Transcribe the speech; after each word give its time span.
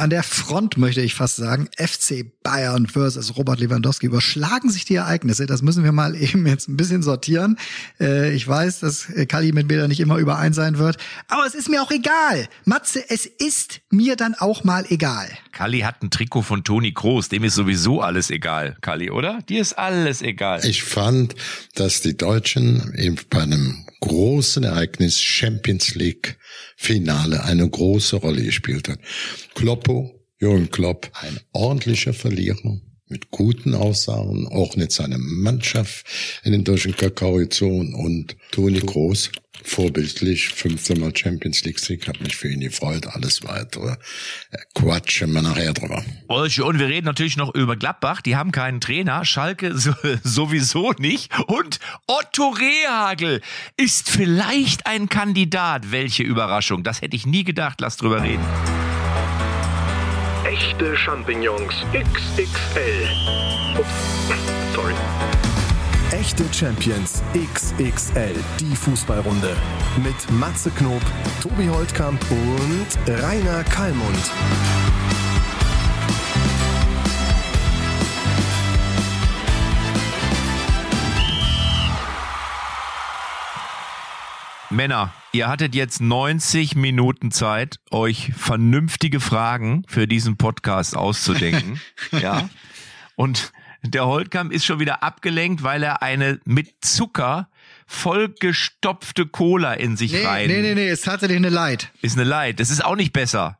an 0.00 0.10
der 0.10 0.22
Front, 0.22 0.78
möchte 0.78 1.02
ich 1.02 1.14
fast 1.14 1.36
sagen, 1.36 1.68
FC 1.76 2.24
Bayern 2.42 2.86
versus 2.86 3.36
Robert 3.36 3.60
Lewandowski, 3.60 4.06
überschlagen 4.06 4.70
sich 4.70 4.86
die 4.86 4.94
Ereignisse. 4.94 5.46
Das 5.46 5.60
müssen 5.60 5.84
wir 5.84 5.92
mal 5.92 6.16
eben 6.20 6.46
jetzt 6.46 6.68
ein 6.68 6.76
bisschen 6.76 7.02
sortieren. 7.02 7.58
Äh, 8.00 8.32
ich 8.32 8.48
weiß, 8.48 8.80
dass 8.80 9.08
Kali 9.28 9.52
mit 9.52 9.68
mir 9.68 9.78
da 9.78 9.88
nicht 9.88 10.00
immer 10.00 10.16
überein 10.16 10.54
sein 10.54 10.78
wird, 10.78 10.96
aber 11.28 11.46
es 11.46 11.54
ist 11.54 11.68
mir 11.68 11.82
auch 11.82 11.90
egal. 11.90 12.48
Matze, 12.64 13.04
es 13.10 13.26
ist 13.26 13.82
mir 13.90 14.16
dann 14.16 14.34
auch 14.34 14.64
mal 14.64 14.86
egal. 14.88 15.28
Kali 15.52 15.80
hat 15.80 16.02
ein 16.02 16.10
Trikot 16.10 16.42
von 16.42 16.64
Toni 16.64 16.92
Kroos, 16.92 17.28
dem 17.28 17.44
ist 17.44 17.54
sowieso 17.54 18.00
alles 18.00 18.30
egal, 18.30 18.76
Kali, 18.80 19.10
oder? 19.10 19.42
Dir 19.42 19.60
ist 19.60 19.74
alles 19.74 20.22
egal. 20.22 20.64
Ich 20.64 20.82
fand, 20.82 21.34
dass 21.74 22.00
die 22.00 22.16
Deutschen 22.16 22.94
eben 22.96 23.16
bei 23.28 23.42
einem 23.42 23.84
großen 24.00 24.64
Ereignis 24.64 25.20
Champions 25.20 25.94
League 25.94 26.38
Finale 26.76 27.44
eine 27.44 27.68
große 27.68 28.16
Rolle 28.16 28.42
gespielt 28.42 28.88
hat. 28.88 28.98
Kloppo, 29.54 30.26
Jürgen 30.40 30.70
Klopp, 30.70 31.10
ein 31.14 31.38
ordentlicher 31.52 32.14
Verlierer 32.14 32.80
mit 33.10 33.30
guten 33.30 33.74
Aussagen, 33.74 34.46
auch 34.48 34.76
mit 34.76 34.92
seiner 34.92 35.18
Mannschaft 35.18 36.06
in 36.44 36.52
den 36.52 36.64
deutschen 36.64 36.96
Kakao 36.96 37.34
gezogen 37.34 37.94
und 37.94 38.36
Toni 38.52 38.80
Groß, 38.80 39.30
vorbildlich, 39.64 40.48
fünfmal 40.48 41.14
Champions 41.16 41.64
League 41.64 41.78
Sieg, 41.78 42.08
hat 42.08 42.20
mich 42.20 42.36
für 42.36 42.48
ihn 42.48 42.60
gefreut, 42.60 43.06
alles 43.08 43.42
weitere 43.44 43.92
äh, 44.50 44.58
quatschen 44.74 45.32
wir 45.32 45.42
nachher 45.42 45.72
drüber. 45.72 46.02
Und 46.28 46.78
wir 46.78 46.88
reden 46.88 47.06
natürlich 47.06 47.36
noch 47.36 47.54
über 47.54 47.76
Gladbach, 47.76 48.20
die 48.20 48.36
haben 48.36 48.52
keinen 48.52 48.80
Trainer, 48.80 49.24
Schalke 49.24 49.76
sowieso 50.24 50.92
nicht. 50.98 51.30
Und 51.46 51.80
Otto 52.06 52.48
Rehagel 52.48 53.40
ist 53.76 54.08
vielleicht 54.08 54.86
ein 54.86 55.08
Kandidat, 55.08 55.90
welche 55.90 56.22
Überraschung, 56.22 56.82
das 56.82 57.02
hätte 57.02 57.16
ich 57.16 57.26
nie 57.26 57.44
gedacht, 57.44 57.80
lass 57.80 57.96
drüber 57.96 58.22
reden. 58.22 58.44
Echte 60.60 60.94
Champignons 60.94 61.86
XXL. 61.94 63.08
Ups, 63.78 63.88
sorry. 64.74 64.92
Echte 66.12 66.44
Champions 66.52 67.22
XXL, 67.32 68.34
die 68.60 68.76
Fußballrunde. 68.76 69.56
Mit 70.04 70.30
Matze 70.32 70.70
Knob, 70.72 71.00
Tobi 71.42 71.66
Holtkamp 71.66 72.20
und 72.30 73.22
Rainer 73.22 73.64
Kallmund. 73.64 74.30
Männer, 84.72 85.12
ihr 85.32 85.48
hattet 85.48 85.74
jetzt 85.74 86.00
90 86.00 86.76
Minuten 86.76 87.32
Zeit, 87.32 87.80
euch 87.90 88.32
vernünftige 88.36 89.18
Fragen 89.18 89.82
für 89.88 90.06
diesen 90.06 90.36
Podcast 90.36 90.96
auszudenken. 90.96 91.80
ja. 92.12 92.48
Und 93.16 93.52
der 93.82 94.06
Holtkamp 94.06 94.52
ist 94.52 94.64
schon 94.64 94.78
wieder 94.78 95.02
abgelenkt, 95.02 95.64
weil 95.64 95.82
er 95.82 96.02
eine 96.02 96.38
mit 96.44 96.84
Zucker 96.84 97.48
vollgestopfte 97.86 99.26
Cola 99.26 99.74
in 99.74 99.96
sich 99.96 100.12
nee, 100.12 100.24
rein. 100.24 100.46
Nee, 100.46 100.62
nee, 100.62 100.74
nee, 100.74 100.88
ist 100.88 101.04
tatsächlich 101.04 101.38
eine 101.38 101.48
Light. 101.48 101.90
Ist 102.00 102.16
eine 102.16 102.28
Light. 102.28 102.60
Das 102.60 102.70
ist 102.70 102.84
auch 102.84 102.96
nicht 102.96 103.12
besser 103.12 103.59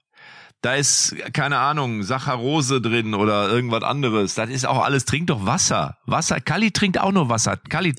da 0.63 0.75
ist, 0.75 1.15
keine 1.33 1.59
Ahnung, 1.59 2.03
Saccharose 2.03 2.83
drin 2.83 3.15
oder 3.15 3.49
irgendwas 3.49 3.83
anderes. 3.83 4.35
Das 4.35 4.51
ist 4.51 4.67
auch 4.67 4.85
alles, 4.85 5.07
trink 5.07 5.29
doch 5.29 5.47
Wasser. 5.47 5.97
Wasser. 6.05 6.39
Kali 6.39 6.71
trinkt 6.71 7.01
auch 7.01 7.13
nur 7.13 7.31
Wasser. 7.31 7.57
Kali, 7.57 7.95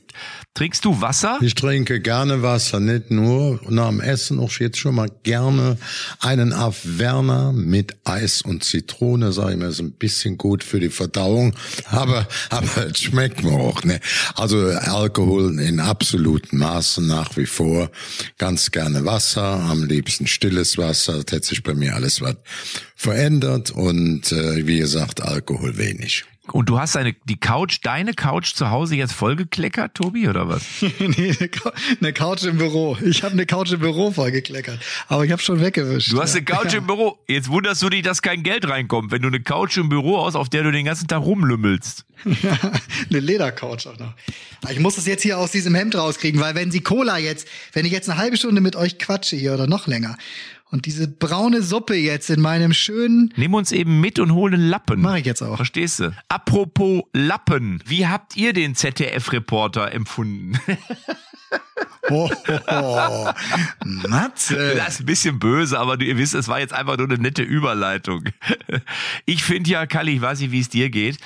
trinkst 0.54 0.86
du 0.86 1.02
Wasser? 1.02 1.39
Ich 1.42 1.56
trinke 1.56 2.00
gerne 2.02 2.44
Wasser, 2.44 2.80
nicht 2.80 3.09
nur 3.09 3.59
nach 3.67 3.89
dem 3.89 4.00
Essen, 4.00 4.39
auch 4.39 4.52
jetzt 4.59 4.78
schon 4.78 4.94
mal 4.94 5.09
gerne 5.23 5.78
einen 6.20 6.52
Werner 6.52 7.52
mit 7.52 7.95
Eis 8.04 8.44
und 8.44 8.64
Zitrone, 8.64 9.32
sag 9.32 9.52
ich 9.52 9.58
mir, 9.58 9.67
ist 9.67 9.80
ein 9.80 9.94
bisschen 9.94 10.38
gut 10.38 10.64
für 10.64 10.80
die 10.80 10.89
Verdauung, 10.89 11.56
aber, 11.89 12.28
aber 12.52 12.94
schmeckt 12.94 13.44
mir 13.44 13.54
auch, 13.54 13.84
ne. 13.84 14.00
Also 14.36 14.67
Alkohol 14.67 15.59
in 15.59 15.80
absoluten 15.80 16.58
Maßen 16.58 17.08
nach 17.08 17.36
wie 17.38 17.48
vor. 17.48 17.89
Ganz 18.38 18.70
gerne 18.70 19.04
Wasser, 19.04 19.42
am 19.42 19.83
liebsten 19.83 20.27
stilles 20.27 20.77
Wasser, 20.77 21.23
das 21.23 21.32
hätte 21.32 21.48
sich 21.48 21.64
bei 21.64 21.73
mir 21.73 21.95
alles 21.95 22.21
was 22.21 22.36
verändert 22.95 23.72
und 23.72 24.32
äh, 24.32 24.66
wie 24.67 24.78
gesagt, 24.78 25.22
Alkohol 25.22 25.78
wenig. 25.78 26.26
Und 26.52 26.70
du 26.70 26.80
hast 26.80 26.98
eine, 26.98 27.14
die 27.26 27.39
Couch, 27.39 27.80
deine 27.84 28.14
Couch 28.14 28.56
zu 28.56 28.72
Hause 28.72 28.95
jetzt 28.95 29.14
vollgekleckert, 29.14 29.94
Tobi, 29.94 30.28
oder 30.28 30.50
was? 30.50 30.64
nee, 31.00 31.36
eine 32.00 32.14
Couch 32.14 32.44
im 32.44 32.58
Büro. 32.58 32.98
Ich 33.06 33.23
habe 33.23 33.34
eine 33.34 33.45
Couch 33.45 33.72
im 33.72 33.80
Büro 33.80 34.12
vollgekleckert. 34.12 34.80
Aber 35.08 35.23
ich 35.23 35.32
habe 35.32 35.42
schon 35.42 35.62
weggewischt. 35.62 36.12
Du 36.12 36.20
hast 36.20 36.36
eine 36.36 36.44
Couch 36.44 36.73
ja. 36.73 36.80
im 36.80 36.88
Büro. 36.88 37.20
Jetzt 37.28 37.48
wunderst 37.50 37.82
du 37.82 37.89
dich, 37.89 38.02
dass 38.02 38.22
kein 38.22 38.44
Geld 38.44 38.68
reinkommt, 38.68 39.12
wenn 39.12 39.22
du 39.22 39.28
eine 39.28 39.42
Couch 39.42 39.78
im 39.78 39.89
Büro 39.89 40.26
hast, 40.26 40.36
auf 40.36 40.50
der 40.50 40.64
du 40.64 40.72
den 40.72 40.86
ganzen 40.86 41.08
Tag 41.08 41.22
rumlümmelst. 41.22 42.06
Eine 43.10 43.20
Ledercouch 43.20 43.88
auch 43.88 43.98
noch. 43.98 44.14
Ich 44.70 44.80
muss 44.80 44.95
das 44.95 45.08
jetzt 45.08 45.23
hier 45.23 45.39
aus 45.39 45.50
diesem 45.50 45.73
Hemd 45.73 45.95
rauskriegen, 45.95 46.39
weil 46.39 46.54
wenn 46.54 46.70
sie 46.70 46.82
Cola 46.82 47.18
jetzt, 47.18 47.48
wenn 47.73 47.83
ich 47.83 47.92
jetzt 47.92 48.10
eine 48.10 48.20
halbe 48.20 48.38
Stunde 48.38 48.62
mit 48.62 48.76
euch 48.76 49.00
quatsche 49.00 49.36
hier 49.36 49.56
oder 49.56 49.66
noch 49.66 49.88
länger 49.88 50.18
und 50.71 50.86
diese 50.86 51.08
braune 51.08 51.61
Suppe 51.61 51.95
jetzt 51.95 52.30
in 52.30 52.42
meinem 52.42 52.73
schönen. 52.73 53.33
Nimm 53.36 53.54
uns 53.54 53.71
eben 53.71 53.99
mit 53.99 54.20
und 54.20 54.33
hol 54.33 54.54
einen 54.54 54.70
Lappen. 54.70 55.02
Mach 55.02 55.15
ich 55.17 55.26
jetzt 55.26 55.42
auch. 55.42 55.58
Verstehst 55.58 55.99
du? 55.99 56.15
Apropos 56.30 57.04
Lappen. 57.14 57.83
Wie 57.86 58.08
habt 58.08 58.37
ihr 58.37 58.54
den 58.54 58.73
ZDF-Reporter 58.76 59.92
empfunden? 59.92 60.58
oh, 62.09 62.30
oh, 62.48 62.59
oh. 62.67 63.32
Matze. 63.83 64.76
Das 64.82 64.95
ist 64.95 64.99
ein 65.02 65.05
bisschen 65.05 65.39
böse, 65.39 65.77
aber 65.77 65.99
ihr 65.99 66.17
wisst, 66.17 66.33
es 66.33 66.48
war 66.48 66.59
jetzt 66.59 66.73
einfach 66.73 66.98
nur 66.98 67.08
eine 67.08 67.17
nette 67.17 67.43
Überleitung. 67.43 68.23
Ich 69.26 69.43
finde 69.43 69.70
ja, 69.70 69.86
Kalli, 69.86 70.15
ich 70.15 70.21
weiß 70.21 70.39
nicht, 70.39 70.52
wie 70.52 70.59
es 70.59 70.70
dir 70.70 70.89
geht, 70.89 71.17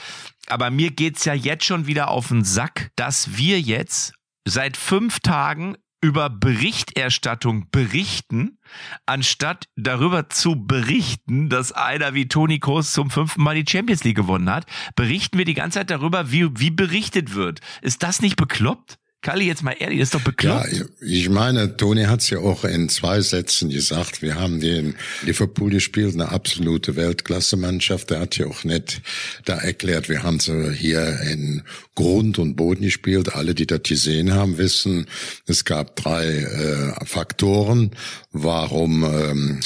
aber 0.47 0.69
mir 0.71 0.91
geht's 0.91 1.25
ja 1.25 1.33
jetzt 1.33 1.65
schon 1.65 1.87
wieder 1.87 2.09
auf 2.09 2.29
den 2.29 2.43
Sack, 2.43 2.91
dass 2.95 3.37
wir 3.37 3.59
jetzt 3.59 4.13
seit 4.45 4.77
fünf 4.77 5.19
Tagen 5.19 5.77
über 6.05 6.29
Berichterstattung 6.29 7.67
berichten, 7.71 8.59
anstatt 9.07 9.67
darüber 9.75 10.29
zu 10.29 10.55
berichten, 10.55 11.49
dass 11.49 11.71
einer 11.71 12.13
wie 12.13 12.27
Toni 12.27 12.59
Kroos 12.59 12.93
zum 12.93 13.09
fünften 13.09 13.41
Mal 13.41 13.55
die 13.55 13.69
Champions 13.69 14.03
League 14.03 14.15
gewonnen 14.15 14.49
hat, 14.49 14.67
berichten 14.95 15.37
wir 15.37 15.45
die 15.45 15.55
ganze 15.55 15.79
Zeit 15.79 15.89
darüber, 15.89 16.31
wie, 16.31 16.59
wie 16.59 16.71
berichtet 16.71 17.33
wird. 17.33 17.59
Ist 17.81 18.03
das 18.03 18.21
nicht 18.21 18.35
bekloppt? 18.35 18.99
Kalli, 19.25 19.47
jetzt 19.47 19.63
mal 19.63 19.75
ehrlich, 19.79 19.97
das 19.97 20.09
ist 20.09 20.13
doch 20.13 20.21
bekloppt. 20.21 20.71
Ja, 20.71 20.85
ich 21.01 21.29
meine, 21.29 21.77
Toni 21.77 22.03
hat 22.03 22.21
es 22.21 22.29
ja 22.29 22.37
auch 22.37 22.63
in 22.63 22.89
zwei 22.89 23.21
Sätzen 23.21 23.71
gesagt. 23.71 24.21
Wir 24.21 24.35
haben 24.35 24.59
den 24.59 24.93
Liverpool 25.23 25.71
gespielt, 25.71 26.13
eine 26.13 26.29
absolute 26.29 26.95
Weltklasse-Mannschaft. 26.95 28.11
Der 28.11 28.19
hat 28.19 28.37
ja 28.37 28.45
auch 28.45 28.63
nicht 28.63 29.01
da 29.43 29.55
erklärt, 29.55 30.09
wir 30.09 30.21
haben 30.21 30.39
sie 30.39 30.71
hier 30.73 31.21
in 31.21 31.63
Grund 31.95 32.37
und 32.37 32.55
Boden 32.55 32.83
gespielt. 32.83 33.33
Alle, 33.33 33.55
die 33.55 33.65
das 33.65 33.81
gesehen 33.81 34.31
haben, 34.31 34.59
wissen, 34.59 35.07
es 35.47 35.65
gab 35.65 35.95
drei 35.95 36.27
äh, 36.27 37.05
Faktoren, 37.05 37.95
warum 38.31 39.03
ähm, 39.05 39.59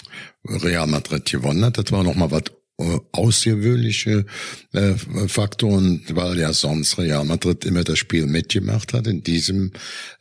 Real 0.45 0.87
Madrid 0.87 1.25
gewonnen 1.25 1.65
hat. 1.65 1.77
Das 1.77 1.91
war 1.91 2.03
nochmal 2.03 2.31
was 2.31 2.43
außergewöhnliche 3.11 4.25
äh, 4.71 4.93
Faktoren, 5.27 6.01
weil 6.09 6.39
ja 6.39 6.53
sonst 6.53 6.97
Real 6.97 7.25
Madrid 7.25 7.65
immer 7.65 7.83
das 7.83 7.99
Spiel 7.99 8.25
mitgemacht 8.25 8.93
hat. 8.93 9.07
In 9.07 9.21
diesem 9.21 9.71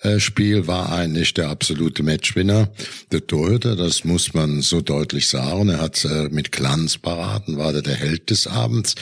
äh, 0.01 0.19
Spiel 0.19 0.67
war 0.67 0.93
eigentlich 0.93 1.35
der 1.35 1.49
absolute 1.49 2.03
Matchwinner 2.03 2.71
der 3.13 3.27
Torhüter, 3.27 3.77
das 3.77 4.05
muss 4.05 4.35
man 4.35 4.61
so 4.61 4.81
deutlich 4.81 5.29
sagen. 5.29 5.69
Er 5.69 5.81
hat 5.81 6.05
äh, 6.05 6.29
mit 6.31 6.51
Glanzparaden, 6.51 7.59
war 7.59 7.73
der, 7.73 7.83
der 7.83 7.95
Held 7.95 8.31
des 8.31 8.47
Abends. 8.47 8.95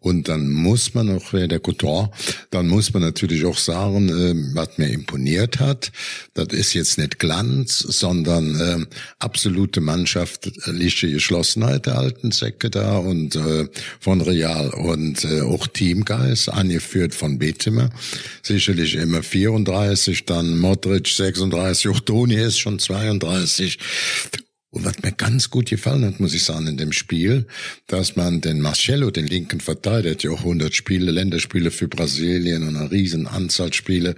Und 0.00 0.28
dann 0.28 0.50
muss 0.50 0.94
man 0.94 1.16
auch, 1.16 1.32
äh, 1.34 1.46
der 1.46 1.60
Couture, 1.60 2.10
dann 2.50 2.66
muss 2.68 2.92
man 2.92 3.02
natürlich 3.02 3.44
auch 3.44 3.58
sagen, 3.58 4.08
äh, 4.08 4.54
was 4.54 4.78
mir 4.78 4.88
imponiert 4.88 5.60
hat, 5.60 5.92
das 6.34 6.48
ist 6.48 6.74
jetzt 6.74 6.98
nicht 6.98 7.18
Glanz, 7.18 7.78
sondern 7.78 8.60
äh, 8.60 8.86
absolute 9.18 9.80
Mannschaft, 9.80 10.46
äh, 10.46 10.70
lichte 10.70 11.10
Geschlossenheit 11.10 11.86
der 11.86 11.98
alten 11.98 12.32
Säcke 12.32 12.70
da 12.70 13.03
und 13.04 13.36
äh, 13.36 13.68
von 14.00 14.20
Real 14.20 14.70
und 14.70 15.24
äh, 15.24 15.42
auch 15.42 15.66
Teamgeist, 15.66 16.48
angeführt 16.48 17.14
von 17.14 17.38
Betimer. 17.38 17.90
Sicherlich 18.42 18.94
immer 18.94 19.22
34, 19.22 20.24
dann 20.24 20.58
Modric 20.58 21.08
36, 21.08 21.88
auch 21.88 22.00
Toni 22.00 22.34
ist 22.34 22.58
schon 22.58 22.78
32. 22.78 23.78
Und 24.70 24.84
was 24.84 25.00
mir 25.02 25.12
ganz 25.12 25.50
gut 25.50 25.70
gefallen 25.70 26.04
hat, 26.04 26.18
muss 26.18 26.34
ich 26.34 26.42
sagen, 26.42 26.66
in 26.66 26.76
dem 26.76 26.90
Spiel, 26.90 27.46
dass 27.86 28.16
man 28.16 28.40
den 28.40 28.60
Marcello, 28.60 29.12
den 29.12 29.28
linken 29.28 29.60
Verteidiger, 29.60 30.16
der 30.16 30.30
ja 30.30 30.36
auch 30.36 30.40
100 30.40 30.74
Spiele, 30.74 31.12
Länderspiele 31.12 31.70
für 31.70 31.86
Brasilien 31.86 32.66
und 32.66 32.76
eine 32.76 32.90
riesen 32.90 33.28
Anzahl 33.28 33.72
Spiele 33.72 34.16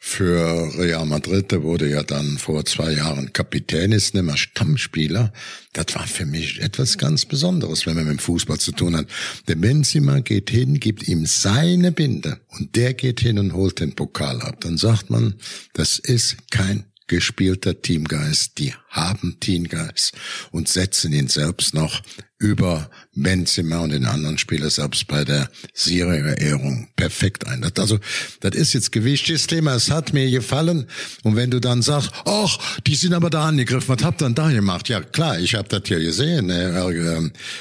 für 0.00 0.72
Real 0.78 1.04
Madrid, 1.06 1.50
der 1.50 1.64
wurde 1.64 1.90
ja 1.90 2.04
dann 2.04 2.38
vor 2.38 2.64
zwei 2.64 2.92
Jahren 2.92 3.32
Kapitän, 3.32 3.90
ist 3.90 4.14
nicht 4.14 4.22
mehr 4.22 4.36
Stammspieler. 4.36 5.32
Das 5.72 5.94
war 5.94 6.06
für 6.06 6.24
mich 6.24 6.60
etwas 6.60 6.98
ganz 6.98 7.24
Besonderes, 7.24 7.84
wenn 7.84 7.96
man 7.96 8.04
mit 8.04 8.12
dem 8.14 8.18
Fußball 8.20 8.58
zu 8.58 8.72
tun 8.72 8.96
hat. 8.96 9.08
Der 9.48 9.56
Benzema 9.56 10.20
geht 10.20 10.50
hin, 10.50 10.78
gibt 10.78 11.08
ihm 11.08 11.26
seine 11.26 11.90
Binde 11.90 12.40
und 12.48 12.76
der 12.76 12.94
geht 12.94 13.20
hin 13.20 13.38
und 13.38 13.52
holt 13.52 13.80
den 13.80 13.96
Pokal 13.96 14.40
ab. 14.40 14.60
Dann 14.60 14.78
sagt 14.78 15.10
man, 15.10 15.34
das 15.72 15.98
ist 15.98 16.50
kein 16.50 16.84
gespielter 17.08 17.82
Teamgeist. 17.82 18.58
Die 18.58 18.74
haben 18.88 19.40
Teamgeist 19.40 20.12
und 20.52 20.68
setzen 20.68 21.12
ihn 21.12 21.28
selbst 21.28 21.74
noch 21.74 22.02
über 22.38 22.88
Benzema 23.14 23.78
und 23.78 23.90
den 23.90 24.04
anderen 24.04 24.38
Spieler 24.38 24.70
selbst 24.70 25.08
bei 25.08 25.24
der 25.24 25.50
Siegerehrung 25.74 26.88
perfekt 26.94 27.46
ein. 27.48 27.62
Das, 27.62 27.72
also, 27.76 27.98
das 28.40 28.54
ist 28.54 28.74
jetzt 28.74 28.92
gewichtiges 28.92 29.48
Thema. 29.48 29.74
Es 29.74 29.90
hat 29.90 30.12
mir 30.12 30.30
gefallen. 30.30 30.86
Und 31.24 31.34
wenn 31.34 31.50
du 31.50 31.60
dann 31.60 31.82
sagst, 31.82 32.10
ach, 32.24 32.58
die 32.86 32.94
sind 32.94 33.12
aber 33.12 33.30
da 33.30 33.46
angegriffen, 33.46 33.88
was 33.88 34.04
habt 34.04 34.22
ihr 34.22 34.26
denn 34.26 34.36
da 34.36 34.50
gemacht? 34.50 34.88
Ja, 34.88 35.00
klar, 35.00 35.38
ich 35.40 35.54
habe 35.56 35.68
das 35.68 35.82
hier 35.86 35.98
gesehen, 35.98 36.48
äh, 36.50 36.70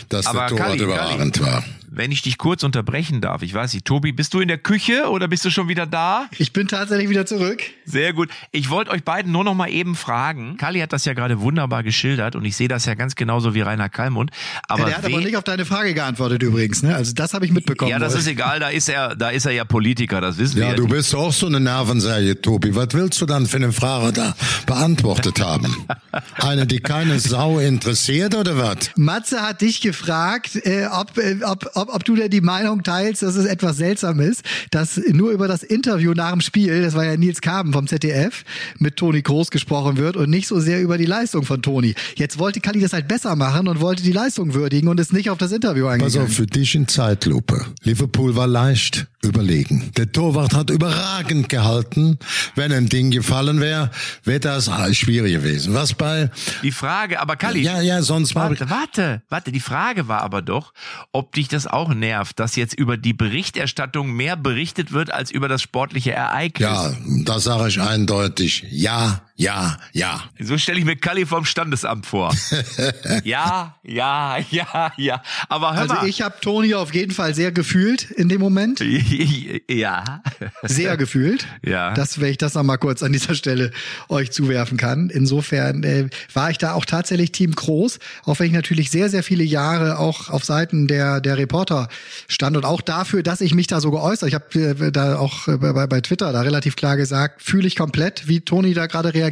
dass 0.10 0.28
Aber 0.28 0.40
der 0.40 0.48
Torwart 0.50 0.80
überragend 0.80 1.40
war. 1.42 1.64
Wenn 1.98 2.12
ich 2.12 2.22
dich 2.22 2.38
kurz 2.38 2.64
unterbrechen 2.64 3.22
darf, 3.22 3.42
ich 3.42 3.54
weiß 3.54 3.74
nicht, 3.74 3.86
Tobi, 3.86 4.12
bist 4.12 4.34
du 4.36 4.40
in 4.40 4.48
der 4.48 4.60
Küche 4.60 5.10
oder 5.10 5.28
bist 5.28 5.44
du 5.46 5.50
schon 5.50 5.68
wieder 5.68 5.88
da? 5.88 6.28
Ich 6.38 6.54
bin 6.54 6.68
tatsächlich 6.68 7.10
wieder 7.10 7.26
zurück. 7.26 7.62
Sehr 7.86 8.14
gut. 8.14 8.30
Ich 8.52 8.70
wollte 8.70 8.92
euch 8.92 9.04
beiden 9.04 9.32
nur 9.32 9.44
noch 9.44 9.56
mal 9.56 9.68
eben 9.70 9.96
fragen. 9.96 10.58
Kali 10.58 10.80
hat 10.80 10.94
das 10.94 11.06
ja 11.06 11.14
gerade 11.14 11.40
wunderbar 11.42 11.82
geschildert 11.82 12.36
und 12.36 12.46
ich 12.46 12.56
sehe 12.56 12.68
das 12.68 12.86
ja 12.86 12.94
ganz 12.94 13.16
genauso 13.16 13.56
wie 13.56 13.62
Rainer 13.62 13.90
Kallmund. 13.90 14.30
Aber 14.68 14.82
Ja, 14.82 14.86
der 14.90 14.98
hat 15.00 15.06
aber 15.06 15.20
nicht 15.22 15.36
auf 15.38 15.44
deine 15.44 15.66
Frage 15.66 15.94
geantwortet 15.96 16.44
übrigens. 16.44 16.84
Ne? 16.84 16.96
Also 16.96 17.14
das 17.14 17.34
habe 17.34 17.46
ich 17.46 17.52
mitbekommen. 17.52 17.90
ja, 17.90 17.98
das 18.00 18.14
ist 18.14 18.28
egal, 18.28 18.60
da 18.60 18.70
ist 18.70 18.90
er, 18.90 19.16
da 19.16 19.30
ist 19.30 19.46
er 19.48 19.54
ja 19.54 19.66
Politiker, 19.66 20.22
das 20.22 20.38
wissen 20.38 20.60
Ja, 20.60 20.70
wir. 20.70 20.76
du 20.76 20.88
bist 20.88 21.16
auch 21.16 21.34
so 21.34 21.48
eine 21.48 21.60
Nervensäge, 21.60 22.40
Tobi. 22.42 22.76
Was 22.76 22.90
willst 22.94 23.20
du 23.22 23.26
dann 23.26 23.48
für 23.48 23.58
eine 23.58 23.72
Frage 23.72 24.14
da 24.14 24.36
beantwortet 24.68 25.40
haben? 25.42 25.86
Eine, 26.40 26.68
die 26.68 26.80
keine 26.80 27.20
Sau 27.20 27.60
interessiert 27.60 28.36
oder 28.36 28.58
was? 28.58 28.92
Matze 28.96 29.42
hat 29.42 29.62
dich 29.62 29.82
gefragt, 29.82 30.56
äh, 30.64 30.86
ob, 30.92 31.18
äh, 31.18 31.38
ob, 31.44 31.70
ob, 31.76 31.87
ob 31.89 32.04
du 32.04 32.16
denn 32.16 32.30
die 32.30 32.42
Meinung 32.42 32.84
teilst, 32.84 33.24
dass 33.24 33.36
es 33.36 33.45
etwas 33.45 33.78
seltsam 33.78 34.19
ist, 34.19 34.44
dass 34.72 35.00
nur 35.12 35.31
über 35.31 35.48
das 35.48 35.63
Interview 35.63 36.13
nach 36.13 36.31
dem 36.31 36.42
Spiel, 36.42 36.81
das 36.81 36.95
war 36.95 37.06
ja 37.06 37.18
Nils 37.18 37.42
Kaben 37.42 37.74
vom 37.74 37.88
ZDF, 37.88 38.44
mit 38.80 38.98
Toni 38.98 39.22
Kroos 39.22 39.51
gesprochen 39.51 39.98
wird 39.98 40.16
und 40.16 40.30
nicht 40.30 40.48
so 40.48 40.60
sehr 40.60 40.81
über 40.81 40.98
die 40.98 41.06
Leistung 41.06 41.44
von 41.44 41.62
Toni. 41.62 41.95
Jetzt 42.16 42.39
wollte 42.39 42.60
Kali 42.60 42.80
das 42.80 42.94
halt 42.94 43.07
besser 43.07 43.36
machen 43.36 43.68
und 43.68 43.81
wollte 43.81 44.04
die 44.04 44.12
Leistung 44.12 44.54
würdigen 44.54 44.88
und 44.88 45.00
ist 45.00 45.13
nicht 45.13 45.30
auf 45.30 45.38
das 45.38 45.51
Interview 45.51 45.86
Pass 45.86 45.94
eingegangen. 45.94 46.28
auf, 46.28 46.34
für 46.34 46.48
dich 46.48 46.75
in 46.75 46.88
Zeitlupe. 46.88 47.66
Liverpool 47.84 48.36
war 48.36 48.48
leicht 48.48 49.07
überlegen. 49.24 49.92
Der 49.98 50.12
Torwart 50.12 50.54
hat 50.54 50.69
überragend 50.69 51.50
gehalten. 51.50 52.18
Wenn 52.56 52.72
ein 52.72 52.88
Ding 52.88 53.12
gefallen 53.12 53.60
wäre, 53.60 53.92
wäre 54.24 54.40
das 54.40 54.69
schwierig 54.95 55.33
gewesen. 55.33 55.74
Was 55.74 55.94
bei... 55.94 56.30
Die 56.63 56.72
Frage, 56.72 57.19
aber 57.19 57.36
Kali. 57.36 57.62
Ja, 57.62 57.81
ja, 57.81 58.01
sonst 58.01 58.36
war... 58.36 58.50
Warte, 58.50 58.69
warte, 58.69 59.22
warte. 59.30 59.51
Die 59.51 59.60
Frage 59.60 60.07
war 60.07 60.22
aber 60.22 60.42
doch, 60.42 60.74
ob 61.12 61.33
dich 61.33 61.48
das 61.48 61.68
auch 61.68 61.77
nervt, 61.86 62.40
dass 62.40 62.56
jetzt 62.56 62.74
über 62.74 62.98
die 62.98 63.14
Berichterstattung 63.14 64.12
mehr 64.12 64.36
berichtet 64.36 64.92
wird 64.92 65.12
als 65.12 65.32
über 65.32 65.48
das 65.48 65.62
sportliche 65.62 66.12
Ereignis. 66.12 66.68
Ja, 66.68 66.94
da 67.24 67.40
sage 67.40 67.70
ich 67.70 67.80
eindeutig, 67.80 68.66
ja, 68.72 69.22
ja, 69.39 69.78
ja. 69.94 70.24
So 70.39 70.57
stelle 70.57 70.80
ich 70.80 70.86
mir 70.86 70.95
Kali 70.95 71.28
vom 71.28 71.45
Standesamt 71.45 72.07
vor. 72.07 72.34
ja, 73.24 73.75
ja, 73.84 74.38
ja, 74.50 74.92
ja. 74.98 75.22
Aber 75.48 75.75
hör 75.75 75.81
Also 75.81 75.94
mal. 75.94 76.07
ich 76.07 76.24
habe 76.24 76.36
Toni 76.42 76.74
auf 76.74 76.92
jeden 76.95 77.12
Fall 77.13 77.36
sehr 77.36 77.51
gefühlt 77.51 78.10
in 78.10 78.30
dem 78.30 78.42
Moment. 78.42 78.84
ja. 79.69 80.24
Sehr 80.63 80.98
gefühlt. 80.98 81.45
Ja. 81.63 81.94
Das, 81.94 82.19
wenn 82.19 82.31
ich 82.31 82.39
das 82.39 82.56
noch 82.56 82.63
mal 82.63 82.78
kurz 82.78 83.04
an 83.04 83.13
dieser 83.13 83.36
Stelle 83.36 83.69
euch 84.10 84.31
zuwerfen 84.31 84.75
kann. 84.75 85.12
Insofern 85.12 85.83
äh, 85.83 86.10
war 86.33 86.50
ich 86.50 86.57
da 86.57 86.74
auch 86.74 86.86
tatsächlich 86.86 87.31
Team 87.31 87.51
Groß, 87.54 88.00
auch 88.25 88.40
wenn 88.40 88.48
ich 88.48 88.54
natürlich 88.54 88.90
sehr, 88.90 89.10
sehr 89.10 89.22
viele 89.22 89.44
Jahre 89.44 90.00
auch 90.00 90.31
auf 90.31 90.45
Seiten 90.45 90.88
der, 90.88 91.22
der 91.22 91.38
Reporter 91.38 91.90
stand 92.28 92.57
und 92.57 92.66
auch 92.66 92.81
dafür, 92.81 93.22
dass 93.22 93.42
ich 93.42 93.54
mich 93.54 93.68
da 93.68 93.81
so 93.81 93.92
geäußert. 93.92 94.30
Ich 94.30 94.33
habe 94.36 94.60
äh, 94.60 94.92
da 94.92 95.19
auch 95.19 95.48
äh, 95.48 95.57
bei, 95.57 95.86
bei 95.86 96.01
Twitter 96.01 96.33
da 96.33 96.42
relativ 96.42 96.75
klar 96.75 96.98
gesagt, 96.98 97.44
fühle 97.44 97.68
ich 97.68 97.75
komplett, 97.75 98.28
wie 98.28 98.42
Toni 98.42 98.74
da 98.74 98.88
gerade 98.88 99.13
reagiert 99.13 99.27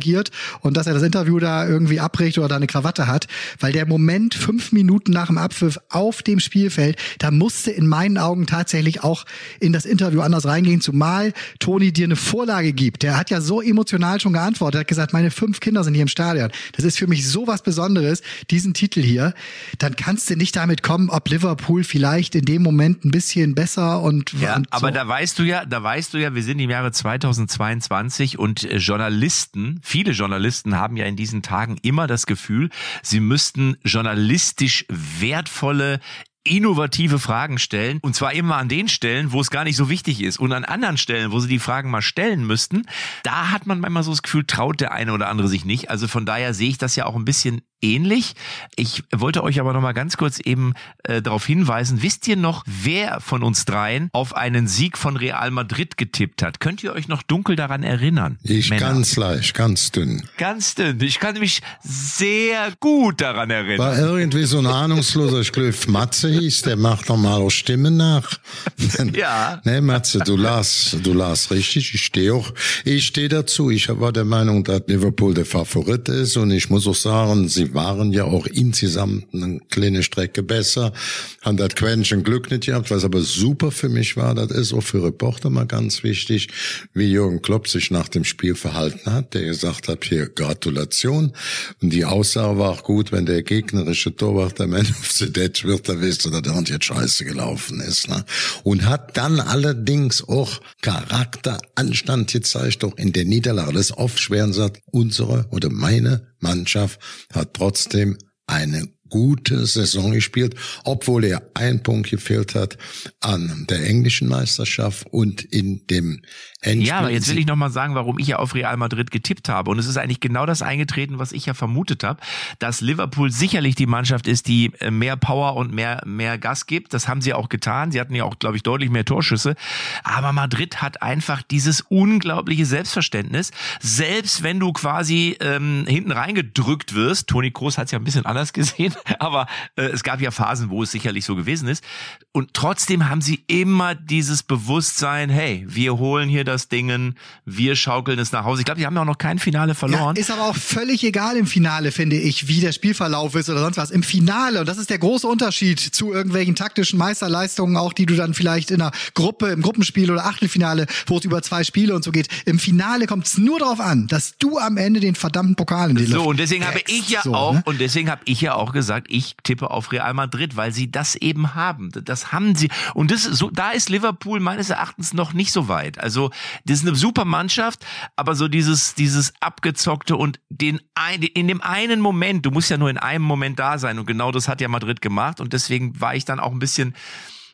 und 0.61 0.77
dass 0.77 0.87
er 0.87 0.93
das 0.93 1.03
Interview 1.03 1.39
da 1.39 1.67
irgendwie 1.67 1.99
abbricht 1.99 2.37
oder 2.37 2.47
da 2.47 2.55
eine 2.55 2.67
Krawatte 2.67 3.07
hat, 3.07 3.27
weil 3.59 3.71
der 3.71 3.85
Moment 3.85 4.33
fünf 4.35 4.71
Minuten 4.71 5.11
nach 5.11 5.27
dem 5.27 5.37
Abpfiff 5.37 5.79
auf 5.89 6.23
dem 6.23 6.39
Spielfeld, 6.39 6.97
da 7.19 7.31
musste 7.31 7.71
in 7.71 7.87
meinen 7.87 8.17
Augen 8.17 8.45
tatsächlich 8.47 9.03
auch 9.03 9.25
in 9.59 9.73
das 9.73 9.85
Interview 9.85 10.21
anders 10.21 10.45
reingehen, 10.45 10.81
zumal 10.81 11.33
Toni 11.59 11.91
dir 11.91 12.05
eine 12.05 12.15
Vorlage 12.15 12.73
gibt. 12.73 13.03
Der 13.03 13.17
hat 13.17 13.29
ja 13.29 13.41
so 13.41 13.61
emotional 13.61 14.19
schon 14.19 14.33
geantwortet, 14.33 14.81
hat 14.81 14.87
gesagt, 14.87 15.13
meine 15.13 15.31
fünf 15.31 15.59
Kinder 15.59 15.83
sind 15.83 15.93
hier 15.93 16.03
im 16.03 16.07
Stadion. 16.07 16.49
Das 16.73 16.85
ist 16.85 16.97
für 16.97 17.07
mich 17.07 17.27
so 17.27 17.47
was 17.47 17.61
Besonderes, 17.61 18.21
diesen 18.49 18.73
Titel 18.73 19.01
hier. 19.01 19.33
Dann 19.79 19.95
kannst 19.95 20.29
du 20.29 20.35
nicht 20.35 20.55
damit 20.55 20.83
kommen, 20.83 21.09
ob 21.09 21.29
Liverpool 21.29 21.83
vielleicht 21.83 22.35
in 22.35 22.45
dem 22.45 22.61
Moment 22.61 23.05
ein 23.05 23.11
bisschen 23.11 23.55
besser 23.55 24.01
und, 24.01 24.33
Ja, 24.33 24.55
und 24.55 24.67
aber 24.71 24.87
so. 24.87 24.93
da 24.93 25.07
weißt 25.07 25.39
du 25.39 25.43
ja, 25.43 25.65
da 25.65 25.81
weißt 25.81 26.13
du 26.13 26.17
ja, 26.17 26.33
wir 26.35 26.43
sind 26.43 26.59
im 26.59 26.69
Jahre 26.69 26.91
2022 26.91 28.39
und 28.39 28.63
äh, 28.63 28.77
Journalisten, 28.77 29.81
viele 29.85 30.11
Journalisten 30.11 30.75
haben 30.75 30.97
ja 30.97 31.05
in 31.05 31.15
diesen 31.15 31.41
Tagen 31.41 31.77
immer 31.83 32.07
das 32.07 32.25
Gefühl, 32.25 32.69
sie 33.03 33.19
müssten 33.19 33.77
journalistisch 33.83 34.85
wertvolle 34.89 35.99
innovative 36.43 37.17
Fragen 37.17 37.57
stellen 37.57 37.99
und 38.01 38.15
zwar 38.15 38.33
immer 38.33 38.57
an 38.57 38.69
den 38.69 38.87
Stellen, 38.87 39.31
wo 39.31 39.41
es 39.41 39.49
gar 39.49 39.63
nicht 39.63 39.75
so 39.75 39.89
wichtig 39.89 40.21
ist 40.21 40.37
und 40.37 40.53
an 40.53 40.63
anderen 40.63 40.97
Stellen, 40.97 41.31
wo 41.31 41.39
sie 41.39 41.47
die 41.47 41.59
Fragen 41.59 41.89
mal 41.89 42.03
stellen 42.03 42.45
müssten, 42.45 42.83
da 43.23 43.49
hat 43.49 43.65
man 43.65 43.79
manchmal 43.79 44.03
so 44.03 44.11
das 44.11 44.21
Gefühl, 44.21 44.45
traut 44.45 44.79
der 44.79 44.91
eine 44.91 45.11
oder 45.13 45.27
andere 45.27 45.47
sich 45.47 45.65
nicht. 45.65 45.89
Also 45.89 46.07
von 46.07 46.25
daher 46.25 46.53
sehe 46.53 46.69
ich 46.69 46.77
das 46.77 46.95
ja 46.95 47.05
auch 47.07 47.15
ein 47.15 47.25
bisschen 47.25 47.61
ähnlich. 47.85 48.33
Ich 48.75 49.03
wollte 49.15 49.43
euch 49.43 49.59
aber 49.59 49.73
noch 49.73 49.81
mal 49.81 49.93
ganz 49.93 50.17
kurz 50.17 50.39
eben 50.39 50.73
äh, 51.03 51.21
darauf 51.21 51.45
hinweisen, 51.45 52.01
wisst 52.01 52.27
ihr 52.27 52.35
noch, 52.35 52.63
wer 52.65 53.19
von 53.21 53.43
uns 53.43 53.65
dreien 53.65 54.09
auf 54.11 54.35
einen 54.35 54.67
Sieg 54.67 54.97
von 54.97 55.17
Real 55.17 55.51
Madrid 55.51 55.97
getippt 55.97 56.41
hat? 56.41 56.59
Könnt 56.59 56.83
ihr 56.83 56.93
euch 56.93 57.07
noch 57.07 57.23
dunkel 57.23 57.55
daran 57.55 57.83
erinnern? 57.83 58.37
Ich 58.43 58.69
Männer? 58.69 58.87
ganz 58.87 59.15
leicht, 59.15 59.53
ganz 59.53 59.91
dünn. 59.91 60.23
ganz 60.37 60.75
dünn. 60.75 60.99
Ich 61.01 61.19
kann 61.19 61.37
mich 61.39 61.61
sehr 61.83 62.71
gut 62.79 63.21
daran 63.21 63.49
erinnern. 63.49 63.79
War 63.79 63.97
irgendwie 63.97 64.45
so 64.45 64.59
ein 64.59 64.65
ahnungsloser, 64.65 65.41
glaube, 65.51 65.73
Matze 65.87 66.29
hieß, 66.29 66.63
der 66.63 66.75
macht 66.75 67.09
normal 67.09 67.41
auch 67.41 67.49
Stimmen 67.49 67.97
nach. 67.97 68.39
Ja. 69.13 69.61
Nee, 69.63 69.81
Matze, 69.81 70.19
du 70.19 70.35
las, 70.35 70.97
du 71.03 71.13
las 71.13 71.51
richtig. 71.51 71.93
Ich 71.93 72.05
stehe 72.05 72.33
auch, 72.33 72.53
ich 72.83 73.05
stehe 73.05 73.29
dazu. 73.29 73.69
Ich 73.69 73.87
war 73.89 74.11
der 74.11 74.25
Meinung, 74.25 74.63
dass 74.63 74.81
Liverpool 74.87 75.33
der 75.33 75.45
Favorit 75.45 76.09
ist 76.09 76.37
und 76.37 76.51
ich 76.51 76.69
muss 76.69 76.87
auch 76.87 76.95
sagen, 76.95 77.47
sie 77.47 77.73
waren 77.75 78.11
ja 78.11 78.23
auch 78.23 78.47
insgesamt 78.47 79.33
eine 79.33 79.59
kleine 79.69 80.03
Strecke 80.03 80.41
besser, 80.43 80.93
haben 81.41 81.57
das 81.57 81.75
Quäntchen 81.75 82.23
Glück 82.23 82.49
nicht 82.49 82.65
gehabt, 82.65 82.89
was 82.89 83.05
aber 83.05 83.21
super 83.21 83.71
für 83.71 83.89
mich 83.89 84.17
war, 84.17 84.33
das 84.33 84.51
ist 84.51 84.73
auch 84.73 84.81
für 84.81 85.03
Reporter 85.03 85.49
mal 85.49 85.67
ganz 85.67 86.03
wichtig, 86.03 86.49
wie 86.93 87.11
Jürgen 87.11 87.41
Klopp 87.41 87.67
sich 87.67 87.91
nach 87.91 88.09
dem 88.09 88.23
Spiel 88.23 88.55
verhalten 88.55 89.11
hat, 89.11 89.33
der 89.33 89.43
gesagt 89.43 89.87
hat, 89.87 90.03
hier 90.05 90.27
Gratulation 90.29 91.33
und 91.81 91.91
die 91.91 92.05
Aussage 92.05 92.57
war 92.57 92.71
auch 92.71 92.83
gut, 92.83 93.11
wenn 93.11 93.25
der 93.25 93.43
gegnerische 93.43 94.15
Torwart 94.15 94.59
der 94.59 94.67
Man 94.75 94.81
of 94.81 95.11
the 95.11 95.31
Dead 95.31 95.63
wird, 95.63 95.89
dann 95.89 96.01
wisst 96.01 96.25
ihr, 96.25 96.31
dass 96.31 96.41
der 96.41 96.63
jetzt 96.65 96.85
scheiße 96.85 97.25
gelaufen 97.25 97.81
ist. 97.81 98.07
Ne? 98.07 98.23
Und 98.63 98.85
hat 98.85 99.17
dann 99.17 99.39
allerdings 99.39 100.27
auch 100.27 100.61
Charakter, 100.81 101.59
Anstand 101.75 102.31
gezeigt, 102.31 102.83
auch 102.83 102.97
in 102.97 103.13
der 103.13 103.25
Niederlage. 103.25 103.73
Das 103.73 103.89
ist 103.89 103.97
oft 103.97 104.19
schwer 104.19 104.45
und 104.45 104.53
sagt, 104.53 104.81
unsere 104.91 105.45
oder 105.51 105.69
meine 105.69 106.27
Mannschaft 106.39 106.99
hat 107.33 107.53
trotzdem 107.53 108.17
eine 108.47 108.87
gute 109.09 109.65
Saison 109.65 110.11
gespielt, 110.11 110.55
obwohl 110.83 111.25
er 111.25 111.49
ein 111.53 111.83
Punkt 111.83 112.09
gefehlt 112.09 112.55
hat 112.55 112.77
an 113.19 113.65
der 113.69 113.83
englischen 113.83 114.27
Meisterschaft 114.27 115.07
und 115.11 115.43
in 115.43 115.85
dem 115.87 116.21
Endspiel. 116.65 116.87
Ja, 116.87 116.99
aber 116.99 117.11
jetzt 117.11 117.29
will 117.29 117.37
ich 117.37 117.45
noch 117.45 117.55
mal 117.55 117.69
sagen, 117.69 117.95
warum 117.95 118.19
ich 118.19 118.27
ja 118.27 118.37
auf 118.37 118.55
Real 118.55 118.75
Madrid 118.77 119.11
getippt 119.11 119.49
habe. 119.49 119.71
Und 119.71 119.79
es 119.79 119.87
ist 119.87 119.97
eigentlich 119.97 120.19
genau 120.19 120.45
das 120.45 120.61
eingetreten, 120.61 121.19
was 121.19 121.31
ich 121.31 121.45
ja 121.45 121.53
vermutet 121.53 122.03
habe, 122.03 122.19
dass 122.59 122.81
Liverpool 122.81 123.31
sicherlich 123.31 123.75
die 123.75 123.85
Mannschaft 123.85 124.27
ist, 124.27 124.47
die 124.47 124.71
äh, 124.79 124.91
mehr 124.91 125.17
Power 125.17 125.55
und 125.55 125.73
mehr, 125.73 126.01
mehr 126.05 126.37
Gas 126.37 126.65
gibt. 126.65 126.93
Das 126.93 127.07
haben 127.07 127.21
sie 127.21 127.33
auch 127.33 127.49
getan. 127.49 127.91
Sie 127.91 127.99
hatten 127.99 128.15
ja 128.15 128.23
auch, 128.23 128.39
glaube 128.39 128.57
ich, 128.57 128.63
deutlich 128.63 128.89
mehr 128.89 129.05
Torschüsse. 129.05 129.55
Aber 130.03 130.33
Madrid 130.33 130.81
hat 130.81 131.01
einfach 131.01 131.41
dieses 131.43 131.81
unglaubliche 131.81 132.65
Selbstverständnis. 132.65 133.51
Selbst 133.81 134.43
wenn 134.43 134.59
du 134.59 134.73
quasi 134.73 135.37
ähm, 135.39 135.85
hinten 135.87 136.11
reingedrückt 136.11 136.95
wirst, 136.95 137.27
Toni 137.27 137.51
Kroos 137.51 137.77
hat 137.77 137.85
es 137.85 137.91
ja 137.91 137.99
ein 137.99 138.03
bisschen 138.03 138.25
anders 138.25 138.53
gesehen, 138.53 138.93
aber 139.19 139.47
äh, 139.75 139.83
es 139.83 140.03
gab 140.03 140.21
ja 140.21 140.31
Phasen, 140.31 140.69
wo 140.69 140.83
es 140.83 140.91
sicherlich 140.91 141.25
so 141.25 141.35
gewesen 141.35 141.67
ist. 141.67 141.83
Und 142.31 142.53
trotzdem 142.53 143.09
haben 143.09 143.21
sie 143.21 143.43
immer 143.47 143.95
dieses 143.95 144.43
Bewusstsein, 144.43 145.29
hey, 145.29 145.65
wir 145.67 145.97
holen 145.97 146.29
hier 146.29 146.43
das 146.43 146.54
Dingen, 146.67 147.15
wir 147.45 147.75
schaukeln 147.75 148.19
es 148.19 148.31
nach 148.31 148.45
Hause. 148.45 148.61
Ich 148.61 148.65
glaube, 148.65 148.79
die 148.79 148.85
haben 148.85 148.95
ja 148.95 149.01
auch 149.01 149.05
noch 149.05 149.17
kein 149.17 149.39
Finale 149.39 149.75
verloren. 149.75 150.15
Ja, 150.15 150.21
ist 150.21 150.31
aber 150.31 150.49
auch 150.49 150.55
völlig 150.55 151.03
egal 151.03 151.37
im 151.37 151.45
Finale, 151.47 151.91
finde 151.91 152.17
ich, 152.17 152.47
wie 152.47 152.59
der 152.59 152.71
Spielverlauf 152.71 153.35
ist 153.35 153.49
oder 153.49 153.59
sonst 153.59 153.77
was. 153.77 153.91
Im 153.91 154.03
Finale, 154.03 154.59
und 154.59 154.67
das 154.67 154.77
ist 154.77 154.89
der 154.89 154.99
große 154.99 155.27
Unterschied 155.27 155.79
zu 155.79 156.13
irgendwelchen 156.13 156.55
taktischen 156.55 156.97
Meisterleistungen, 156.99 157.77
auch 157.77 157.93
die 157.93 158.05
du 158.05 158.15
dann 158.15 158.33
vielleicht 158.33 158.71
in 158.71 158.81
einer 158.81 158.91
Gruppe, 159.13 159.47
im 159.47 159.61
Gruppenspiel 159.61 160.11
oder 160.11 160.25
Achtelfinale, 160.25 160.87
wo 161.07 161.17
es 161.17 161.25
über 161.25 161.41
zwei 161.41 161.63
Spiele 161.63 161.95
und 161.95 162.03
so 162.03 162.11
geht. 162.11 162.27
Im 162.45 162.59
Finale 162.59 163.07
kommt 163.07 163.27
es 163.27 163.37
nur 163.37 163.59
darauf 163.59 163.79
an, 163.79 164.07
dass 164.07 164.37
du 164.37 164.57
am 164.57 164.77
Ende 164.77 164.99
den 164.99 165.15
verdammten 165.15 165.55
Pokal 165.55 165.91
in 165.91 165.95
die 165.97 166.05
So, 166.05 166.15
Luft 166.17 166.27
und 166.27 166.39
deswegen 166.39 166.65
habe 166.67 166.81
ich 166.87 167.09
ja 167.09 167.21
So, 167.23 167.33
auch, 167.33 167.53
ne? 167.53 167.63
und 167.65 167.79
deswegen 167.79 168.09
habe 168.09 168.21
ich 168.25 168.41
ja 168.41 168.55
auch 168.55 168.71
gesagt, 168.71 169.07
ich 169.09 169.35
tippe 169.43 169.69
auf 169.71 169.91
Real 169.91 170.13
Madrid, 170.13 170.55
weil 170.55 170.73
sie 170.73 170.91
das 170.91 171.15
eben 171.15 171.55
haben. 171.55 171.91
Das 172.03 172.31
haben 172.31 172.55
sie. 172.55 172.69
Und 172.93 173.11
das 173.11 173.25
ist 173.25 173.37
so, 173.37 173.49
da 173.49 173.71
ist 173.71 173.89
Liverpool 173.89 174.39
meines 174.39 174.69
Erachtens 174.69 175.13
noch 175.13 175.33
nicht 175.33 175.51
so 175.51 175.67
weit. 175.67 175.99
Also 175.99 176.31
das 176.65 176.79
ist 176.79 176.87
eine 176.87 176.95
super 176.95 177.25
Mannschaft, 177.25 177.85
aber 178.15 178.35
so 178.35 178.47
dieses, 178.47 178.95
dieses 178.95 179.33
abgezockte 179.39 180.15
und 180.15 180.39
den 180.49 180.79
ein, 180.95 181.21
in 181.21 181.47
dem 181.47 181.61
einen 181.61 182.01
Moment, 182.01 182.45
du 182.45 182.51
musst 182.51 182.69
ja 182.69 182.77
nur 182.77 182.89
in 182.89 182.97
einem 182.97 183.23
Moment 183.23 183.59
da 183.59 183.77
sein 183.77 183.99
und 183.99 184.05
genau 184.05 184.31
das 184.31 184.47
hat 184.47 184.61
ja 184.61 184.67
Madrid 184.67 185.01
gemacht 185.01 185.39
und 185.39 185.53
deswegen 185.53 185.99
war 185.99 186.15
ich 186.15 186.25
dann 186.25 186.39
auch 186.39 186.51
ein 186.51 186.59
bisschen 186.59 186.95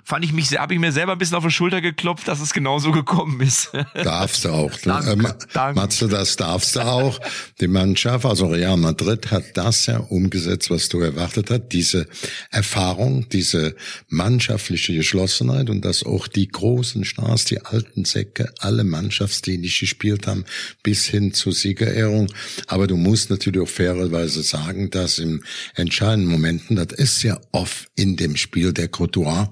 fand 0.03 0.25
ich 0.25 0.33
mich, 0.33 0.57
habe 0.57 0.73
ich 0.73 0.79
mir 0.79 0.91
selber 0.91 1.13
ein 1.13 1.17
bisschen 1.17 1.37
auf 1.37 1.43
die 1.43 1.51
Schulter 1.51 1.81
geklopft, 1.81 2.27
dass 2.27 2.41
es 2.41 2.53
genauso 2.53 2.91
gekommen 2.91 3.41
ist. 3.41 3.71
Darfst 4.03 4.45
du 4.45 4.49
auch. 4.49 4.71
Danke, 4.83 5.11
ähm, 5.11 5.27
danke. 5.53 5.79
Matze, 5.79 6.07
das 6.07 6.35
darfst 6.35 6.75
du 6.75 6.81
auch. 6.81 7.19
Die 7.59 7.67
Mannschaft, 7.67 8.25
also 8.25 8.47
Real 8.47 8.77
Madrid 8.77 9.31
hat 9.31 9.55
das 9.55 9.85
ja 9.85 9.97
umgesetzt, 9.97 10.69
was 10.69 10.89
du 10.89 10.99
erwartet 10.99 11.49
hast. 11.49 11.69
Diese 11.71 12.07
Erfahrung, 12.49 13.29
diese 13.29 13.75
mannschaftliche 14.09 14.95
Geschlossenheit 14.95 15.69
und 15.69 15.85
dass 15.85 16.03
auch 16.03 16.27
die 16.27 16.47
großen 16.47 17.05
Stars, 17.05 17.45
die 17.45 17.61
alten 17.61 18.05
Säcke, 18.05 18.53
alle 18.59 18.83
mannschaftsdienlich 18.83 19.79
gespielt 19.79 20.27
haben, 20.27 20.45
bis 20.83 21.05
hin 21.05 21.33
zur 21.33 21.53
Siegerehrung. 21.53 22.27
Aber 22.67 22.87
du 22.87 22.97
musst 22.97 23.29
natürlich 23.29 23.61
auch 23.61 23.69
fairerweise 23.69 24.43
sagen, 24.43 24.89
dass 24.89 25.19
im 25.19 25.43
entscheidenden 25.75 26.29
Momenten, 26.29 26.75
das 26.75 26.91
ist 26.97 27.23
ja 27.23 27.39
oft 27.51 27.87
in 27.95 28.17
dem 28.17 28.35
Spiel 28.35 28.73
der 28.73 28.87
Courtois, 28.87 29.49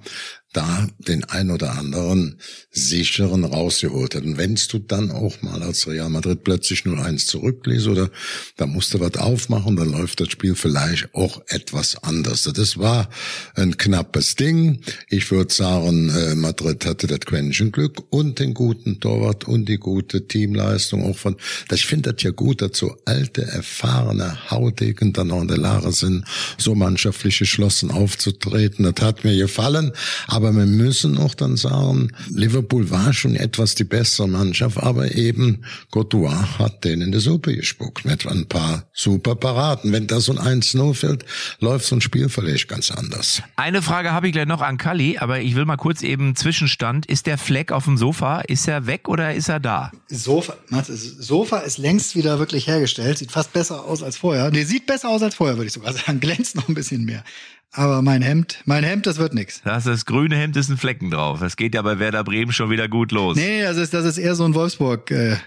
da 0.53 0.87
den 0.97 1.23
ein 1.25 1.51
oder 1.51 1.77
anderen 1.77 2.39
sicheren 2.71 3.43
rausgeholt 3.43 4.15
hat. 4.15 4.23
Und 4.23 4.37
wennst 4.37 4.73
du 4.73 4.79
dann 4.79 5.11
auch 5.11 5.41
mal 5.43 5.61
als 5.61 5.87
Real 5.87 6.09
Madrid 6.09 6.43
plötzlich 6.43 6.85
nur 6.85 7.03
eins 7.03 7.27
zurückliest 7.27 7.87
oder 7.87 8.09
da 8.57 8.65
musst 8.65 8.93
du 8.93 8.99
was 8.99 9.15
aufmachen, 9.17 9.75
dann 9.75 9.91
läuft 9.91 10.21
das 10.21 10.29
Spiel 10.29 10.55
vielleicht 10.55 11.13
auch 11.13 11.41
etwas 11.47 12.03
anders. 12.03 12.43
Das 12.43 12.77
war 12.77 13.09
ein 13.53 13.77
knappes 13.77 14.35
Ding. 14.35 14.81
Ich 15.07 15.29
würde 15.29 15.53
sagen, 15.53 16.09
äh, 16.09 16.33
Madrid 16.33 16.85
hatte 16.85 17.05
das 17.05 17.19
Quäntchen 17.19 17.71
Glück 17.71 18.01
und 18.09 18.39
den 18.39 18.55
guten 18.55 18.99
Torwart 18.99 19.47
und 19.47 19.69
die 19.69 19.77
gute 19.77 20.27
Teamleistung 20.27 21.03
auch 21.03 21.17
von, 21.17 21.35
ich 21.71 21.85
finde 21.85 22.13
das 22.13 22.23
ja 22.23 22.31
gut, 22.31 22.63
dass 22.63 22.77
so 22.77 22.97
alte, 23.05 23.43
erfahrene 23.43 24.49
Haudegen 24.49 25.13
dann 25.13 25.31
auch 25.31 25.41
in 25.41 25.47
der 25.47 25.57
Lage 25.57 25.91
sind, 25.91 26.25
so 26.57 26.73
mannschaftlich 26.73 27.37
geschlossen 27.37 27.91
aufzutreten. 27.91 28.91
Das 28.91 29.05
hat 29.05 29.23
mir 29.23 29.37
gefallen. 29.37 29.91
Aber 30.27 30.38
wir 30.41 30.65
müssen 30.65 31.17
auch 31.17 31.35
dann 31.35 31.57
sagen, 31.57 32.11
Liverpool 32.33 32.89
war 32.89 33.13
schon 33.13 33.35
etwas 33.35 33.75
die 33.75 33.83
bessere 33.83 34.27
Mannschaft, 34.27 34.77
aber 34.77 35.15
eben 35.15 35.63
Courtois 35.91 36.59
hat 36.59 36.83
denen 36.83 37.03
in 37.03 37.11
die 37.11 37.19
Suppe 37.19 37.55
gespuckt 37.55 38.05
mit 38.05 38.25
ein 38.27 38.47
paar 38.47 38.83
super 38.93 39.35
Paraden. 39.35 39.91
Wenn 39.91 40.07
da 40.07 40.19
so 40.19 40.35
ein 40.37 40.61
1-0 40.61 40.93
fällt, 40.93 41.25
läuft 41.59 41.85
so 41.85 41.95
ein 41.95 42.01
Spiel 42.01 42.29
vielleicht 42.29 42.67
ganz 42.67 42.91
anders. 42.91 43.41
Eine 43.55 43.81
Frage 43.81 44.11
habe 44.11 44.27
ich 44.27 44.33
gleich 44.33 44.47
noch 44.47 44.61
an 44.61 44.77
Kalli, 44.77 45.17
aber 45.17 45.41
ich 45.41 45.55
will 45.55 45.65
mal 45.65 45.77
kurz 45.77 46.01
eben 46.01 46.35
Zwischenstand. 46.35 47.05
Ist 47.05 47.25
der 47.25 47.37
Fleck 47.37 47.71
auf 47.71 47.85
dem 47.85 47.97
Sofa? 47.97 48.41
Ist 48.41 48.67
er 48.67 48.85
weg 48.87 49.07
oder 49.07 49.33
ist 49.33 49.49
er 49.49 49.59
da? 49.59 49.91
Sofa, 50.07 50.55
Sofa 50.87 51.59
ist 51.59 51.77
längst 51.77 52.15
wieder 52.15 52.39
wirklich 52.39 52.67
hergestellt. 52.67 53.17
Sieht 53.17 53.31
fast 53.31 53.53
besser 53.53 53.85
aus 53.85 54.03
als 54.03 54.17
vorher. 54.17 54.51
Nee, 54.51 54.63
sieht 54.63 54.85
besser 54.85 55.09
aus 55.09 55.21
als 55.21 55.35
vorher, 55.35 55.57
würde 55.57 55.67
ich 55.67 55.73
sogar 55.73 55.93
sagen. 55.93 56.19
Glänzt 56.29 56.55
noch 56.55 56.67
ein 56.67 56.75
bisschen 56.75 57.05
mehr. 57.05 57.23
Aber 57.71 58.01
mein 58.01 58.21
Hemd, 58.21 58.61
mein 58.65 58.83
Hemd, 58.83 59.05
das 59.05 59.17
wird 59.17 59.33
nix. 59.33 59.61
Das, 59.63 59.83
das 59.83 60.05
grüne 60.05 60.35
Hemd 60.35 60.57
ist 60.57 60.69
ein 60.69 60.77
Flecken 60.77 61.11
drauf. 61.11 61.39
Das 61.39 61.55
geht 61.55 61.75
ja 61.75 61.81
bei 61.81 61.99
Werder 61.99 62.23
Bremen 62.23 62.51
schon 62.51 62.69
wieder 62.69 62.87
gut 62.87 63.11
los. 63.11 63.37
Nee, 63.37 63.61
das 63.61 63.77
ist, 63.77 63.93
das 63.93 64.05
ist 64.05 64.17
eher 64.17 64.35
so 64.35 64.45
ein 64.45 64.55
Wolfsburg, 64.55 65.11
äh, 65.11 65.37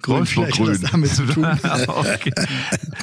Grün. 0.00 0.18
Wolfsburg 0.18 0.50
grün. 0.50 0.88
damit 0.90 1.10
zu 1.10 1.26
tun. 1.26 1.44
okay. 1.86 2.32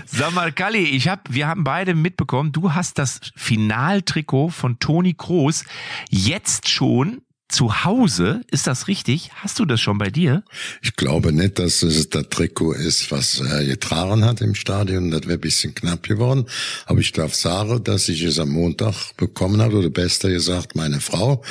Sag 0.06 0.34
mal, 0.34 0.52
Kalli, 0.52 0.84
ich 0.84 1.08
hab, 1.08 1.34
wir 1.34 1.48
haben 1.48 1.64
beide 1.64 1.96
mitbekommen, 1.96 2.52
du 2.52 2.74
hast 2.74 2.98
das 3.00 3.20
Finaltrikot 3.36 4.50
von 4.50 4.80
Toni 4.80 5.14
Kroos 5.14 5.64
jetzt 6.10 6.68
schon 6.70 7.22
zu 7.50 7.84
Hause. 7.84 8.42
Ist 8.52 8.68
das 8.68 8.88
richtig? 8.88 9.32
Hast 9.34 9.60
du 9.60 9.66
das 9.66 9.82
schon 9.82 9.98
bei 9.98 10.10
dir? 10.10 10.44
Ich 10.82 10.96
glaube 10.96 11.34
nicht, 11.34 11.60
dass 11.60 11.82
es 11.82 12.10
das 12.10 12.30
Trikot 12.30 12.74
ist, 12.74 13.12
was 13.12 13.42
er 13.42 13.66
getragen 13.66 14.24
hat 14.24 14.42
im 14.42 14.54
Stadion. 14.54 15.10
Das 15.10 15.24
wäre 15.24 15.34
ein 15.34 15.42
bisschen 15.42 15.74
knapp 15.74 16.04
geworden. 16.04 16.46
Aber 16.86 17.00
ich 17.00 17.12
darf 17.12 17.34
sagen, 17.34 17.84
dass 17.84 18.08
ich 18.08 18.22
es 18.22 18.40
am 18.40 18.50
Montag 18.50 19.18
bekommen 19.18 19.62
habe, 19.62 19.78
oder 19.78 19.90
besser 19.90 20.30
gesagt, 20.30 20.76
meine 20.76 21.02
Frau. 21.02 21.44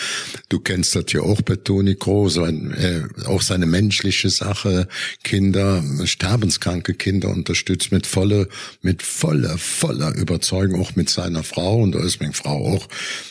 Du 0.49 0.61
kennst 0.61 0.95
das 0.95 1.07
ja 1.09 1.21
auch 1.21 1.43
bei 1.43 1.57
Toni 1.57 1.97
Kroos, 1.97 2.37
äh, 2.37 3.02
auch 3.26 3.43
seine 3.43 3.67
menschliche 3.67 4.31
Sache, 4.31 4.87
Kinder, 5.25 5.83
sterbenskranke 6.05 6.95
Kinder 6.95 7.28
unterstützt 7.28 7.90
mit 7.90 8.07
voller, 8.07 8.47
mit 8.83 9.02
voller, 9.02 9.59
voller 9.59 10.14
Überzeugung, 10.14 10.81
auch 10.81 10.95
mit 10.95 11.11
seiner 11.11 11.43
Frau. 11.43 11.83
Und 11.83 11.97
da 11.97 12.00
ist 12.00 12.21
meine 12.21 12.33
Frau 12.33 12.75
auch 12.75 12.88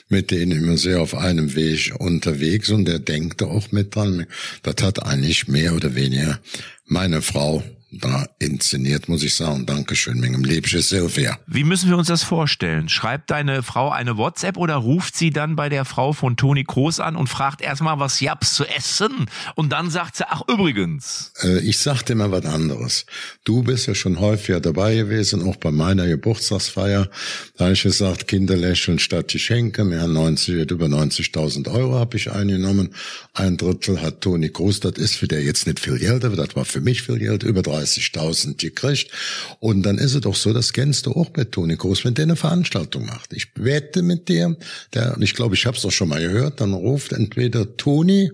mit 0.09 0.31
denen 0.31 0.51
immer 0.63 0.77
sehr 0.77 1.01
auf 1.01 1.15
einem 1.15 1.55
Weg 1.55 1.93
unterwegs 1.97 2.56
und 2.69 2.85
der 2.85 2.99
denkt 2.99 3.43
auch 3.43 3.71
mit 3.71 3.95
dran. 3.95 4.25
Das 4.63 4.75
hat 4.81 5.03
eigentlich 5.03 5.47
mehr 5.47 5.73
oder 5.73 5.95
weniger 5.95 6.39
meine 6.85 7.21
Frau 7.21 7.63
da 7.97 8.27
inszeniert, 8.39 9.09
muss 9.09 9.23
ich 9.23 9.35
sagen. 9.35 9.65
Dankeschön, 9.65 10.19
Mengem 10.19 10.43
Liebsche 10.43 10.81
Silvia. 10.81 11.37
Wie 11.47 11.63
müssen 11.63 11.89
wir 11.89 11.97
uns 11.97 12.07
das 12.07 12.23
vorstellen? 12.23 12.89
Schreibt 12.89 13.31
deine 13.31 13.63
Frau 13.63 13.89
eine 13.89 14.17
WhatsApp 14.17 14.57
oder 14.57 14.75
ruft 14.75 15.15
sie 15.15 15.31
dann 15.31 15.55
bei 15.55 15.69
der 15.69 15.85
Frau 15.85 16.13
von 16.13 16.37
Toni 16.37 16.63
Kroos 16.63 16.99
an 16.99 17.15
und 17.15 17.27
fragt 17.27 17.61
erstmal, 17.61 17.99
was 17.99 18.19
gab's 18.19 18.53
zu 18.53 18.65
essen? 18.65 19.27
Und 19.55 19.71
dann 19.71 19.89
sagt 19.89 20.17
sie, 20.17 20.25
ach 20.27 20.41
übrigens. 20.47 21.31
Äh, 21.41 21.59
ich 21.59 21.79
sag 21.79 22.03
dir 22.03 22.15
mal 22.15 22.31
was 22.31 22.45
anderes. 22.45 23.05
Du 23.43 23.63
bist 23.63 23.87
ja 23.87 23.95
schon 23.95 24.19
häufiger 24.19 24.59
dabei 24.59 24.95
gewesen, 24.95 25.47
auch 25.47 25.55
bei 25.55 25.71
meiner 25.71 26.07
Geburtstagsfeier. 26.07 27.09
Da 27.57 27.65
habe 27.65 27.73
ich 27.73 27.83
gesagt, 27.83 28.27
Kinder 28.27 28.55
lächeln 28.55 28.99
statt 28.99 29.29
Geschenke. 29.29 29.83
Mehr 29.83 30.03
als 30.03 30.11
90, 30.11 30.71
über 30.71 30.85
90.000 30.85 31.71
Euro 31.71 31.95
habe 31.95 32.17
ich 32.17 32.31
eingenommen. 32.31 32.93
Ein 33.33 33.57
Drittel 33.57 34.01
hat 34.01 34.21
Toni 34.21 34.49
Kroos. 34.49 34.79
Das 34.79 34.93
ist 34.93 35.15
für 35.15 35.27
der 35.27 35.43
jetzt 35.43 35.67
nicht 35.67 35.79
viel 35.79 35.97
Geld, 35.99 36.25
aber 36.25 36.35
das 36.35 36.55
war 36.55 36.65
für 36.65 36.81
mich 36.81 37.01
viel 37.01 37.19
Geld. 37.19 37.43
Über 37.43 37.61
30.000 37.87 38.57
gekriegt. 38.57 39.11
Und 39.59 39.83
dann 39.83 39.97
ist 39.97 40.13
es 40.13 40.21
doch 40.21 40.35
so, 40.35 40.53
das 40.53 40.73
kennst 40.73 41.05
du 41.05 41.11
auch 41.11 41.29
bei 41.29 41.43
Toni 41.43 41.77
Kroos, 41.77 42.03
wenn 42.05 42.13
der 42.13 42.23
eine 42.23 42.35
Veranstaltung 42.35 43.05
macht. 43.05 43.33
Ich 43.33 43.47
wette 43.55 44.01
mit 44.01 44.27
dir, 44.27 44.55
der, 44.93 45.15
und 45.15 45.21
ich 45.21 45.33
glaube, 45.33 45.55
ich 45.55 45.65
habe 45.65 45.77
es 45.77 45.83
doch 45.83 45.91
schon 45.91 46.09
mal 46.09 46.21
gehört, 46.21 46.61
dann 46.61 46.73
ruft 46.73 47.13
entweder 47.13 47.77
Toni 47.77 48.31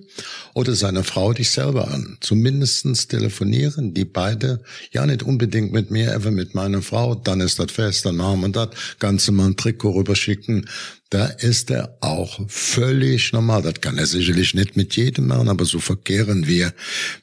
oder 0.53 0.75
seine 0.75 1.03
Frau 1.03 1.33
dich 1.33 1.51
selber 1.51 1.89
an. 1.89 2.17
Zumindestens 2.21 3.07
telefonieren 3.07 3.93
die 3.93 4.05
beide, 4.05 4.61
ja 4.91 5.05
nicht 5.05 5.23
unbedingt 5.23 5.71
mit 5.71 5.91
mir, 5.91 6.15
aber 6.15 6.31
mit 6.31 6.55
meiner 6.55 6.81
Frau, 6.81 7.15
dann 7.15 7.41
ist 7.41 7.59
das 7.59 7.71
fest, 7.71 8.05
dann 8.05 8.15
machen 8.15 8.41
wir 8.41 8.49
das, 8.49 8.69
Ganze 8.99 9.31
mal 9.31 9.47
ein 9.47 9.57
Trikot 9.57 9.91
rüberschicken. 9.91 10.67
Da 11.13 11.25
ist 11.27 11.69
er 11.69 11.95
auch 12.01 12.39
völlig 12.47 13.33
normal. 13.33 13.61
Das 13.61 13.81
kann 13.81 13.99
er 13.99 14.07
sicherlich 14.07 14.55
nicht 14.55 14.75
mit 14.75 14.95
jedem 14.95 15.27
machen, 15.27 15.47
aber 15.47 15.63
so 15.63 15.77
verkehren 15.77 16.47
wir 16.47 16.73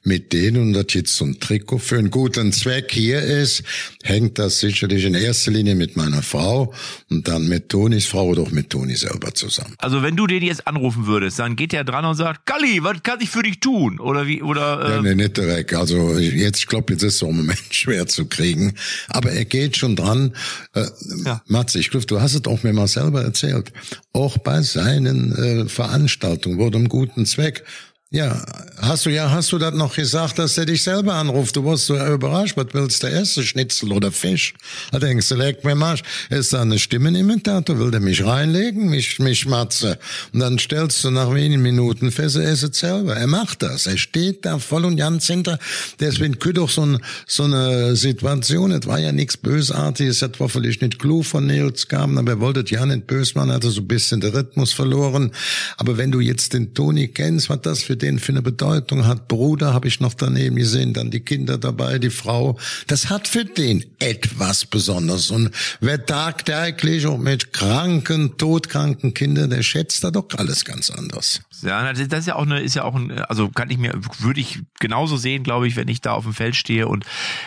mit 0.05 0.33
denen. 0.33 0.63
Und 0.63 0.73
dass 0.75 0.95
jetzt 0.95 1.17
so 1.17 1.25
ein 1.25 1.41
Trikot 1.41 1.79
für 1.79 1.99
einen 1.99 2.13
guten 2.13 2.53
Zweck 2.53 2.93
hier 2.93 3.21
ist, 3.21 3.65
hängt 4.05 4.39
das 4.39 4.61
sicherlich 4.61 5.05
in 5.05 5.15
erster 5.15 5.51
Linie 5.51 5.75
mit 5.75 5.97
meiner 5.97 6.23
Frau 6.23 6.73
und 7.11 7.27
dann 7.27 7.49
mit 7.49 7.69
Tonis 7.69 8.07
Frau 8.07 8.29
oder 8.29 8.43
auch 8.43 8.53
mit 8.53 8.71
Toni 8.71 8.95
selber 8.95 9.35
zusammen. 9.35 9.75
Also 9.79 10.05
wenn 10.05 10.15
du 10.15 10.29
den 10.29 10.45
jetzt 10.45 10.69
anrufen 10.69 11.09
würdest, 11.09 11.41
dann 11.41 11.57
geht 11.57 11.75
er 11.75 11.83
dran 11.83 12.05
und 12.05 12.15
sagt, 12.15 12.47
Kalli, 12.47 12.85
was 12.85 13.03
kann 13.03 13.21
ich 13.21 13.31
für 13.31 13.43
dich 13.43 13.59
tun? 13.59 13.99
Oder 13.99 14.29
wie, 14.29 14.41
oder, 14.41 14.89
Ja, 14.89 14.99
äh, 14.99 15.03
nee, 15.03 15.17
nicht 15.17 15.37
direkt. 15.37 15.75
Also 15.75 16.17
jetzt, 16.17 16.61
ich 16.61 16.69
glaube, 16.69 16.93
jetzt 16.93 17.03
ist 17.03 17.17
es 17.17 17.23
im 17.23 17.39
Moment 17.39 17.59
schwer 17.73 18.07
zu 18.07 18.27
kriegen. 18.27 18.75
Aber 19.09 19.33
er 19.33 19.47
geht 19.47 19.77
schon 19.77 19.97
dran. 19.97 20.37
Äh, 20.75 20.85
Ja. 21.25 21.43
Matze, 21.49 21.81
ich 21.81 21.91
glaube, 21.91 22.07
du 22.07 22.21
hast 22.21 22.37
es 22.37 22.45
auch 22.45 22.63
mir 22.63 22.73
mal 22.73 22.87
selber 22.87 23.23
erzählt. 23.25 23.73
Auch 24.13 24.39
bei 24.39 24.63
seinen 24.63 25.33
äh, 25.37 25.69
Veranstaltungen 25.69 26.59
wurde 26.59 26.79
einem 26.79 26.89
guten 26.89 27.27
Zweck. 27.27 27.65
Ja, 28.13 28.45
hast 28.77 29.07
du 29.07 29.11
ja, 29.11 29.31
hast 29.31 29.53
du 29.53 29.59
das 29.59 29.73
noch 29.73 29.95
gesagt, 29.95 30.41
dass 30.41 30.57
der 30.57 30.67
dich 30.67 30.83
selber 30.83 31.15
anruft? 31.15 31.55
Du 31.55 31.65
warst 31.65 31.87
so 31.87 31.95
überrascht, 31.95 32.57
was 32.57 32.67
willst 32.73 33.05
du 33.05 33.07
essen? 33.07 33.45
Schnitzel 33.45 33.93
oder 33.93 34.11
Fisch? 34.11 34.53
Da 34.91 34.99
denkst 34.99 35.29
du, 35.29 35.37
leck 35.37 35.63
mir 35.65 35.77
Marsch, 35.77 36.03
ist 36.29 36.53
da 36.53 36.63
eine 36.63 36.81
Stimmenimitator? 36.81 37.79
Will 37.79 37.93
der 37.93 38.01
mich 38.01 38.25
reinlegen? 38.25 38.91
Mich, 38.91 39.21
mich 39.21 39.47
Matze. 39.47 39.97
Und 40.33 40.41
dann 40.41 40.59
stellst 40.59 41.05
du 41.05 41.13
nach 41.13 41.33
wenigen 41.33 41.63
Minuten 41.63 42.11
fest, 42.11 42.35
er 42.35 42.51
ist 42.51 42.65
es 42.65 42.81
selber. 42.81 43.15
Er 43.15 43.29
macht 43.29 43.63
das. 43.63 43.87
Er 43.87 43.97
steht 43.97 44.45
da 44.45 44.59
voll 44.59 44.87
und 44.87 44.97
ganz 44.97 45.29
hinter. 45.29 45.61
Deswegen 46.01 46.41
könnte 46.41 46.63
doch 46.63 46.71
so, 46.71 46.85
ein, 46.85 46.99
so 47.29 47.45
eine 47.45 47.95
Situation, 47.95 48.73
es 48.73 48.89
war 48.89 48.99
ja 48.99 49.13
nichts 49.13 49.37
Bösartiges, 49.37 50.21
es 50.21 50.41
war 50.41 50.49
vielleicht 50.49 50.83
nicht 50.83 50.99
klug 50.99 51.27
von 51.27 51.47
Nils 51.47 51.87
Gaben, 51.87 52.19
aber 52.19 52.33
er 52.33 52.41
wollte 52.41 52.65
ja 52.75 52.85
nicht 52.87 53.07
böse 53.07 53.35
machen, 53.37 53.53
hatte 53.53 53.71
so 53.71 53.83
ein 53.83 53.87
bisschen 53.87 54.21
den 54.21 54.33
Rhythmus 54.33 54.73
verloren. 54.73 55.31
Aber 55.77 55.97
wenn 55.97 56.11
du 56.11 56.19
jetzt 56.19 56.55
den 56.55 56.75
Toni 56.75 57.07
kennst, 57.07 57.49
was 57.49 57.63
das 57.63 57.85
für 57.85 58.00
den 58.03 58.19
für 58.19 58.33
eine 58.33 58.43
Bedeutung 58.43 59.07
hat, 59.07 59.29
Bruder 59.29 59.73
habe 59.75 59.89
ich 59.89 60.01
noch 60.01 60.15
daneben 60.15 60.57
gesehen, 60.57 60.93
dann 60.93 61.11
die 61.11 61.21
Kinder 61.21 61.59
dabei, 61.59 61.99
die 61.99 62.11
Frau, 62.11 62.59
das 62.87 63.11
hat 63.11 63.29
für 63.29 63.45
den 63.45 63.85
etwas 63.99 64.67
Besonderes. 64.67 65.31
Und 65.31 65.51
wer 65.81 66.05
tagtäglich 66.07 67.07
auch 67.07 67.19
mit 67.19 67.53
kranken, 67.53 68.37
todkranken 68.37 69.15
Kindern, 69.15 69.51
der 69.51 69.63
schätzt 69.63 70.03
da 70.05 70.11
doch 70.11 70.27
alles 70.37 70.65
ganz 70.65 70.91
anders. 70.91 71.41
ja, 71.63 71.93
das 71.93 71.99
ist- 72.01 72.27
ja 72.27 72.35
auch 72.37 72.43
eine, 72.43 72.61
ist 72.61 72.75
ja 72.75 72.85
auch 72.85 72.95
ein, 72.95 73.11
also 73.13 73.49
kann 73.49 73.71
ich 73.71 73.79
mir, 73.79 73.93
würde 74.19 74.41
ich 74.41 74.61
genauso 74.79 75.17
sehen, 75.17 75.43
glaube 75.43 75.67
ich, 75.69 75.77
wenn 75.77 75.89
ich 75.89 76.01
da 76.01 76.13
auf 76.13 76.25
dem 76.25 76.35
Feld 76.35 76.57
stehe. 76.57 76.89
Und 76.89 77.05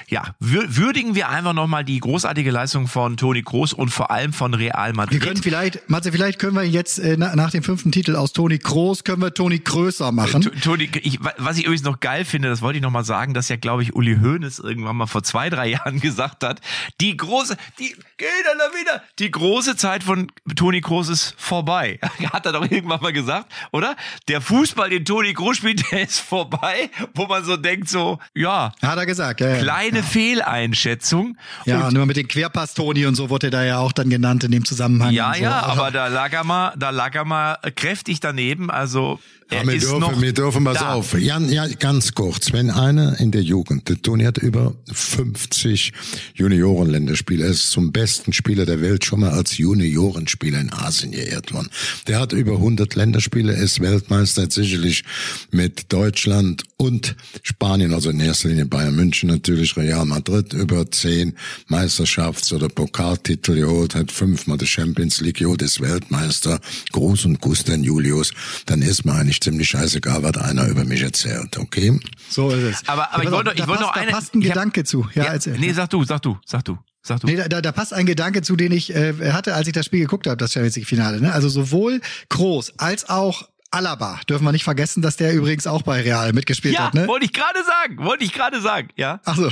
ja, 0.09 0.35
wür- 0.41 0.75
würdigen 0.77 1.15
wir 1.15 1.29
einfach 1.29 1.53
nochmal 1.53 1.83
die 1.83 1.99
großartige 1.99 2.51
Leistung 2.51 2.87
von 2.87 3.17
Toni 3.17 3.41
Kroos 3.43 3.73
und 3.73 3.89
vor 3.89 4.11
allem 4.11 4.33
von 4.33 4.53
Real 4.53 4.89
Wir 4.91 4.95
Madrid. 4.95 5.21
können 5.21 5.41
vielleicht, 5.41 5.89
Matze, 5.89 6.11
vielleicht 6.11 6.39
können 6.39 6.55
wir 6.55 6.63
jetzt 6.63 6.99
äh, 6.99 7.15
na, 7.17 7.35
nach 7.35 7.51
dem 7.51 7.63
fünften 7.63 7.91
Titel 7.91 8.15
aus 8.15 8.33
Toni 8.33 8.59
Kroos 8.59 9.03
können 9.03 9.21
wir 9.21 9.33
Toni 9.33 9.59
Größer 9.59 10.11
machen. 10.11 10.42
Toni, 10.49 10.89
ich, 11.01 11.19
was 11.37 11.57
ich 11.57 11.65
übrigens 11.65 11.83
noch 11.83 11.99
geil 11.99 12.25
finde, 12.25 12.49
das 12.49 12.61
wollte 12.61 12.77
ich 12.77 12.83
noch 12.83 12.91
mal 12.91 13.03
sagen, 13.03 13.33
dass 13.33 13.49
ja, 13.49 13.55
glaube 13.55 13.83
ich, 13.83 13.95
Uli 13.95 14.17
Hoeneß 14.21 14.59
irgendwann 14.59 14.95
mal 14.95 15.07
vor 15.07 15.23
zwei, 15.23 15.49
drei 15.49 15.67
Jahren 15.73 15.99
gesagt 15.99 16.43
hat, 16.43 16.61
die 17.01 17.15
große, 17.17 17.57
die, 17.79 17.95
geht 18.17 18.29
dann 18.45 18.57
da 18.57 18.79
wieder, 18.79 19.03
die 19.19 19.31
große 19.31 19.75
Zeit 19.75 20.03
von 20.03 20.31
Toni 20.55 20.81
Kroos 20.81 21.09
ist 21.09 21.35
vorbei. 21.37 21.99
hat 22.33 22.45
er 22.45 22.53
doch 22.53 22.69
irgendwann 22.69 23.01
mal 23.01 23.13
gesagt, 23.13 23.51
oder? 23.71 23.95
Der 24.27 24.41
Fußball, 24.41 24.89
den 24.89 25.05
Toni 25.05 25.33
Kroos 25.33 25.57
spielt, 25.57 25.83
der 25.91 26.03
ist 26.03 26.19
vorbei, 26.19 26.89
wo 27.13 27.25
man 27.25 27.43
so 27.43 27.57
denkt, 27.57 27.89
so, 27.89 28.19
ja. 28.33 28.71
Hat 28.81 28.97
er 28.97 29.05
gesagt, 29.05 29.41
ja. 29.41 29.57
Kleine 29.57 29.99
ja. 29.99 30.03
Fehleinschätzung. 30.03 31.37
Ja, 31.65 31.87
und 31.87 31.93
nur 31.93 32.05
mit 32.05 32.17
den 32.17 32.27
Querpass 32.27 32.73
Toni 32.73 33.05
und 33.05 33.15
so 33.15 33.29
wurde 33.29 33.47
er 33.47 33.51
da 33.51 33.63
ja 33.63 33.77
auch 33.79 33.91
dann 33.91 34.09
genannt 34.09 34.43
in 34.43 34.51
dem 34.51 34.65
Zusammenhang. 34.65 35.11
Ja, 35.11 35.33
so. 35.33 35.43
ja, 35.43 35.63
aber 35.63 35.91
da 35.91 36.07
lag 36.07 36.31
er 36.33 36.43
mal, 36.43 36.73
da 36.77 36.89
lag 36.89 37.15
er 37.15 37.25
mal 37.25 37.57
kräftig 37.75 38.19
daneben, 38.19 38.71
also 38.71 39.19
ja, 39.51 39.67
wir, 39.67 39.79
dürfen, 39.79 40.21
wir 40.21 40.33
dürfen 40.33 40.65
was 40.65 40.79
da. 40.79 40.93
auf. 40.93 41.19
Ja, 41.19 41.39
ja, 41.39 41.67
ganz 41.67 42.13
kurz. 42.13 42.51
Wenn 42.53 42.69
einer 42.69 43.19
in 43.19 43.31
der 43.31 43.41
Jugend, 43.41 43.89
der 43.89 44.01
Toni 44.01 44.23
hat 44.23 44.37
über 44.37 44.75
50 44.91 45.93
Juniorenländerspiele, 46.35 47.45
er 47.45 47.51
ist 47.51 47.71
zum 47.71 47.91
besten 47.91 48.33
Spieler 48.33 48.65
der 48.65 48.81
Welt 48.81 49.05
schon 49.05 49.21
mal 49.21 49.31
als 49.31 49.57
Juniorenspieler 49.57 50.59
in 50.59 50.71
Asien 50.71 51.11
geehrt 51.11 51.53
worden. 51.53 51.69
Der 52.07 52.19
hat 52.19 52.33
über 52.33 52.53
100 52.53 52.95
Länderspiele, 52.95 53.53
ist 53.53 53.79
Weltmeister, 53.79 54.49
sicherlich 54.49 55.03
mit 55.51 55.91
Deutschland 55.91 56.63
und 56.77 57.15
Spanien, 57.41 57.93
also 57.93 58.09
in 58.09 58.19
erster 58.19 58.49
Linie 58.49 58.65
Bayern 58.65 58.95
München 58.95 59.29
natürlich, 59.29 59.77
Real 59.77 60.05
Madrid, 60.05 60.53
über 60.53 60.89
10 60.89 61.33
Meisterschafts- 61.69 62.53
oder 62.53 62.69
Pokaltitel 62.69 63.55
geholt, 63.55 63.95
hat 63.95 64.11
fünfmal 64.11 64.57
die 64.57 64.67
Champions 64.67 65.21
League 65.21 65.37
geholt, 65.37 65.61
ist 65.61 65.81
Weltmeister, 65.81 66.59
Groß 66.91 67.25
und 67.25 67.41
Gusten 67.41 67.83
Julius, 67.83 68.31
dann 68.65 68.81
ist 68.81 69.05
man 69.05 69.17
eigentlich 69.17 69.32
ziemlich 69.39 69.69
scheißegal, 69.69 70.23
was 70.23 70.37
einer 70.37 70.67
über 70.67 70.83
mich 70.85 71.01
erzählt, 71.01 71.57
okay? 71.57 71.99
So 72.29 72.49
ist 72.51 72.63
es. 72.63 72.87
Aber, 72.87 73.13
aber 73.13 73.23
ich 73.23 73.31
wollte, 73.31 73.53
ich 73.55 73.67
wollte 73.67 73.83
noch 73.83 73.93
eine. 73.93 74.11
Da 74.11 74.17
passt 74.17 74.33
ein 74.33 74.41
Gedanke 74.41 74.81
hab, 74.81 74.87
zu. 74.87 75.07
Ja, 75.13 75.25
ja 75.25 75.33
erzähl. 75.33 75.57
Nee, 75.57 75.73
sag 75.73 75.89
du, 75.89 76.03
sag 76.03 76.21
du, 76.21 76.37
sag 76.45 76.65
du. 76.65 76.77
Sag 77.05 77.19
du. 77.19 77.27
Nee, 77.27 77.35
da, 77.35 77.61
da 77.61 77.71
passt 77.73 77.93
ein 77.93 78.05
Gedanke 78.05 78.41
zu, 78.41 78.55
den 78.55 78.71
ich 78.71 78.95
äh, 78.95 79.31
hatte, 79.31 79.55
als 79.55 79.67
ich 79.67 79.73
das 79.73 79.85
Spiel 79.85 79.99
geguckt 79.99 80.25
habe, 80.25 80.37
das 80.37 80.53
Champions 80.53 80.77
League 80.77 80.87
Finale. 80.87 81.19
Ne? 81.19 81.33
Also 81.33 81.49
sowohl 81.49 81.99
Groß 82.29 82.79
als 82.79 83.09
auch 83.09 83.49
Alaba 83.73 84.19
dürfen 84.29 84.45
wir 84.45 84.51
nicht 84.51 84.63
vergessen, 84.63 85.01
dass 85.01 85.17
der 85.17 85.33
übrigens 85.33 85.65
auch 85.65 85.81
bei 85.81 86.01
Real 86.01 86.31
mitgespielt 86.31 86.75
ja, 86.75 86.85
hat. 86.85 86.93
Ne? 86.93 87.07
wollte 87.07 87.25
ich 87.25 87.33
gerade 87.33 87.59
sagen, 87.65 87.97
wollte 87.97 88.23
ich 88.23 88.31
gerade 88.31 88.61
sagen, 88.61 88.89
ja. 88.95 89.19
Ach 89.25 89.35
so. 89.35 89.51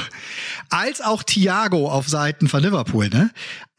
Als 0.70 1.02
auch 1.02 1.24
Thiago 1.24 1.90
auf 1.90 2.08
Seiten 2.08 2.48
von 2.48 2.62
Liverpool, 2.62 3.10
ne? 3.10 3.32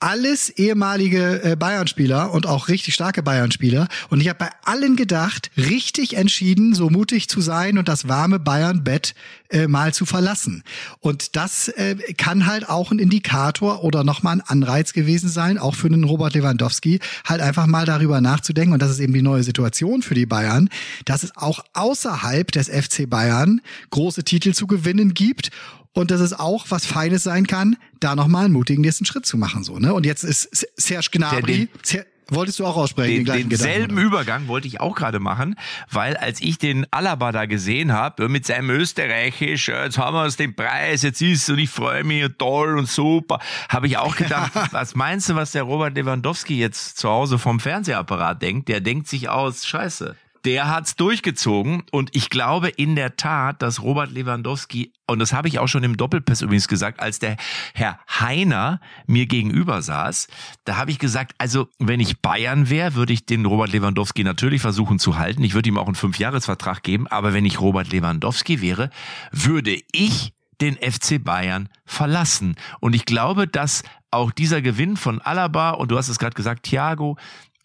Alles 0.03 0.51
ehemalige 0.51 1.43
äh, 1.45 1.57
Bayern-Spieler 1.57 2.33
und 2.33 2.47
auch 2.47 2.69
richtig 2.69 2.93
starke 2.93 3.23
Bayern-Spieler. 3.23 3.87
Und 4.11 4.21
ich 4.21 4.29
habe 4.29 4.39
bei 4.41 4.51
allen 4.65 4.97
gedacht, 4.97 5.51
richtig 5.57 6.17
entschieden, 6.17 6.75
so 6.75 6.91
mutig 6.91 7.29
zu 7.29 7.41
sein 7.41 7.79
und 7.79 7.89
das 7.89 8.09
warme 8.09 8.41
Bayern-Bett 8.41 9.15
äh, 9.51 9.69
mal 9.69 9.95
zu 9.95 10.05
verlassen. 10.05 10.65
Und 10.99 11.37
das 11.37 11.69
äh, 11.69 11.95
kann 12.17 12.47
halt 12.47 12.69
auch 12.69 12.91
ein 12.91 12.99
Indikator 12.99 13.85
oder 13.85 14.03
nochmal 14.03 14.37
ein 14.37 14.41
Anreiz 14.41 14.93
gewesen 14.93 15.29
sein, 15.29 15.57
auch 15.57 15.77
für 15.77 15.87
einen 15.87 16.03
Robert 16.03 16.35
Lewandowski, 16.35 16.99
halt 17.25 17.41
einfach 17.41 17.67
mal 17.67 17.87
darüber 17.87 18.21
nachzudenken. 18.21 18.73
Und 18.73 18.83
das 18.83 18.91
ist 18.91 18.99
eben 18.99 19.13
die 19.13 19.23
neue 19.23 19.45
Situation 19.45 20.03
für 20.03 20.15
die 20.15 20.27
Bayern, 20.27 20.69
dass 21.05 21.23
es 21.23 21.37
auch 21.37 21.65
außerhalb 21.75 22.51
des 22.51 22.69
FC 22.69 23.09
Bayern 23.09 23.61
große 23.91 24.25
Titel 24.25 24.53
zu 24.53 24.67
gewinnen 24.67 25.15
gibt 25.15 25.51
und 25.95 26.11
dass 26.11 26.21
es 26.21 26.33
auch 26.33 26.67
was 26.71 26.87
Feines 26.87 27.23
sein 27.23 27.47
kann, 27.47 27.77
da 28.01 28.17
nochmal 28.17 28.47
einen 28.47 28.55
mutigen 28.55 28.83
nächsten 28.83 29.05
Schritt 29.05 29.27
zu 29.27 29.37
machen. 29.37 29.63
So, 29.65 29.79
ne? 29.79 29.95
Und 29.95 30.07
jetzt 30.07 30.25
ist 30.25 30.67
Serge 30.77 31.09
Gnabry, 31.13 31.69
Ser 31.83 32.07
Wolltest 32.35 32.61
du 32.61 32.67
auch 32.67 32.77
aussprechen? 32.77 33.27
Den, 33.27 33.35
den 33.35 33.49
denselben 33.51 33.99
Übergang 33.99 34.49
wollte 34.49 34.67
ich 34.67 34.81
auch 34.81 34.95
gerade 34.95 35.21
machen, 35.21 35.57
weil 35.91 36.17
als 36.17 36.41
ich 36.41 36.57
den 36.57 36.87
Alaba 36.91 37.31
da 37.31 37.45
gesehen 37.45 37.93
habe, 37.93 38.29
mit 38.31 38.47
seinem 38.47 38.71
Österreichisch, 38.71 39.69
jetzt 39.69 39.99
haben 39.99 40.17
wir 40.17 40.25
uns 40.25 40.37
den 40.37 40.55
Preis, 40.55 41.03
jetzt 41.03 41.21
ist 41.21 41.51
und 41.51 41.59
ich 41.59 41.69
freue 41.69 42.05
mich 42.05 42.27
toll 42.39 42.79
und 42.79 42.89
super, 42.89 43.39
habe 43.69 43.87
ich 43.87 43.99
auch 43.99 44.17
gedacht, 44.17 44.53
was 44.71 44.95
meinst 44.95 45.29
du, 45.29 45.35
was 45.35 45.53
der 45.53 45.65
Robert 45.65 45.95
Lewandowski 45.95 46.59
jetzt 46.59 46.99
zu 46.99 47.11
Hause 47.11 47.39
vom 47.39 47.61
Fernsehapparat 47.61 48.41
denkt? 48.41 48.69
Der 48.69 48.81
denkt 48.81 49.09
sich 49.09 49.29
aus, 49.29 49.67
scheiße, 49.67 50.17
der 50.45 50.69
hat's 50.69 50.97
durchgezogen 50.97 51.85
und 51.91 52.15
ich 52.15 52.31
glaube 52.31 52.69
in 52.69 52.97
der 52.97 53.17
Tat, 53.17 53.63
dass 53.63 53.83
Robert 53.83 54.11
Lewandowski 54.11 54.93
und 55.07 55.19
das 55.19 55.33
habe 55.33 55.49
ich 55.49 55.59
auch 55.59 55.69
schon 55.69 55.85
im 55.85 55.97
Doppelpass 55.97 56.43
übrigens 56.43 56.69
gesagt, 56.69 57.01
als 57.01 57.19
der 57.19 57.37
Herr 57.75 57.99
Heiner 58.09 58.81
mir 59.07 59.27
gegenüber 59.27 59.83
saß, 59.83 60.29
da 60.65 60.77
habe 60.77 60.91
ich 60.91 60.99
gesagt, 60.99 61.35
also 61.39 61.69
wenn 61.79 62.01
ich 62.01 62.21
Bayern 62.21 62.71
wäre, 62.71 62.95
würde 62.95 63.13
ich 63.13 63.27
den 63.27 63.45
Robert 63.47 63.73
Lewandowski 63.73 64.25
natürlich 64.25 64.63
versuchen 64.63 64.99
zu 64.99 65.19
halten. 65.19 65.45
Ich 65.45 65.55
würde 65.55 65.69
ihm 65.69 65.79
auch 65.79 65.87
einen 65.87 65.95
Fünfjahresvertrag 65.95 66.83
geben, 66.83 67.07
aber 67.07 67.33
wenn 67.33 67.45
ich 67.45 67.61
Robert 67.61 67.93
Lewandowski 67.93 68.61
wäre, 68.61 68.91
würde 69.31 69.79
ich 69.93 70.33
den 70.61 70.77
FC 70.77 71.23
Bayern 71.23 71.69
verlassen. 71.85 72.57
Und 72.81 72.95
ich 72.95 73.05
glaube, 73.05 73.49
dass 73.49 73.83
auch 74.11 74.31
dieser 74.31 74.63
Gewinn 74.63 74.97
von 74.97 75.21
Alaba 75.21 75.71
und 75.71 75.91
du 75.91 75.99
hast 75.99 76.09
es 76.09 76.19
gerade 76.19 76.35
gesagt, 76.35 76.65
Thiago, 76.65 77.17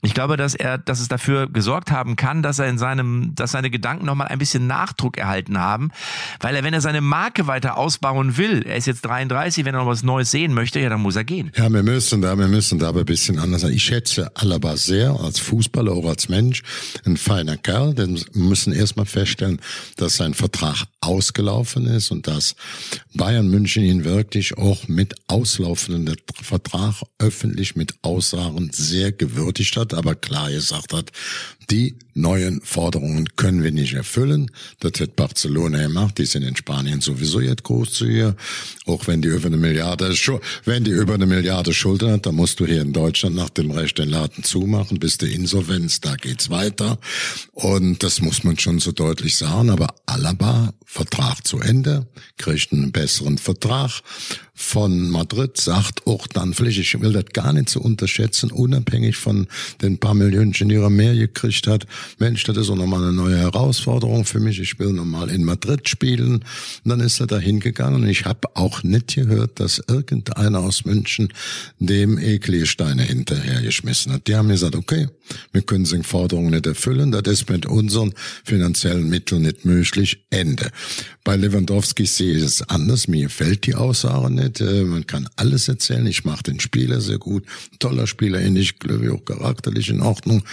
ich 0.04 0.14
glaube, 0.14 0.38
dass 0.38 0.54
er, 0.54 0.78
dass 0.78 1.00
es 1.00 1.08
dafür 1.08 1.48
gesorgt 1.48 1.90
haben 1.90 2.16
kann, 2.16 2.44
dass 2.44 2.60
er 2.60 2.68
in 2.68 2.78
seinem, 2.78 3.34
dass 3.34 3.52
seine 3.52 3.72
Gedanken 3.72 4.06
nochmal 4.06 4.28
ein 4.28 4.38
bisschen 4.38 4.68
Nachdruck 4.68 5.18
erhalten 5.18 5.58
haben, 5.58 5.90
weil 6.40 6.56
er, 6.56 6.64
wenn 6.64 6.74
er 6.74 6.82
seine 6.82 7.02
Marke 7.02 7.48
weiter 7.48 7.78
ausbauen 7.78 8.38
will, 8.38 8.62
er 8.62 8.76
ist 8.76 8.86
jetzt 8.86 9.02
33, 9.02 9.66
wenn 9.66 9.74
er 9.74 9.82
noch 9.82 9.88
was 9.88 10.04
Neues 10.04 10.30
sehen 10.30 10.54
möchte, 10.54 10.80
ja, 10.80 10.90
dann 10.90 11.02
muss 11.02 11.16
er 11.16 11.24
gehen. 11.24 11.52
Ja, 11.56 11.68
wir 11.72 11.82
müssen 11.82 12.22
da, 12.22 12.38
wir 12.38 12.48
müssen 12.48 12.78
da 12.78 12.90
aber 12.90 13.00
ein 13.00 13.06
bisschen 13.06 13.40
anders 13.40 13.62
sein. 13.62 13.74
Ich 13.74 13.84
schätze 13.84 14.30
Alaba 14.36 14.78
sehr 14.78 15.20
als 15.20 15.40
Fußballer, 15.40 15.92
auch 15.92 16.06
als 16.06 16.30
Mensch, 16.30 16.62
ein 17.04 17.18
feiner 17.18 17.58
Kerl, 17.58 17.96
denn 17.96 18.18
wir 18.34 18.44
müssen 18.44 18.74
erstmal 18.74 19.08
feststellen, 19.08 19.60
dass 19.96 20.18
sein 20.18 20.36
Vertrag 20.36 20.86
ausgelaufen 21.02 21.88
ist 21.88 22.12
und 22.12 22.28
dass 22.28 22.56
Bayern 23.16 23.48
München 23.48 23.84
ihn 23.84 24.04
wirklich 24.04 24.60
auch 24.60 24.88
mit 24.88 25.16
auslaufenden 25.28 26.18
Vertrag 26.40 27.02
öffentlich 27.18 27.76
mit 27.76 27.96
Aussagen 28.04 28.70
sehr 28.72 29.12
gewürdigt 29.12 29.76
hat 29.76 29.87
hat, 29.92 29.98
aber 29.98 30.16
klar 30.16 30.52
gesagt 30.52 30.94
hat, 30.94 31.12
die 31.70 31.98
neuen 32.14 32.62
Forderungen 32.62 33.28
können 33.36 33.62
wir 33.62 33.74
nicht 33.74 33.94
erfüllen. 33.94 34.50
Das 34.80 35.02
hat 35.02 35.18
Barcelona 35.18 35.84
gemacht. 35.84 36.18
Die 36.18 36.26
sind 36.26 36.44
in 36.44 36.56
Spanien 36.56 37.02
sowieso 37.02 37.42
jetzt 37.42 37.64
groß 37.64 37.92
zu 37.92 38.06
ihr. 38.06 38.36
Auch 38.86 39.08
wenn 39.08 39.22
die 39.22 39.28
über 39.28 39.48
eine 39.48 39.58
Milliarde, 39.58 40.16
wenn 40.64 40.86
die 40.86 40.92
über 40.92 41.16
eine 41.16 41.26
Milliarde 41.26 41.74
Schulden 41.74 42.12
hat, 42.12 42.26
dann 42.26 42.36
musst 42.36 42.62
du 42.62 42.66
hier 42.66 42.82
in 42.82 42.94
Deutschland 42.94 43.36
nach 43.36 43.50
dem 43.50 43.72
Recht 43.72 43.98
den 43.98 44.10
Laden 44.10 44.46
zumachen, 44.46 44.98
bis 45.00 45.18
der 45.18 45.30
Insolvenz, 45.30 46.00
da 46.00 46.16
geht's 46.16 46.50
weiter. 46.50 47.00
Und 47.52 48.02
das 48.02 48.22
muss 48.22 48.46
man 48.46 48.58
schon 48.58 48.80
so 48.80 48.94
deutlich 48.94 49.36
sagen. 49.36 49.70
Aber 49.70 49.94
Alaba, 50.06 50.74
Vertrag 50.86 51.46
zu 51.46 51.60
Ende, 51.60 52.08
kriegt 52.38 52.72
einen 52.72 52.94
besseren 52.94 53.38
Vertrag 53.38 54.02
von 54.60 55.12
Madrid, 55.12 55.56
sagt 55.56 56.08
auch 56.08 56.26
dann 56.26 56.56
vielleicht, 56.56 56.80
ich 56.80 57.00
will 57.00 57.14
das 57.14 57.26
gar 57.32 57.54
nicht 57.54 57.70
so 57.70 57.80
unterschätzen, 57.80 58.50
unabhängig 58.50 59.16
von 59.16 59.46
den 59.84 60.00
paar 60.00 60.16
Millionen, 60.16 60.52
die 60.52 60.76
er 60.76 60.90
mehr 60.90 61.16
gekriegt 61.16 61.68
hat. 61.68 61.86
Mensch, 62.18 62.44
das 62.44 62.58
ist 62.58 62.72
auch 62.72 62.76
nochmal 62.76 63.04
eine 63.04 63.14
neue 63.14 63.38
Herausforderung 63.38 64.26
für 64.26 64.40
mich. 64.40 64.60
Ich 64.60 64.80
will 64.80 64.94
nochmal 64.94 65.30
in 65.30 65.44
Madrid 65.44 65.88
spielen. 65.88 66.38
Und 66.38 66.44
dann 66.84 67.02
ist 67.02 67.20
er 67.20 67.28
da 67.28 67.38
hingegangen 67.38 68.02
und 68.02 68.10
ich 68.10 68.26
habe 68.26 68.50
auch 68.56 68.82
nicht 68.82 69.14
gehört, 69.14 69.60
dass 69.60 69.80
irgendeiner 69.88 70.60
aus 70.62 70.86
München 70.86 71.30
dem 71.78 72.18
Ekli-Steine 72.18 73.04
hinterhergeschmissen 73.04 74.12
hat. 74.12 74.28
Die 74.28 74.36
haben 74.36 74.50
gesagt, 74.50 74.76
okay, 74.76 75.08
wir 75.52 75.62
können 75.62 75.84
die 75.84 76.02
Forderungen 76.02 76.50
nicht 76.50 76.66
erfüllen, 76.66 77.12
das 77.12 77.28
ist 77.28 77.50
mit 77.50 77.68
unseren 77.68 78.14
finanziellen 78.44 79.08
Mitteln 79.08 79.44
nicht 79.44 79.66
möglich. 79.66 80.26
Ende. 80.32 80.72
Bei 81.28 81.36
Lewandowski 81.36 82.06
sehe 82.06 82.38
ich 82.38 82.44
es 82.44 82.62
anders. 82.70 83.10
Mir 83.10 83.30
fällt 83.30 83.66
die 83.66 83.76
Aussage 83.76 84.34
nicht. 84.34 84.47
Äh, 84.60 84.84
man 84.84 85.06
kann 85.08 85.30
alles 85.36 85.68
erzählen. 85.68 86.06
Ich 86.08 86.26
mache 86.26 86.44
den 86.44 86.60
Spieler 86.60 87.02
sehr 87.02 87.18
gut. 87.18 87.46
Toller 87.80 88.08
Spieler, 88.08 88.40
ähnlich, 88.40 88.80
glaube 88.80 89.06
ich, 89.06 89.12
auch 89.12 89.24
charakterlich 89.24 89.90
in 89.90 90.02
Ordnung. 90.02 90.44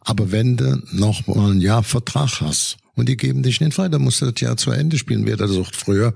Aber 0.00 0.32
wenn 0.32 0.56
du 0.56 0.82
noch 0.92 1.26
mal 1.26 1.52
ein 1.52 1.60
Jahr 1.60 1.82
Vertrag 1.82 2.40
hast 2.40 2.78
und 2.98 3.08
die 3.08 3.16
geben 3.16 3.42
dich 3.42 3.60
nicht 3.60 3.74
frei, 3.74 3.88
dann 3.88 4.02
musst 4.02 4.20
du 4.20 4.30
das 4.30 4.40
Jahr 4.40 4.56
zu 4.56 4.70
Ende 4.70 4.98
spielen, 4.98 5.26
wie 5.26 5.30
er 5.30 5.36
das 5.36 5.52
auch 5.52 5.70
früher 5.72 6.14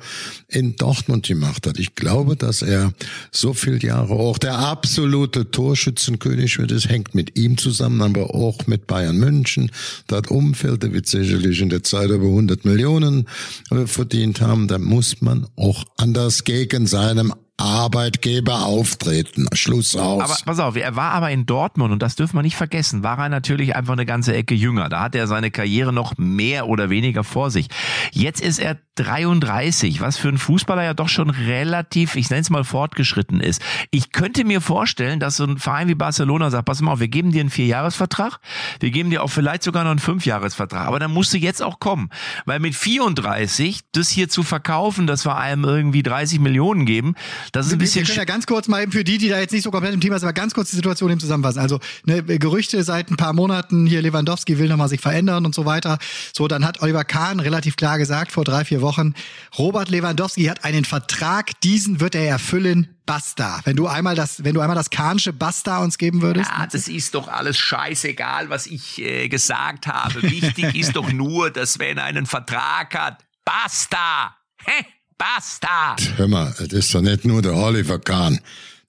in 0.49 0.77
Dortmund 0.77 1.27
gemacht 1.27 1.67
hat. 1.67 1.79
Ich 1.79 1.95
glaube, 1.95 2.37
dass 2.37 2.63
er 2.63 2.93
so 3.31 3.55
viele 3.55 3.79
Jahre 3.79 4.15
auch 4.15 4.39
der 4.39 4.59
absolute 4.59 5.51
Torschützenkönig 5.51 6.59
wird. 6.59 6.73
Es 6.73 6.89
hängt 6.89 7.15
mit 7.15 7.39
ihm 7.39 7.57
zusammen, 7.57 8.03
aber 8.03 8.35
auch 8.35 8.67
mit 8.67 8.87
Bayern 8.87 9.17
München. 9.17 9.71
Das 10.07 10.29
Umfeld, 10.29 10.83
der 10.83 10.93
wird 10.93 11.07
sicherlich 11.07 11.61
in 11.61 11.69
der 11.69 11.83
Zeit 11.83 12.11
über 12.11 12.27
100 12.27 12.65
Millionen 12.65 13.29
äh, 13.71 13.87
verdient 13.87 14.41
haben. 14.41 14.69
Da 14.69 14.79
muss 14.79 15.21
man 15.21 15.47
auch 15.57 15.85
anders 15.97 16.45
gegen 16.45 16.87
seinem 16.87 17.33
Arbeitgeber 17.59 18.65
auftreten. 18.65 19.47
Schluss 19.53 19.95
aus. 19.95 20.23
Aber 20.23 20.37
pass 20.45 20.59
auf, 20.59 20.77
er 20.77 20.97
war 20.97 21.13
aber 21.13 21.31
in 21.31 21.47
Dortmund 21.47 21.93
und 21.93 22.03
das 22.03 22.17
dürfen 22.17 22.37
wir 22.37 22.43
nicht 22.43 22.57
vergessen, 22.57 23.03
war 23.03 23.19
er 23.19 23.29
natürlich 23.29 23.77
einfach 23.77 23.93
eine 23.93 24.07
ganze 24.07 24.35
Ecke 24.35 24.55
jünger. 24.55 24.89
Da 24.89 25.01
hat 25.01 25.15
er 25.15 25.27
seine 25.27 25.51
Karriere 25.51 25.93
noch 25.93 26.15
mehr 26.17 26.69
oder 26.69 26.91
weniger 26.91 27.25
vor 27.25 27.51
sich. 27.51 27.69
Jetzt 28.13 28.41
ist 28.41 28.59
er 28.59 28.79
33, 28.97 30.03
was 30.03 30.19
für 30.19 30.29
ein 30.29 30.37
Fußballer 30.37 30.85
ja 30.85 30.93
doch 30.93 31.09
schon 31.09 31.31
relativ, 31.31 32.15
ich 32.15 32.29
nenne 32.29 32.43
es 32.43 32.51
mal 32.51 32.63
fortgeschritten 32.63 33.41
ist. 33.41 33.63
Ich 33.91 34.13
könnte 34.13 34.45
mir 34.45 34.61
vorstellen, 34.61 35.19
dass 35.19 35.37
so 35.37 35.45
ein 35.45 35.57
Verein 35.57 35.89
wie 35.89 35.95
Barcelona 35.95 36.51
sagt, 36.51 36.67
pass 36.67 36.83
mal 36.83 36.93
auf, 36.93 37.01
wir 37.01 37.09
geben 37.09 37.33
dir 37.33 37.41
einen 37.41 37.49
Vierjahresvertrag, 37.49 38.39
wir 38.81 38.91
geben 38.91 39.09
dir 39.09 39.23
auch 39.23 39.29
vielleicht 39.29 39.63
sogar 39.63 39.85
noch 39.85 39.93
einen 39.93 39.99
Fünfjahresvertrag, 39.99 40.87
aber 40.87 40.99
dann 40.99 41.11
musst 41.11 41.33
du 41.33 41.39
jetzt 41.39 41.63
auch 41.63 41.81
kommen, 41.81 42.11
weil 42.45 42.61
mit 42.61 42.75
34 42.75 43.81
das 43.93 44.11
hier 44.11 44.29
zu 44.29 44.43
verkaufen, 44.43 45.07
dass 45.07 45.25
wir 45.25 45.39
einem 45.39 45.65
irgendwie 45.65 46.03
30 46.03 46.41
Millionen 46.41 46.85
geben, 46.85 47.15
das 47.53 47.69
ist 47.69 47.73
ein 47.73 47.79
bisschen... 47.79 48.03
Wir 48.03 48.09
können 48.09 48.19
ja 48.19 48.25
ganz 48.25 48.47
kurz 48.47 48.69
mal 48.69 48.83
eben 48.83 48.93
für 48.93 49.05
die, 49.05 49.17
die 49.17 49.31
da 49.31 49.39
jetzt 49.41 49.53
nicht 49.53 49.63
so 49.63 49.71
komplett 49.71 49.95
im 49.95 50.03
Thema 50.03 50.19
sind, 50.19 50.29
aber 50.29 50.35
ganz 50.35 50.53
kurz 50.53 50.69
die 50.69 50.77
Situation 50.77 51.11
eben 51.11 51.21
zusammenfassen. 51.21 51.61
Also 51.61 51.81
ne, 52.05 52.23
Gerüchte 52.23 52.83
seit 52.85 53.11
ein 53.11 53.17
paar 53.17 53.33
Monaten, 53.33 53.87
hier 53.87 54.03
Lewandowski 54.03 54.59
will 54.59 54.69
nochmal 54.69 54.89
sich 54.89 55.01
verändern 55.01 55.47
und 55.47 55.55
so 55.55 55.65
weiter. 55.65 55.97
So, 56.37 56.47
dann 56.47 56.67
hat 56.67 56.83
Oliver 56.83 57.05
Kahn 57.05 57.41
relativ 57.41 57.77
klar 57.77 57.97
gesagt, 57.97 58.33
vor 58.33 58.45
drei, 58.45 58.67
vier 58.67 58.82
Wochen, 58.83 59.15
Robert 59.59 59.89
Lewandowski 59.89 60.45
hat 60.45 60.65
einen 60.65 60.85
Vertrag, 60.85 61.59
diesen 61.63 62.01
wird 62.01 62.15
er 62.15 62.29
erfüllen, 62.29 62.97
basta. 63.07 63.61
Wenn 63.65 63.77
du 63.77 63.87
einmal 63.87 64.15
das, 64.15 64.45
wenn 64.45 64.55
du 64.55 64.61
einmal 64.61 64.77
das 64.77 64.91
Kahnsche 64.91 65.33
Basta 65.33 65.79
uns 65.79 65.99
geben 65.99 66.23
würdest. 66.23 66.51
Ja, 66.51 66.67
das 66.67 66.89
ist 66.89 67.15
doch 67.15 67.29
alles 67.29 67.59
scheißegal, 67.59 68.51
was 68.51 68.67
ich 68.67 68.99
äh, 68.99 69.29
gesagt 69.29 69.87
habe. 69.87 70.23
Wichtig 70.23 70.75
ist 70.75 70.97
doch 70.97 71.11
nur, 71.13 71.51
dass 71.51 71.79
wenn 71.79 71.99
er 71.99 72.05
einen 72.05 72.27
Vertrag 72.27 72.95
hat, 72.95 73.25
basta. 73.45 74.37
Hä? 74.65 74.85
Basta. 75.17 75.97
Hör 76.17 76.29
mal, 76.29 76.53
das 76.59 76.73
ist 76.73 76.95
doch 76.95 77.01
nicht 77.01 77.25
nur 77.25 77.43
der 77.43 77.55
Oliver 77.55 77.99
Kahn. 77.99 78.41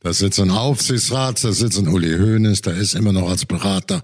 Da 0.04 0.12
sitzt 0.12 0.42
ein 0.42 0.52
Aufsichtsrat, 0.52 1.42
da 1.46 1.54
sitzt 1.54 1.80
ein 1.80 1.88
Uli 1.88 2.18
Hoeneß, 2.18 2.62
da 2.62 2.72
ist 2.72 2.94
immer 2.94 3.14
noch 3.14 3.30
als 3.30 3.46
Berater 3.46 4.02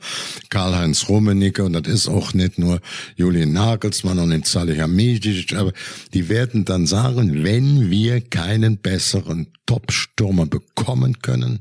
Karl-Heinz 0.50 1.10
Rummenigge. 1.10 1.66
Und 1.66 1.74
das 1.74 1.94
ist 1.94 2.08
auch 2.08 2.34
nicht 2.34 2.58
nur 2.58 2.80
Julian 3.18 3.52
Nagelsmann 3.52 4.18
und 4.18 4.30
nicht 4.30 4.48
Salihamidzic, 4.48 5.54
aber 5.58 5.74
die 6.14 6.30
werden 6.30 6.64
dann 6.64 6.88
sagen, 6.88 7.44
wenn 7.44 7.92
wir 7.92 8.22
keinen 8.22 8.78
besseren 8.78 9.48
Top-Stürmer 9.66 10.46
bekommen 10.46 11.20
können, 11.22 11.60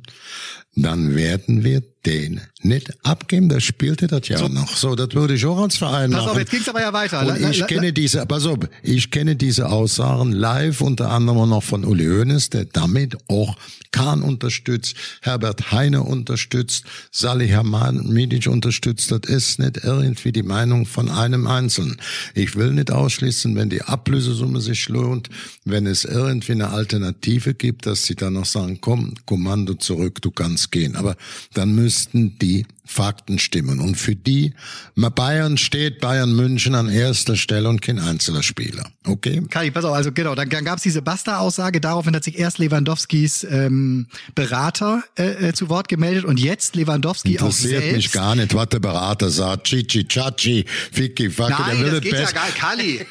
dann 0.77 1.17
werden 1.17 1.65
wir 1.65 1.83
den 2.07 2.41
nicht 2.65 2.93
abgeben. 3.05 3.49
Der 3.49 3.61
spielte 3.61 4.07
das 4.07 4.29
ja 4.29 4.39
so. 4.39 4.49
noch. 4.49 4.77
So, 4.77 4.95
das 4.95 5.15
würde 5.15 5.35
ich 5.35 5.47
auch 5.47 5.59
als 5.59 5.77
Verein 5.77 6.11
pass 6.11 6.21
machen. 6.21 6.27
Pass 6.27 6.33
auf, 6.33 6.39
jetzt 6.39 6.51
ging's 6.51 6.69
aber 6.69 6.81
ja 6.81 6.93
weiter. 6.93 7.27
Und 7.27 7.51
ich 7.51 7.67
kenne 7.67 7.93
diese, 7.93 8.27
pass 8.27 8.47
auf, 8.47 8.59
ich 8.83 9.11
kenne 9.11 9.37
diese 9.37 9.69
Aussagen 9.69 10.33
live, 10.33 10.81
unter 10.81 11.11
anderem 11.11 11.49
noch 11.49 11.63
von 11.63 11.85
Uli 11.85 12.07
Hoeneß, 12.07 12.51
der 12.51 12.65
damit 12.65 13.17
auch 13.29 13.57
Kahn 13.91 14.23
unterstützt, 14.23 14.95
Herbert 15.23 15.73
Heine 15.73 16.03
unterstützt, 16.03 16.85
Salih 17.11 17.53
Hamadic 17.53 18.47
unterstützt. 18.47 19.11
Das 19.11 19.21
ist 19.27 19.59
nicht 19.59 19.79
irgendwie 19.83 20.33
die 20.33 20.43
Meinung 20.43 20.85
von 20.85 21.09
einem 21.09 21.47
Einzelnen. 21.47 21.97
Ich 22.35 22.57
will 22.57 22.73
nicht 22.73 22.91
ausschließen, 22.91 23.55
wenn 23.57 23.71
die 23.71 23.83
Ablösesumme 23.83 24.61
sich 24.61 24.89
lohnt, 24.89 25.31
wenn 25.65 25.87
es 25.87 26.05
irgendwie 26.05 26.53
eine 26.53 26.71
Alternative 26.71 27.55
gibt, 27.55 27.87
dass 27.87 28.05
sie 28.05 28.15
dann 28.15 28.35
noch 28.35 28.45
sagen, 28.45 28.79
komm, 28.81 29.15
Kommando 29.27 29.75
zurück, 29.75 30.21
du 30.21 30.31
kannst 30.31 30.71
gehen. 30.71 30.97
Aber 30.97 31.17
dann 31.55 31.75
müssten 31.75 32.39
die 32.39 32.48
Fakten 32.89 33.39
stimmen. 33.39 33.81
Und 33.81 33.97
für 33.97 34.17
die, 34.17 34.55
Bayern 34.97 35.59
steht 35.59 36.01
Bayern 36.01 36.35
München 36.35 36.75
an 36.75 36.89
erster 36.89 37.37
Stelle 37.37 37.69
und 37.69 37.83
kein 37.83 37.99
einzelner 37.99 38.43
Spieler. 38.43 38.91
Okay? 39.07 39.43
Kai, 39.51 39.71
pass 39.71 39.85
auf, 39.85 39.95
also 39.95 40.11
genau, 40.11 40.35
dann, 40.35 40.49
dann 40.49 40.65
gab 40.65 40.79
es 40.79 40.83
diese 40.83 41.03
Basta-Aussage, 41.03 41.81
daraufhin 41.81 42.17
hat 42.17 42.25
sich 42.25 42.39
erst 42.39 42.59
Lewandowskis 42.59 43.45
ähm, 43.45 44.07
Berater 44.35 45.05
äh, 45.19 45.49
äh, 45.49 45.53
zu 45.53 45.69
Wort 45.69 45.89
gemeldet 45.89 46.25
und 46.25 46.41
jetzt 46.41 46.77
Lewandowski 46.77 47.39
auch 47.39 47.53
selbst. 47.53 47.65
Interessiert 47.65 47.97
mich 47.97 48.13
gar 48.13 48.35
nicht, 48.35 48.55
was 48.55 48.69
der 48.71 48.81
Berater 48.81 49.31
sagt. 49.31 49.65
Chichi, 49.65 50.09
Chachi, 50.09 50.65
Ficky, 50.91 51.31
Facke, 51.31 51.63
Nein, 51.63 51.77
der 51.77 51.85
will 51.85 51.93
das 51.93 52.01
geht 52.01 52.13
ja 52.13 52.31
gar 52.31 52.47
nicht. 52.47 52.59
Kali, 52.59 53.07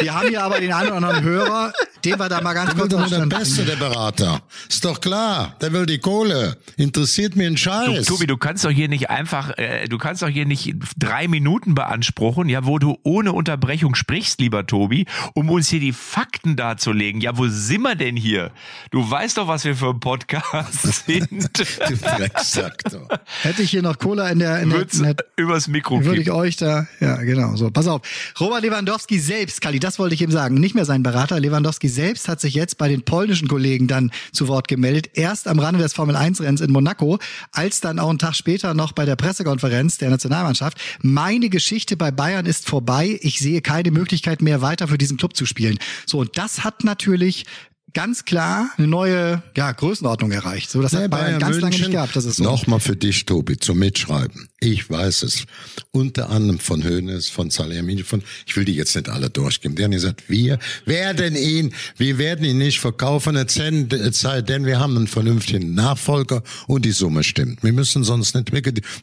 wir 0.00 0.14
haben 0.14 0.28
hier 0.28 0.42
aber 0.42 0.60
den 0.60 0.72
einen 0.72 0.88
oder 0.88 0.96
anderen 0.96 1.22
Hörer, 1.22 1.72
den 2.04 2.18
wir 2.18 2.28
da 2.28 2.40
mal 2.40 2.54
ganz 2.54 2.74
der 2.74 2.86
kurz 2.86 2.92
will 2.92 3.18
der 3.18 3.26
Beste, 3.26 3.64
der 3.64 3.76
Berater. 3.76 4.42
Ist 4.68 4.84
doch 4.84 5.00
klar, 5.00 5.56
der 5.60 5.72
will 5.72 5.86
die 5.86 5.98
Kohle. 5.98 6.56
Interessiert 6.76 7.36
mir 7.36 7.46
ein 7.46 7.56
Scheiß. 7.56 8.06
Du, 8.06 8.14
Tobi, 8.14 8.26
du 8.26 8.36
kannst 8.36 8.64
doch 8.64 8.70
hier 8.78 8.88
nicht 8.88 9.10
einfach, 9.10 9.58
äh, 9.58 9.88
du 9.88 9.98
kannst 9.98 10.22
doch 10.22 10.28
hier 10.28 10.46
nicht 10.46 10.76
drei 10.96 11.26
Minuten 11.26 11.74
beanspruchen, 11.74 12.48
ja, 12.48 12.64
wo 12.64 12.78
du 12.78 12.96
ohne 13.02 13.32
Unterbrechung 13.32 13.96
sprichst, 13.96 14.40
lieber 14.40 14.66
Tobi, 14.66 15.06
um 15.34 15.50
uns 15.50 15.68
hier 15.68 15.80
die 15.80 15.92
Fakten 15.92 16.54
darzulegen. 16.54 17.20
Ja, 17.20 17.36
wo 17.36 17.48
sind 17.48 17.82
wir 17.82 17.96
denn 17.96 18.16
hier? 18.16 18.52
Du 18.92 19.10
weißt 19.10 19.36
doch, 19.36 19.48
was 19.48 19.64
wir 19.64 19.74
für 19.74 19.90
ein 19.90 20.00
Podcast 20.00 21.04
sind. 21.06 21.58
du 21.58 21.96
Drecksack. 21.96 22.84
Hätte 23.42 23.62
ich 23.62 23.70
hier 23.70 23.82
noch 23.82 23.98
Cola 23.98 24.28
in 24.28 24.38
der, 24.38 24.60
in 24.60 24.70
der, 24.70 24.86
in 24.92 25.02
der 25.02 25.16
übers 25.36 25.66
Mikro 25.66 26.04
Würde 26.04 26.20
ich 26.20 26.30
euch 26.30 26.56
da, 26.56 26.86
ja, 27.00 27.16
genau, 27.16 27.56
so. 27.56 27.72
Pass 27.72 27.88
auf. 27.88 28.02
Robert 28.38 28.62
Lewandowski 28.62 29.18
selbst, 29.18 29.60
Kali, 29.60 29.80
das 29.80 29.98
wollte 29.98 30.14
ich 30.14 30.22
ihm 30.22 30.30
sagen, 30.30 30.54
nicht 30.54 30.76
mehr 30.76 30.84
sein 30.84 31.02
Berater. 31.02 31.40
Lewandowski 31.40 31.88
selbst 31.88 32.28
hat 32.28 32.40
sich 32.40 32.54
jetzt 32.54 32.78
bei 32.78 32.88
den 32.88 33.02
polnischen 33.02 33.48
Kollegen 33.48 33.88
dann 33.88 34.12
zu 34.30 34.46
Wort 34.46 34.68
gemeldet. 34.68 35.10
Erst 35.14 35.48
am 35.48 35.58
Rande 35.58 35.82
des 35.82 35.94
Formel 35.94 36.14
1 36.14 36.40
Renns 36.42 36.60
in 36.60 36.70
Monaco, 36.70 37.18
als 37.50 37.80
dann 37.80 37.98
auch 37.98 38.10
einen 38.10 38.20
Tag 38.20 38.36
später 38.36 38.67
noch 38.74 38.92
bei 38.92 39.04
der 39.04 39.16
Pressekonferenz 39.16 39.98
der 39.98 40.10
Nationalmannschaft. 40.10 40.78
Meine 41.02 41.48
Geschichte 41.48 41.96
bei 41.96 42.10
Bayern 42.10 42.46
ist 42.46 42.68
vorbei. 42.68 43.18
Ich 43.22 43.38
sehe 43.38 43.60
keine 43.60 43.90
Möglichkeit 43.90 44.42
mehr 44.42 44.62
weiter 44.62 44.88
für 44.88 44.98
diesen 44.98 45.16
Club 45.16 45.36
zu 45.36 45.46
spielen. 45.46 45.78
So, 46.06 46.18
und 46.18 46.36
das 46.38 46.64
hat 46.64 46.84
natürlich 46.84 47.46
ganz 47.94 48.24
klar 48.24 48.70
eine 48.76 48.86
neue 48.86 49.42
ja, 49.56 49.72
Größenordnung 49.72 50.30
erreicht. 50.32 50.70
So, 50.70 50.82
das 50.82 50.92
nee, 50.92 51.00
hat 51.00 51.10
Bayern, 51.10 51.26
Bayern 51.26 51.40
ganz 51.40 51.50
München, 51.56 51.62
lange 51.62 51.76
nicht 51.76 51.90
gehabt. 51.90 52.16
Das 52.16 52.24
ist 52.24 52.36
so. 52.36 52.44
Nochmal 52.44 52.80
für 52.80 52.96
dich, 52.96 53.24
Tobi, 53.24 53.56
zum 53.56 53.78
Mitschreiben. 53.78 54.48
Ich 54.60 54.88
weiß 54.90 55.22
es. 55.22 55.44
Unter 55.90 56.30
anderem 56.30 56.58
von 56.58 56.84
Hönes, 56.84 57.28
von 57.28 57.50
Salihamidzic, 57.50 58.06
von, 58.06 58.22
ich 58.46 58.56
will 58.56 58.64
die 58.64 58.74
jetzt 58.74 58.94
nicht 58.94 59.08
alle 59.08 59.30
durchgeben. 59.30 59.76
Die 59.76 59.84
haben 59.84 59.90
gesagt, 59.90 60.28
wir 60.28 60.58
werden 60.84 61.36
ihn, 61.36 61.74
wir 61.96 62.18
werden 62.18 62.44
ihn 62.44 62.58
nicht 62.58 62.80
verkaufen, 62.80 63.36
es 63.36 63.54
sei 64.20 64.42
denn, 64.42 64.66
wir 64.66 64.78
haben 64.78 64.96
einen 64.96 65.06
vernünftigen 65.06 65.74
Nachfolger 65.74 66.42
und 66.66 66.84
die 66.84 66.92
Summe 66.92 67.24
stimmt. 67.24 67.62
Wir 67.62 67.72
müssen 67.72 68.04
sonst 68.04 68.34
nicht, 68.34 68.52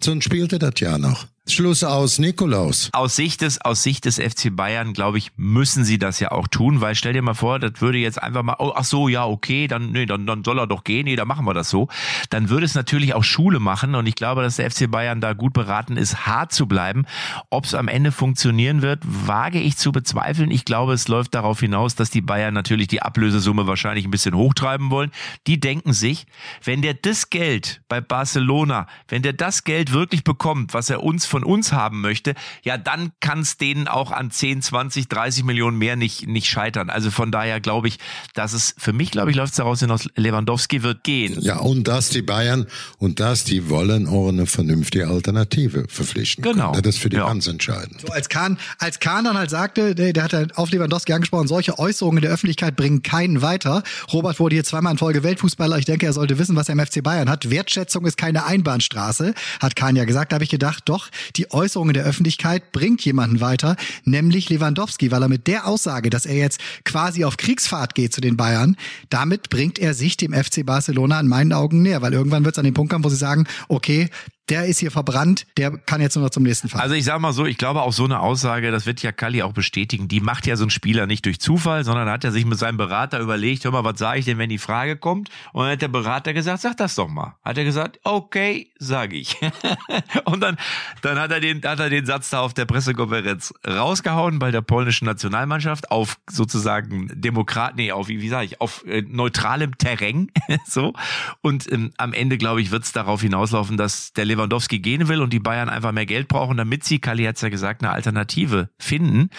sonst 0.04 0.24
spielt 0.24 0.54
er 0.54 0.60
das 0.60 0.80
ja 0.80 0.98
noch. 0.98 1.26
Schluss 1.48 1.84
aus, 1.84 2.18
Nikolaus. 2.18 2.90
Aus 2.92 3.16
Sicht 3.16 3.42
des, 3.42 3.62
aus 3.62 3.84
Sicht 3.84 4.06
des 4.06 4.16
FC 4.16 4.56
Bayern, 4.56 4.94
glaube 4.94 5.20
ich, 5.20 5.32
müssen 5.38 5.86
sie 5.86 6.00
das 6.00 6.20
ja 6.20 6.32
auch 6.32 6.48
tun, 6.48 6.82
weil 6.82 6.96
stell 6.96 7.14
dir 7.14 7.22
mal 7.22 7.36
vor, 7.36 7.60
das 7.60 7.82
würde 7.82 8.00
jetzt 8.00 8.22
einfach 8.22 8.42
mal, 8.42 8.56
oh, 8.58 8.74
ach 8.76 8.84
so, 8.84 9.08
ja, 9.08 9.28
okay, 9.28 9.68
dann, 9.68 9.92
nee, 9.92 10.08
dann, 10.08 10.26
dann 10.26 10.44
soll 10.44 10.58
er 10.58 10.66
doch 10.66 10.84
gehen, 10.84 11.06
nee, 11.06 11.16
dann 11.16 11.28
machen 11.28 11.46
wir 11.46 11.54
das 11.54 11.70
so. 11.70 11.88
Dann 12.32 12.50
würde 12.50 12.66
es 12.66 12.74
natürlich 12.74 13.14
auch 13.14 13.24
Schule 13.24 13.60
machen 13.60 13.94
und 13.94 14.08
ich 14.08 14.16
glaube, 14.16 14.42
dass 14.42 14.56
der 14.56 14.72
FC 14.72 14.90
Bayern 14.90 15.22
da 15.22 15.34
gut 15.34 15.54
beraten 15.54 15.98
ist, 15.98 16.26
hart 16.26 16.52
zu 16.52 16.66
bleiben. 16.66 17.06
Ob 17.52 17.66
es 17.66 17.76
am 17.76 17.90
Ende 17.90 18.12
funktionieren 18.12 18.82
wird, 18.82 19.04
wage 19.06 19.60
ich 19.60 19.78
zu 19.78 19.92
bezweifeln. 19.92 20.50
Ich 20.50 20.66
glaube, 20.66 20.94
es 20.94 21.08
läuft 21.08 21.36
darauf 21.36 21.60
hinaus, 21.60 21.94
dass 21.94 22.10
die 22.10 22.22
Bayern 22.22 22.56
natürlich 22.56 22.88
die 22.88 23.04
Ablösesumme 23.04 23.68
wahrscheinlich 23.68 24.06
ein 24.06 24.12
bisschen 24.12 24.34
hochtreiben 24.34 24.90
wollen. 24.90 25.12
Die 25.46 25.60
denken 25.60 25.94
sich, 25.94 26.26
wenn 26.64 26.82
der 26.82 26.96
das 26.96 27.30
Geld 27.30 27.82
bei 27.88 28.02
Barcelona, 28.02 28.88
wenn 29.10 29.22
der 29.22 29.34
das 29.34 29.64
Geld 29.64 29.94
wirklich 29.94 30.24
bekommt, 30.24 30.74
was 30.74 30.90
er 30.90 31.04
uns 31.04 31.35
von 31.36 31.44
uns 31.44 31.74
haben 31.74 32.00
möchte, 32.00 32.34
ja, 32.64 32.78
dann 32.78 33.12
kann 33.20 33.42
es 33.42 33.58
denen 33.58 33.90
auch 33.90 34.12
an 34.12 34.32
10, 34.32 34.62
20, 34.62 35.10
30 35.10 35.44
Millionen 35.44 35.78
mehr 35.78 35.98
nicht, 35.98 36.30
nicht 36.30 36.48
scheitern. 36.48 36.90
Also 36.90 37.12
von 37.12 37.30
daher 37.30 37.60
glaube 37.60 37.90
ich, 37.90 37.98
dass 38.36 38.54
es 38.54 38.74
für 38.78 38.94
mich, 38.94 39.12
glaube 39.12 39.32
ich, 39.32 39.36
läuft 39.36 39.52
es 39.52 39.58
daraus 39.58 39.82
hinaus, 39.82 40.08
Lewandowski 40.16 40.82
wird 40.82 41.04
gehen. 41.04 41.38
Ja, 41.42 41.58
und 41.58 41.90
dass 41.90 42.08
die 42.08 42.22
Bayern 42.22 42.68
und 43.00 43.20
dass 43.20 43.44
die 43.44 43.70
wollen 43.70 44.08
auch 44.08 44.30
eine 44.30 44.46
vernünftige 44.46 45.10
Alternative 45.10 45.84
verpflichten. 45.90 46.42
Genau. 46.42 46.72
Können. 46.72 46.84
Das 46.84 46.96
ist 46.96 47.02
für 47.02 47.10
die 47.10 47.18
ja. 47.18 47.28
ganz 47.28 47.48
entscheidend. 47.48 48.00
So, 48.00 48.14
als 48.14 48.30
Kahn, 48.30 48.58
als 48.80 49.02
Kahn 49.02 49.26
dann 49.26 49.38
halt 49.38 49.50
sagte, 49.50 49.94
der, 49.94 50.14
der 50.14 50.24
hat 50.24 50.32
halt 50.32 50.58
auf 50.58 50.72
Lewandowski 50.72 51.12
angesprochen, 51.12 51.50
solche 51.50 51.78
Äußerungen 51.78 52.20
in 52.20 52.22
der 52.22 52.32
Öffentlichkeit 52.32 52.78
bringen 52.78 53.04
keinen 53.04 53.42
weiter. 53.42 53.84
Robert 54.14 54.40
wurde 54.40 54.56
hier 54.56 54.64
zweimal 54.64 54.94
in 54.94 54.98
Folge 54.98 55.22
Weltfußballer. 55.24 55.78
Ich 55.80 55.86
denke, 55.86 56.06
er 56.06 56.14
sollte 56.14 56.40
wissen, 56.40 56.56
was 56.56 56.70
er 56.70 56.80
im 56.80 56.86
FC 56.86 57.04
Bayern 57.04 57.30
hat. 57.30 57.50
Wertschätzung 57.50 58.06
ist 58.06 58.16
keine 58.16 58.46
Einbahnstraße, 58.46 59.34
hat 59.60 59.76
Kahn 59.76 59.98
ja 59.98 60.06
gesagt. 60.06 60.32
Da 60.32 60.36
habe 60.36 60.46
ich 60.46 60.50
gedacht, 60.50 60.84
doch, 60.86 61.10
die 61.36 61.52
Äußerung 61.52 61.90
in 61.90 61.94
der 61.94 62.06
Öffentlichkeit 62.06 62.72
bringt 62.72 63.04
jemanden 63.06 63.42
weiter, 63.42 63.76
nämlich 64.04 64.50
Lewandowski, 64.50 65.12
weil 65.12 65.22
er 65.22 65.30
mit 65.30 65.48
der 65.48 65.68
Aussage, 65.68 66.10
dass 66.10 66.26
er 66.26 66.36
jetzt 66.36 66.60
quasi 66.84 67.26
auf 67.26 67.38
Kriegsfahrt 67.38 67.96
geht 67.96 68.14
zu 68.14 68.22
den 68.22 68.38
Bayern, 68.38 68.78
damit 69.10 69.50
bringt 69.50 69.80
er 69.80 69.94
sich 69.94 70.18
dem 70.18 70.34
FC 70.34 70.66
Barcelona 70.66 71.20
in 71.20 71.28
meinen 71.28 71.54
Augen 71.54 71.82
näher, 71.82 72.02
weil 72.02 72.14
irgendwann 72.14 72.46
wird 72.46 72.56
es 72.56 72.60
an 72.60 72.66
den 72.66 72.74
Punkt 72.74 72.92
kommen, 72.92 73.04
wo 73.04 73.10
sie 73.10 73.16
sagen, 73.16 73.46
okay, 73.68 74.10
der 74.50 74.66
ist 74.66 74.80
hier 74.80 74.92
verbrannt, 74.92 75.48
der 75.58 75.78
kann 75.78 76.02
jetzt 76.02 76.16
nur 76.16 76.24
noch 76.24 76.30
zum 76.30 76.44
nächsten 76.44 76.70
Fall. 76.70 76.82
Also 76.82 76.94
ich 76.94 77.04
sag 77.04 77.20
mal 77.20 77.34
so, 77.34 77.46
ich 77.46 77.58
glaube 77.58 77.82
auch 77.82 77.94
so 77.94 78.06
eine 78.06 78.20
Aussage, 78.20 78.72
das 78.72 78.86
wird 78.86 79.02
ja 79.02 79.12
Kalli 79.12 79.42
auch 79.42 79.54
bestätigen, 79.54 80.08
die 80.08 80.20
macht 80.20 80.46
ja 80.46 80.56
so 80.56 80.66
ein 80.66 80.70
Spieler 80.70 81.08
nicht 81.08 81.26
durch 81.26 81.40
Zufall, 81.40 81.84
sondern 81.84 82.10
hat 82.10 82.24
er 82.24 82.32
sich 82.32 82.46
mit 82.46 82.60
seinem 82.60 82.78
Berater 82.78 83.20
überlegt, 83.20 83.64
hör 83.64 83.72
mal, 83.72 83.84
was 83.84 83.98
sage 83.98 84.20
ich 84.20 84.26
denn, 84.26 84.38
wenn 84.38 84.50
die 84.50 84.58
Frage 84.58 84.98
kommt? 84.98 85.30
Und 85.54 85.64
dann 85.64 85.72
hat 85.72 85.82
der 85.82 85.88
Berater 85.88 86.34
gesagt, 86.34 86.62
sag 86.62 86.78
das 86.78 86.96
doch 86.96 87.08
mal. 87.08 87.36
Hat 87.44 87.58
er 87.58 87.64
gesagt, 87.64 88.00
okay, 88.04 88.72
sage 88.78 89.16
ich. 89.16 89.38
und 90.26 90.42
dann, 90.42 90.58
dann 91.02 91.20
hat 91.20 91.32
er 91.32 91.40
den, 91.40 91.64
hat 91.64 91.80
er 91.80 91.90
den 91.90 92.06
Satz 92.06 92.30
da 92.30 92.42
auf 92.42 92.54
der 92.54 92.66
Pressekonferenz 92.66 93.54
rausgehauen 93.68 94.38
bei 94.38 94.52
der 94.52 94.62
polnischen 94.62 95.06
Nationalmannschaft 95.06 95.90
auf 95.90 96.18
sozusagen 96.30 97.10
Demokrat, 97.14 97.76
nee, 97.78 97.92
auf, 97.92 98.10
wie, 98.10 98.22
wie 98.22 98.30
sage 98.30 98.46
ich, 98.46 98.62
auf 98.62 98.86
äh, 98.86 99.02
neutralem 99.02 99.78
Terrain, 99.78 100.32
so. 100.68 100.94
Und 101.42 101.72
ähm, 101.72 101.92
am 101.98 102.14
Ende, 102.14 102.38
glaube 102.38 102.62
ich, 102.62 102.72
wird 102.72 102.84
es 102.84 102.92
darauf 102.92 103.22
hinauslaufen, 103.22 103.78
dass 103.78 104.14
der 104.14 104.26
Lewandowski 104.36 104.80
gehen 104.80 105.08
will 105.08 105.22
und 105.22 105.32
die 105.34 105.40
Bayern 105.40 105.70
einfach 105.70 105.92
mehr 105.92 106.06
Geld 106.06 106.28
brauchen, 106.28 106.58
damit 106.58 106.84
sie, 106.84 107.00
Kali 107.00 107.24
hat's 107.24 107.42
ja 107.42 107.50
gesagt, 107.50 107.82
eine 107.82 107.92
Alternative 107.92 108.70
finden. 108.78 109.30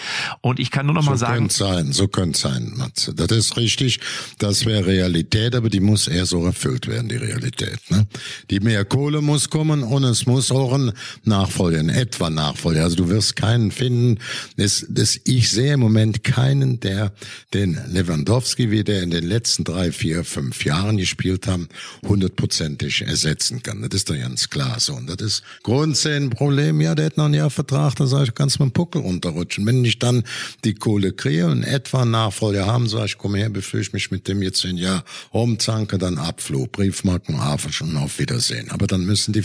Und 0.41 0.59
ich 0.59 0.71
kann 0.71 0.85
nur 0.85 0.95
noch 0.95 1.03
so 1.03 1.11
mal 1.11 1.17
sagen. 1.17 1.47
Könnte 1.47 1.55
sein, 1.55 1.93
so 1.93 2.07
könnte 2.07 2.39
sein, 2.39 2.73
Matze. 2.75 3.13
Das 3.13 3.31
ist 3.31 3.57
richtig. 3.57 3.99
Das 4.39 4.65
wäre 4.65 4.85
Realität, 4.85 5.55
aber 5.55 5.69
die 5.69 5.79
muss 5.79 6.07
eher 6.07 6.25
so 6.25 6.45
erfüllt 6.45 6.87
werden, 6.87 7.09
die 7.09 7.15
Realität. 7.15 7.79
Ne? 7.89 8.07
Die 8.49 8.59
mehr 8.59 8.85
Kohle 8.85 9.21
muss 9.21 9.49
kommen 9.49 9.83
und 9.83 10.03
es 10.03 10.25
muss 10.25 10.51
auch 10.51 10.73
ein 10.73 10.91
Nachfolger, 11.23 11.79
ein 11.79 11.89
etwa 11.89 12.29
Nachfolger. 12.29 12.83
Also 12.83 12.95
du 12.95 13.09
wirst 13.09 13.35
keinen 13.35 13.71
finden. 13.71 14.19
Das, 14.57 14.85
das, 14.89 15.19
ich 15.25 15.49
sehe 15.49 15.73
im 15.73 15.79
Moment 15.79 16.23
keinen, 16.23 16.79
der 16.79 17.13
den 17.53 17.79
Lewandowski, 17.87 18.71
wie 18.71 18.83
der 18.83 19.03
in 19.03 19.11
den 19.11 19.25
letzten 19.25 19.63
drei, 19.63 19.91
vier, 19.91 20.23
fünf 20.23 20.65
Jahren 20.65 20.97
gespielt 20.97 21.47
haben, 21.47 21.67
hundertprozentig 22.05 23.01
ersetzen 23.03 23.61
kann. 23.63 23.81
Das 23.81 23.93
ist 23.93 24.09
doch 24.09 24.17
ganz 24.17 24.49
klar 24.49 24.79
Und 24.89 25.07
das 25.09 25.25
ist 25.25 25.43
grundsätzlich. 25.63 26.07
Ja, 26.07 26.95
der 26.95 27.07
hat 27.07 27.17
noch 27.17 27.25
ein 27.25 27.33
Jahr 27.33 27.49
Vertrag, 27.49 27.95
da 27.95 28.07
sage 28.07 28.25
ich, 28.25 28.33
kannst 28.35 28.59
mit 28.59 28.69
dem 28.69 28.71
Puckel 28.71 29.01
runterrutschen. 29.01 29.65
Wenn 29.65 29.83
ich 29.83 29.99
dann 29.99 30.23
die 30.63 30.73
Kohle 30.73 31.11
kriege 31.11 31.47
und 31.47 31.63
etwa 31.63 32.05
Nachfolger 32.05 32.65
haben, 32.65 32.87
sage 32.87 33.05
ich, 33.05 33.17
komm 33.17 33.35
her, 33.35 33.51
ich 33.55 33.93
mich 33.93 34.11
mit 34.11 34.27
dem 34.27 34.41
jetzt 34.41 34.63
ein 34.65 34.77
Jahr 34.77 35.03
rumzanke, 35.33 35.97
dann 35.97 36.17
Abflug, 36.17 36.71
Briefmarken, 36.71 37.43
Hafen 37.43 37.73
schon 37.73 37.97
auf 37.97 38.19
Wiedersehen. 38.19 38.71
Aber 38.71 38.87
dann 38.87 39.05
müssen 39.05 39.33
die, 39.33 39.43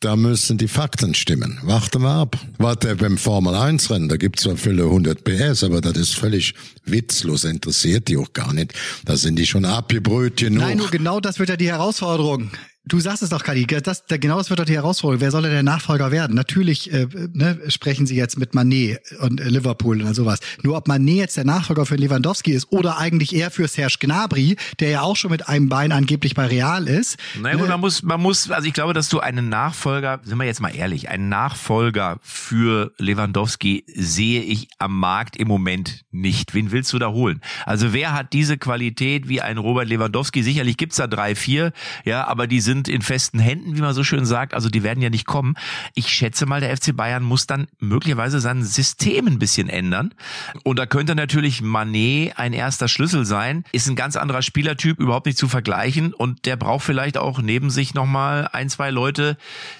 da 0.00 0.16
müssen 0.16 0.58
die 0.58 0.68
Fakten 0.68 1.14
stimmen. 1.14 1.58
Warte 1.62 1.98
mal 1.98 2.22
ab. 2.22 2.38
Warte 2.58 2.94
beim 2.96 3.18
Formel 3.18 3.54
1 3.54 3.90
Rennen, 3.90 4.08
da 4.08 4.16
gibt's 4.16 4.42
zwar 4.42 4.56
viele 4.56 4.84
100 4.84 5.24
PS, 5.24 5.64
aber 5.64 5.80
das 5.80 5.96
ist 5.96 6.14
völlig 6.14 6.54
witzlos, 6.84 7.44
interessiert 7.44 8.08
die 8.08 8.16
auch 8.16 8.32
gar 8.32 8.52
nicht. 8.52 8.74
Da 9.04 9.16
sind 9.16 9.36
die 9.36 9.46
schon 9.46 9.64
abgebrüht 9.64 10.36
genug. 10.36 10.62
Nein, 10.62 10.78
nur 10.78 10.90
genau 10.90 11.20
das 11.20 11.38
wird 11.38 11.48
ja 11.48 11.56
die 11.56 11.68
Herausforderung. 11.68 12.50
Du 12.86 13.00
sagst 13.00 13.22
es 13.22 13.30
doch, 13.30 13.42
Kali, 13.42 13.66
das, 13.66 14.04
genau 14.08 14.36
das 14.36 14.50
wird 14.50 14.60
doch 14.60 14.66
die 14.66 14.74
Herausforderung. 14.74 15.22
Wer 15.22 15.30
soll 15.30 15.42
denn 15.42 15.52
der 15.52 15.62
Nachfolger 15.62 16.10
werden? 16.10 16.36
Natürlich 16.36 16.92
äh, 16.92 17.06
ne, 17.32 17.58
sprechen 17.68 18.06
sie 18.06 18.14
jetzt 18.14 18.38
mit 18.38 18.54
Manet 18.54 19.00
und 19.20 19.40
äh, 19.40 19.48
Liverpool 19.48 20.02
und 20.02 20.12
sowas. 20.12 20.40
Nur 20.62 20.76
ob 20.76 20.86
Manet 20.86 21.16
jetzt 21.16 21.36
der 21.38 21.44
Nachfolger 21.46 21.86
für 21.86 21.96
Lewandowski 21.96 22.52
ist 22.52 22.70
oder 22.72 22.98
eigentlich 22.98 23.34
eher 23.34 23.50
für 23.50 23.68
Serge 23.68 23.96
Gnabry, 24.00 24.56
der 24.80 24.90
ja 24.90 25.00
auch 25.00 25.16
schon 25.16 25.30
mit 25.30 25.48
einem 25.48 25.70
Bein 25.70 25.92
angeblich 25.92 26.34
bei 26.34 26.44
Real 26.44 26.86
ist. 26.86 27.16
Naja, 27.40 27.56
gut, 27.56 27.64
ne? 27.64 27.70
man 27.70 27.80
muss, 27.80 28.02
man 28.02 28.20
muss, 28.20 28.50
also 28.50 28.68
ich 28.68 28.74
glaube, 28.74 28.92
dass 28.92 29.08
du 29.08 29.18
einen 29.18 29.48
Nachfolger, 29.48 30.20
sind 30.22 30.36
wir 30.36 30.44
jetzt 30.44 30.60
mal 30.60 30.76
ehrlich, 30.76 31.08
einen 31.08 31.30
Nachfolger 31.30 32.18
für 32.20 32.92
Lewandowski 32.98 33.84
sehe 33.94 34.42
ich 34.42 34.68
am 34.78 34.98
Markt 34.98 35.38
im 35.38 35.48
Moment 35.48 36.04
nicht. 36.10 36.52
Wen 36.52 36.70
willst 36.70 36.92
du 36.92 36.98
da 36.98 37.08
holen? 37.08 37.40
Also 37.64 37.94
wer 37.94 38.12
hat 38.12 38.34
diese 38.34 38.58
Qualität 38.58 39.26
wie 39.26 39.40
ein 39.40 39.56
Robert 39.56 39.88
Lewandowski? 39.88 40.42
Sicherlich 40.42 40.76
gibt's 40.76 40.96
da 40.96 41.06
drei, 41.06 41.34
vier, 41.34 41.72
ja, 42.04 42.26
aber 42.26 42.46
die 42.46 42.60
sind 42.60 42.73
sind 42.74 42.88
in 42.88 43.02
festen 43.02 43.38
Händen, 43.38 43.76
wie 43.76 43.80
man 43.80 43.94
so 43.94 44.02
schön 44.02 44.24
sagt. 44.24 44.52
Also 44.52 44.68
die 44.68 44.82
werden 44.82 45.00
ja 45.00 45.10
nicht 45.10 45.26
kommen. 45.26 45.54
Ich 45.94 46.08
schätze 46.08 46.44
mal, 46.44 46.60
der 46.60 46.76
FC 46.76 46.94
Bayern 46.96 47.22
muss 47.22 47.46
dann 47.46 47.68
möglicherweise 47.78 48.40
sein 48.40 48.64
System 48.64 49.28
ein 49.28 49.38
bisschen 49.38 49.68
ändern. 49.68 50.12
Und 50.64 50.78
da 50.78 50.86
könnte 50.86 51.14
natürlich 51.14 51.62
Manet 51.62 52.36
ein 52.36 52.52
erster 52.52 52.88
Schlüssel 52.88 53.24
sein. 53.24 53.64
Ist 53.72 53.88
ein 53.88 53.96
ganz 53.96 54.16
anderer 54.16 54.42
Spielertyp, 54.42 54.98
überhaupt 54.98 55.26
nicht 55.26 55.38
zu 55.38 55.46
vergleichen. 55.48 56.12
Und 56.12 56.46
der 56.46 56.56
braucht 56.56 56.84
vielleicht 56.84 57.16
auch 57.16 57.40
neben 57.40 57.70
sich 57.70 57.94
nochmal 57.94 58.48
ein, 58.52 58.68
zwei 58.68 58.90
Leute, 58.90 59.36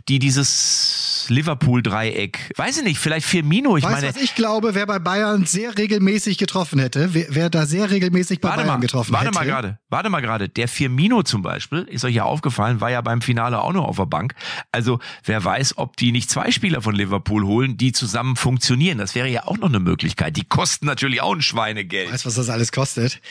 die 0.09 0.21
dieses 0.21 1.27
Liverpool-Dreieck, 1.29 2.53
weiß 2.57 2.79
ich 2.79 2.85
nicht, 2.85 2.99
vielleicht 2.99 3.27
Firmino. 3.27 3.77
Ich 3.77 3.85
weißt, 3.85 3.95
meine, 3.95 4.09
was 4.09 4.23
ich 4.23 4.35
glaube, 4.35 4.75
wer 4.75 4.87
bei 4.87 4.99
Bayern 4.99 5.47
sehr 5.47 5.77
regelmäßig 5.77 6.39
getroffen 6.39 6.79
hätte, 6.79 7.13
wer, 7.13 7.27
wer 7.31 7.51
da 7.51 7.67
sehr 7.67 7.91
regelmäßig 7.91 8.41
bei 8.41 8.51
Bayern 8.51 8.67
mal, 8.67 8.77
getroffen 8.79 9.13
warte 9.13 9.27
hätte. 9.27 9.37
Warte 9.37 9.49
mal 9.49 9.53
gerade, 9.53 9.79
warte 9.89 10.11
mal 10.11 10.21
gerade. 10.21 10.49
Der 10.49 10.69
Firmino 10.69 11.23
zum 11.23 11.43
Beispiel, 11.43 11.83
ist 11.91 12.05
euch 12.05 12.15
ja 12.15 12.25
aufgefallen, 12.25 12.81
war 12.85 12.91
ja 12.91 13.01
beim 13.01 13.23
Finale 13.23 13.63
auch 13.63 13.73
noch 13.73 13.87
auf 13.87 13.97
der 13.97 14.05
Bank. 14.05 14.35
Also 14.71 14.99
wer 15.25 15.43
weiß, 15.43 15.79
ob 15.79 15.97
die 15.97 16.13
nicht 16.13 16.29
zwei 16.29 16.51
Spieler 16.51 16.83
von 16.83 16.95
Liverpool 16.95 17.47
holen, 17.47 17.79
die 17.79 17.93
zusammen 17.93 18.37
funktionieren. 18.37 18.99
Das 18.99 19.15
wäre 19.15 19.27
ja 19.27 19.47
auch 19.47 19.57
noch 19.57 19.71
eine 19.71 19.81
Möglichkeit. 19.81 20.37
Die 20.37 20.45
kosten 20.45 20.85
natürlich 20.85 21.23
auch 21.23 21.35
ein 21.35 21.41
Schweinegeld. 21.41 22.13
Weißt 22.13 22.27
was 22.27 22.35
das 22.35 22.51
alles 22.51 22.73
kostet? 22.73 23.23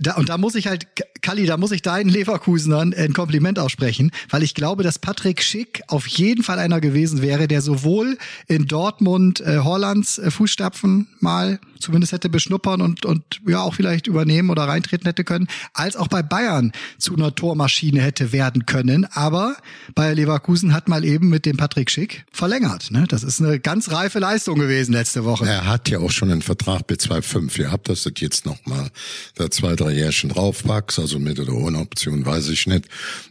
Da, 0.00 0.14
und 0.14 0.28
da 0.28 0.38
muss 0.38 0.54
ich 0.54 0.68
halt, 0.68 0.86
Kalli, 1.22 1.44
da 1.46 1.56
muss 1.56 1.72
ich 1.72 1.82
deinen 1.82 2.08
Leverkusenern 2.08 2.94
ein 2.94 3.12
Kompliment 3.12 3.58
aussprechen, 3.58 4.12
weil 4.30 4.44
ich 4.44 4.54
glaube, 4.54 4.84
dass 4.84 4.98
Patrick 4.98 5.42
Schick 5.42 5.82
auf 5.88 6.06
jeden 6.06 6.44
Fall 6.44 6.58
einer 6.60 6.80
gewesen 6.80 7.20
wäre, 7.20 7.48
der 7.48 7.62
sowohl 7.62 8.16
in 8.46 8.66
Dortmund 8.66 9.40
äh, 9.40 9.58
Hollands 9.58 10.18
äh, 10.18 10.30
Fußstapfen 10.30 11.08
mal 11.18 11.58
zumindest 11.80 12.12
hätte 12.12 12.28
beschnuppern 12.28 12.80
und, 12.80 13.04
und 13.04 13.22
ja 13.46 13.60
auch 13.60 13.74
vielleicht 13.74 14.06
übernehmen 14.06 14.50
oder 14.50 14.64
reintreten 14.64 15.06
hätte 15.06 15.24
können, 15.24 15.48
als 15.74 15.96
auch 15.96 16.08
bei 16.08 16.22
Bayern 16.22 16.72
zu 16.98 17.14
einer 17.14 17.34
Tormaschine 17.34 18.00
hätte 18.00 18.32
werden 18.32 18.66
können. 18.66 19.04
Aber 19.12 19.56
Bayer 19.94 20.14
Leverkusen 20.14 20.72
hat 20.72 20.88
mal 20.88 21.04
eben 21.04 21.28
mit 21.28 21.46
dem 21.46 21.56
Patrick 21.56 21.90
Schick 21.90 22.24
verlängert. 22.32 22.90
Ne? 22.90 23.04
Das 23.08 23.22
ist 23.22 23.40
eine 23.40 23.60
ganz 23.60 23.90
reife 23.90 24.18
Leistung 24.18 24.58
gewesen 24.58 24.92
letzte 24.92 25.24
Woche. 25.24 25.46
Er 25.46 25.66
hat 25.66 25.88
ja 25.88 25.98
auch 25.98 26.10
schon 26.10 26.30
einen 26.30 26.42
Vertrag 26.42 26.86
bis 26.86 26.98
2,5. 26.98 27.58
Ihr 27.60 27.72
habt 27.72 27.88
das 27.88 28.08
jetzt 28.18 28.46
noch 28.46 28.64
mal 28.66 28.90
da 29.36 29.50
zwei, 29.50 29.76
drei 29.76 29.87
Jährchen 29.92 30.30
draufpackst, 30.30 30.98
also 30.98 31.18
mit 31.18 31.38
oder 31.38 31.54
ohne 31.54 31.78
Option, 31.78 32.24
weiß 32.24 32.48
ich 32.48 32.66
nicht. 32.66 32.86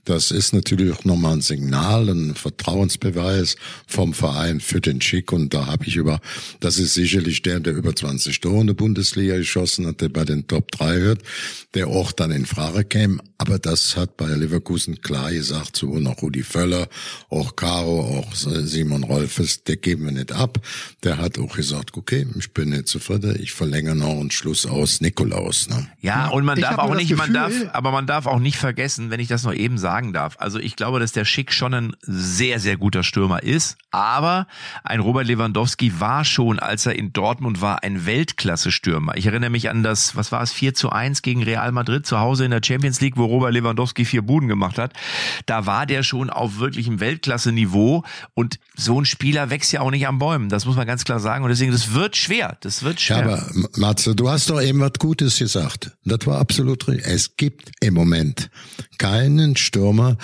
Das 0.06 0.32
ist 0.32 0.54
natürlich 0.54 0.94
auch 0.94 1.04
nochmal 1.06 1.34
ein 1.34 1.42
Signal, 1.42 2.10
ein 2.10 2.36
Vertrauensbeweis 2.36 3.56
vom 3.88 4.14
Verein 4.14 4.60
für 4.60 4.82
den 4.82 5.02
Schick. 5.02 5.32
Und 5.32 5.54
da 5.54 5.68
habe 5.68 5.86
ich 5.86 5.96
über, 5.96 6.20
das 6.60 6.78
ist 6.78 6.94
sicherlich 6.94 7.42
der, 7.42 7.60
der 7.60 7.74
über 7.74 7.96
20 7.96 8.40
Tore 8.40 8.62
in 8.62 8.68
der 8.68 8.74
Bundesliga 8.74 9.38
geschossen 9.38 9.88
hat, 9.88 10.02
der 10.02 10.10
bei 10.10 10.26
den 10.26 10.48
Top 10.48 10.72
3 10.72 10.96
hört, 10.96 11.22
der 11.74 11.88
auch 11.88 12.12
dann 12.12 12.32
in 12.32 12.46
Frage 12.46 12.84
käme. 12.84 13.20
Aber 13.40 13.60
das 13.60 13.96
hat 13.96 14.18
bei 14.18 14.28
Leverkusen 14.28 15.02
klar 15.02 15.32
gesagt, 15.32 15.76
so 15.76 16.00
noch 16.00 16.22
Rudi 16.24 16.42
Völler, 16.42 16.88
auch 17.30 17.56
Caro, 17.56 18.20
auch 18.20 18.34
Simon 18.34 19.04
Rolfes, 19.04 19.64
der 19.64 19.78
geben 19.78 20.06
wir 20.06 20.12
nicht 20.12 20.32
ab. 20.32 20.60
Der 21.04 21.18
hat 21.18 21.38
auch 21.38 21.56
gesagt, 21.56 21.96
okay, 21.98 22.26
ich 22.38 22.52
bin 22.54 22.70
nicht 22.70 22.88
zufrieden, 22.88 23.38
ich 23.40 23.52
verlängere 23.52 23.96
noch 23.96 24.20
einen 24.20 24.32
Schluss 24.32 24.66
aus 24.66 25.02
Nikolaus. 25.02 25.70
Ne? 25.70 25.88
Ja, 26.02 26.30
und 26.30 26.46
man 26.48 26.58
Ich 26.58 26.64
darf 26.64 26.80
auch 26.80 26.96
nicht, 26.96 27.12
das 27.12 27.18
man 27.20 27.34
darf, 27.34 27.50
Gefühl- 27.50 27.70
aber 27.74 27.92
man 27.92 28.08
darf 28.08 28.26
auch 28.26 28.40
nicht 28.40 28.58
vergessen, 28.58 29.12
wenn 29.12 29.20
ich 29.20 29.28
das 29.28 29.44
noch 29.44 29.54
eben 29.54 29.78
sagen 29.78 30.14
darf. 30.14 30.36
Also 30.40 30.58
ich 30.60 30.76
glaube, 30.76 31.00
dass 31.00 31.12
der 31.12 31.26
Schick 31.26 31.54
schon 31.54 31.74
ein 31.74 31.96
sehr, 32.02 32.60
sehr 32.60 32.78
guter 32.78 33.04
Stürmer 33.04 33.44
ist. 33.44 33.78
Aber 33.92 34.48
ein 34.84 35.00
Robert 35.00 35.28
Lewandowski 35.28 36.00
war 36.00 36.26
schon, 36.26 36.60
als 36.60 36.86
er 36.86 36.96
in 36.96 37.14
Dortmund 37.14 37.62
war, 37.62 37.84
ein 37.84 38.06
Weltklasse-Stürmer. 38.06 39.16
Ich 39.18 39.26
erinnere 39.26 39.50
mich 39.50 39.70
an 39.70 39.84
das, 39.84 40.16
was 40.16 40.32
war 40.32 40.42
es, 40.42 40.52
4 40.52 40.74
zu 40.74 40.90
1 40.92 41.22
gegen 41.22 41.44
Real 41.44 41.72
Madrid 41.72 42.06
zu 42.06 42.20
Hause 42.20 42.46
in 42.46 42.52
der 42.52 42.62
Champions 42.64 43.02
League, 43.02 43.18
wo 43.18 43.26
Robert 43.26 43.54
Lewandowski 43.54 44.06
vier 44.06 44.22
Buden 44.22 44.48
gemacht 44.48 44.78
hat. 44.78 44.94
Da 45.46 45.66
war 45.66 45.86
der 45.86 46.04
schon 46.04 46.30
auf 46.30 46.60
wirklichem 46.60 47.00
Weltklasse-Niveau. 47.00 48.04
Und 48.34 48.60
so 48.76 49.00
ein 49.02 49.06
Spieler 49.06 49.50
wächst 49.50 49.72
ja 49.72 49.82
auch 49.82 49.92
nicht 49.92 50.08
am 50.08 50.20
Bäumen. 50.20 50.50
Das 50.50 50.66
muss 50.66 50.76
man 50.76 50.88
ganz 50.88 51.04
klar 51.04 51.20
sagen. 51.20 51.44
Und 51.44 51.50
deswegen, 51.50 51.72
das 51.72 51.94
wird 51.94 52.16
schwer. 52.16 52.58
Das 52.62 52.84
wird 52.84 53.02
schwer. 53.02 53.18
Ja, 53.20 53.24
aber 53.24 53.46
Matze, 53.78 54.16
du 54.16 54.30
hast 54.30 54.50
doch 54.50 54.62
eben 54.62 54.80
was 54.80 54.94
Gutes 55.00 55.38
gesagt. 55.38 55.92
Das 56.06 56.26
war 56.26 56.37
absolut 56.38 56.88
richtig. 56.88 57.08
Es 57.08 57.38
gibt 57.38 57.72
im 57.80 57.94
Moment 57.94 58.50
keinen 58.98 59.56
Stürmer 59.56 60.18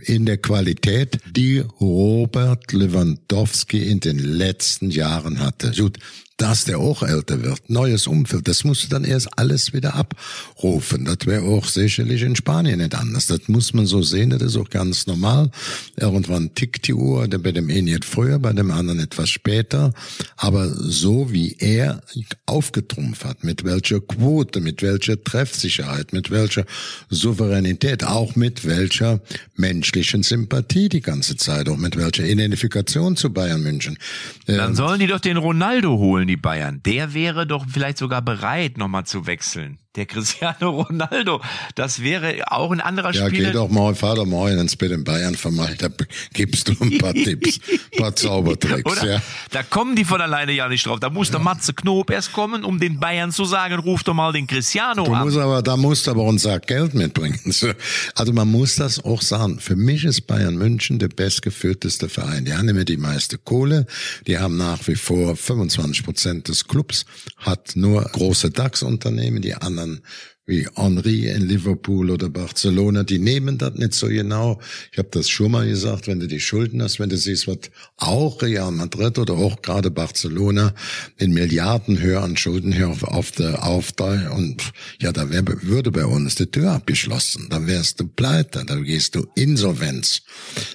in 0.00 0.24
der 0.26 0.38
Qualität, 0.38 1.18
die 1.36 1.58
Robert 1.58 2.72
Lewandowski 2.72 3.82
in 3.82 4.00
den 4.00 4.18
letzten 4.18 4.90
Jahren 4.90 5.40
hatte. 5.40 5.72
Gut, 5.76 5.98
dass 6.40 6.64
der 6.64 6.78
auch 6.78 7.02
älter 7.02 7.42
wird, 7.42 7.68
neues 7.68 8.06
Umfeld, 8.06 8.48
das 8.48 8.64
musst 8.64 8.84
du 8.84 8.88
dann 8.88 9.04
erst 9.04 9.38
alles 9.38 9.74
wieder 9.74 9.94
abrufen. 9.94 11.04
Das 11.04 11.26
wäre 11.26 11.44
auch 11.44 11.66
sicherlich 11.66 12.22
in 12.22 12.34
Spanien 12.34 12.78
nicht 12.78 12.94
anders. 12.94 13.26
Das 13.26 13.46
muss 13.48 13.74
man 13.74 13.84
so 13.84 14.02
sehen, 14.02 14.30
das 14.30 14.40
ist 14.40 14.56
auch 14.56 14.70
ganz 14.70 15.06
normal. 15.06 15.50
Irgendwann 15.96 16.54
tickt 16.54 16.86
die 16.88 16.94
Uhr, 16.94 17.28
bei 17.28 17.52
dem 17.52 17.68
einen 17.68 17.88
jetzt 17.88 18.06
früher, 18.06 18.38
bei 18.38 18.54
dem 18.54 18.70
anderen 18.70 19.00
etwas 19.00 19.28
später. 19.28 19.92
Aber 20.38 20.68
so 20.68 21.30
wie 21.30 21.56
er 21.58 22.00
aufgetrumpft 22.46 23.26
hat, 23.26 23.44
mit 23.44 23.64
welcher 23.64 24.00
Quote, 24.00 24.60
mit 24.60 24.80
welcher 24.80 25.22
Treffsicherheit, 25.22 26.14
mit 26.14 26.30
welcher 26.30 26.64
Souveränität, 27.10 28.04
auch 28.04 28.34
mit 28.34 28.66
welcher 28.66 29.20
menschlichen 29.56 30.22
Sympathie 30.22 30.88
die 30.88 31.02
ganze 31.02 31.36
Zeit, 31.36 31.68
auch 31.68 31.76
mit 31.76 31.98
welcher 31.98 32.24
Identifikation 32.24 33.16
zu 33.16 33.30
Bayern 33.30 33.62
München. 33.62 33.98
Dann 34.46 34.74
sollen 34.74 35.00
die 35.00 35.06
doch 35.06 35.20
den 35.20 35.36
Ronaldo 35.36 35.98
holen, 35.98 36.29
die 36.30 36.36
Bayern. 36.36 36.80
Der 36.84 37.12
wäre 37.12 37.46
doch 37.46 37.66
vielleicht 37.68 37.98
sogar 37.98 38.22
bereit, 38.22 38.78
nochmal 38.78 39.04
zu 39.04 39.26
wechseln. 39.26 39.78
Der 39.96 40.06
Cristiano 40.06 40.70
Ronaldo. 40.88 41.40
Das 41.74 42.00
wäre 42.00 42.44
auch 42.52 42.70
ein 42.70 42.80
anderer 42.80 43.12
Ja, 43.12 43.26
Spieler. 43.26 43.48
geh 43.48 43.52
doch 43.54 43.68
mal, 43.70 43.94
fahr 43.96 44.14
doch 44.14 44.24
mal 44.24 44.56
ins 44.56 44.76
Bett 44.76 44.92
in 44.92 45.02
Bayern 45.02 45.34
vermacht, 45.34 45.82
da 45.82 45.88
gibst 46.32 46.68
du 46.68 46.74
ein 46.80 46.98
paar 46.98 47.12
Tipps, 47.12 47.58
ein 47.68 47.80
paar 47.98 48.14
Zaubertricks, 48.14 48.90
Oder? 48.92 49.14
ja. 49.14 49.22
Da 49.50 49.64
kommen 49.64 49.96
die 49.96 50.04
von 50.04 50.20
alleine 50.20 50.52
ja 50.52 50.68
nicht 50.68 50.86
drauf. 50.86 51.00
Da 51.00 51.10
muss 51.10 51.32
der 51.32 51.40
Matze 51.40 51.74
Knob 51.74 52.10
erst 52.10 52.32
kommen, 52.32 52.64
um 52.64 52.78
den 52.78 53.00
Bayern 53.00 53.32
zu 53.32 53.44
sagen, 53.44 53.80
ruf 53.80 54.04
doch 54.04 54.14
mal 54.14 54.32
den 54.32 54.46
Cristiano 54.46 55.02
Du 55.04 55.12
an. 55.12 55.24
musst 55.24 55.38
aber, 55.38 55.60
da 55.60 55.76
musst 55.76 56.06
aber 56.08 56.30
Sack 56.38 56.68
Geld 56.68 56.94
mitbringen. 56.94 57.38
Also 58.14 58.32
man 58.32 58.48
muss 58.50 58.76
das 58.76 59.02
auch 59.04 59.22
sagen. 59.22 59.58
Für 59.60 59.76
mich 59.76 60.04
ist 60.04 60.26
Bayern 60.26 60.56
München 60.56 60.98
der 60.98 61.08
bestgeführteste 61.08 62.08
Verein. 62.08 62.44
Die 62.44 62.54
haben 62.54 62.68
immer 62.68 62.84
die 62.84 62.96
meiste 62.96 63.38
Kohle. 63.38 63.86
Die 64.26 64.38
haben 64.38 64.56
nach 64.56 64.86
wie 64.86 64.94
vor 64.96 65.34
25 65.36 66.04
Prozent 66.04 66.48
des 66.48 66.68
Clubs, 66.68 67.06
hat 67.38 67.72
nur 67.76 68.02
große 68.04 68.50
DAX-Unternehmen. 68.50 69.40
Die 69.42 69.54
anderen 69.54 69.79
anderen 69.80 70.02
wie 70.50 70.66
Henri 70.74 71.28
in 71.28 71.48
Liverpool 71.48 72.10
oder 72.10 72.28
Barcelona, 72.28 73.04
die 73.04 73.20
nehmen 73.20 73.56
das 73.56 73.74
nicht 73.74 73.94
so 73.94 74.08
genau. 74.08 74.60
Ich 74.90 74.98
habe 74.98 75.08
das 75.12 75.30
schon 75.30 75.52
mal 75.52 75.66
gesagt, 75.66 76.08
wenn 76.08 76.18
du 76.18 76.26
die 76.26 76.40
Schulden 76.40 76.82
hast, 76.82 76.98
wenn 76.98 77.08
du 77.08 77.16
siehst, 77.16 77.46
was 77.46 77.58
auch 77.96 78.42
Real 78.42 78.72
Madrid 78.72 79.18
oder 79.18 79.34
auch 79.34 79.62
gerade 79.62 79.90
Barcelona 79.92 80.74
in 81.18 81.32
Milliardenhöhe 81.32 82.20
an 82.20 82.36
Schulden 82.36 82.72
hier 82.72 82.88
auf, 82.88 83.04
auf 83.04 83.30
der 83.30 83.62
auf 83.62 83.92
der, 83.92 84.32
und 84.34 84.72
ja, 85.00 85.12
da 85.12 85.30
wär, 85.30 85.44
würde 85.62 85.92
bei 85.92 86.04
uns 86.04 86.34
die 86.34 86.50
Tür 86.50 86.72
abgeschlossen. 86.72 87.46
Da 87.48 87.66
wärst 87.66 88.00
du 88.00 88.08
pleite, 88.08 88.64
da 88.66 88.74
gehst 88.74 89.14
du 89.14 89.26
Insolvenz. 89.36 90.22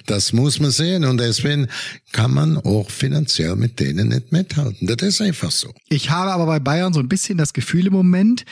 Das 0.06 0.32
muss 0.32 0.58
man 0.58 0.70
sehen 0.70 1.04
und 1.04 1.18
deswegen 1.18 1.68
kann 2.12 2.32
man 2.32 2.56
auch 2.56 2.90
finanziell 2.90 3.56
mit 3.56 3.78
denen 3.78 4.08
nicht 4.08 4.32
mithalten. 4.32 4.86
Das 4.86 5.06
ist 5.06 5.20
einfach 5.20 5.50
so. 5.50 5.74
Ich 5.90 6.08
habe 6.08 6.30
aber 6.30 6.46
bei 6.46 6.60
Bayern 6.60 6.94
so 6.94 7.00
ein 7.00 7.08
bisschen 7.08 7.36
das 7.36 7.52
Gefühl 7.52 7.88
im 7.88 7.92
Moment, 7.92 8.46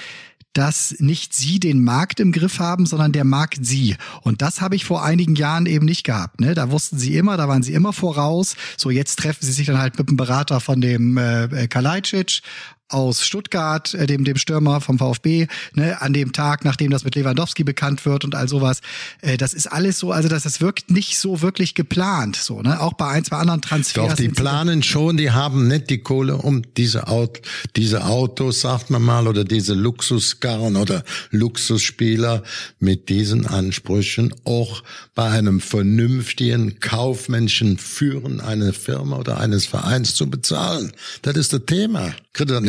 dass 0.54 0.96
nicht 0.98 1.34
sie 1.34 1.60
den 1.60 1.84
Markt 1.84 2.20
im 2.20 2.32
Griff 2.32 2.58
haben, 2.58 2.86
sondern 2.86 3.12
der 3.12 3.24
Markt 3.24 3.58
sie. 3.64 3.96
Und 4.22 4.40
das 4.40 4.60
habe 4.60 4.76
ich 4.76 4.84
vor 4.84 5.04
einigen 5.04 5.34
Jahren 5.34 5.66
eben 5.66 5.84
nicht 5.84 6.04
gehabt. 6.04 6.40
Ne? 6.40 6.54
Da 6.54 6.70
wussten 6.70 6.98
sie 6.98 7.16
immer, 7.16 7.36
da 7.36 7.48
waren 7.48 7.62
sie 7.62 7.74
immer 7.74 7.92
voraus. 7.92 8.56
So, 8.76 8.90
jetzt 8.90 9.18
treffen 9.18 9.44
sie 9.44 9.52
sich 9.52 9.66
dann 9.66 9.78
halt 9.78 9.98
mit 9.98 10.08
dem 10.08 10.16
Berater 10.16 10.60
von 10.60 10.80
dem 10.80 11.18
äh, 11.18 11.68
Kalajdzic 11.68 12.40
aus 12.88 13.24
Stuttgart, 13.24 13.94
äh, 13.94 14.06
dem, 14.06 14.24
dem 14.24 14.36
Stürmer 14.36 14.80
vom 14.80 14.98
VfB, 14.98 15.46
ne, 15.72 16.00
an 16.02 16.12
dem 16.12 16.32
Tag, 16.32 16.64
nachdem 16.64 16.90
das 16.90 17.04
mit 17.04 17.14
Lewandowski 17.14 17.64
bekannt 17.64 18.04
wird 18.04 18.24
und 18.24 18.34
all 18.34 18.48
sowas. 18.48 18.80
Äh, 19.22 19.36
das 19.36 19.54
ist 19.54 19.66
alles 19.66 19.98
so, 19.98 20.12
also 20.12 20.28
das, 20.28 20.42
das 20.42 20.60
wirkt 20.60 20.90
nicht 20.90 21.18
so 21.18 21.40
wirklich 21.40 21.74
geplant, 21.74 22.36
so, 22.36 22.60
ne? 22.60 22.80
Auch 22.80 22.92
bei 22.92 23.08
ein, 23.08 23.24
zwei 23.24 23.36
anderen 23.38 23.62
Transfers. 23.62 24.10
Doch, 24.10 24.16
die 24.16 24.28
planen 24.28 24.82
schon, 24.82 25.16
die 25.16 25.30
haben 25.30 25.66
nicht 25.66 25.88
die 25.90 25.98
Kohle, 25.98 26.36
um 26.36 26.62
diese, 26.76 27.08
Auto, 27.08 27.40
diese 27.74 28.04
Autos, 28.04 28.60
sagt 28.60 28.90
man 28.90 29.02
mal, 29.02 29.26
oder 29.26 29.44
diese 29.44 29.74
Luxuskarren 29.74 30.76
oder 30.76 31.04
Luxusspieler 31.30 32.42
mit 32.78 33.08
diesen 33.08 33.46
Ansprüchen 33.46 34.34
auch 34.44 34.82
bei 35.14 35.30
einem 35.30 35.60
vernünftigen 35.60 36.80
kaufmännischen 36.80 37.78
Führen 37.78 38.40
einer 38.40 38.72
Firma 38.72 39.16
oder 39.16 39.38
eines 39.38 39.66
Vereins 39.66 40.14
zu 40.14 40.28
bezahlen. 40.28 40.92
Das 41.22 41.36
ist 41.36 41.52
das 41.52 41.62
Thema. 41.66 42.12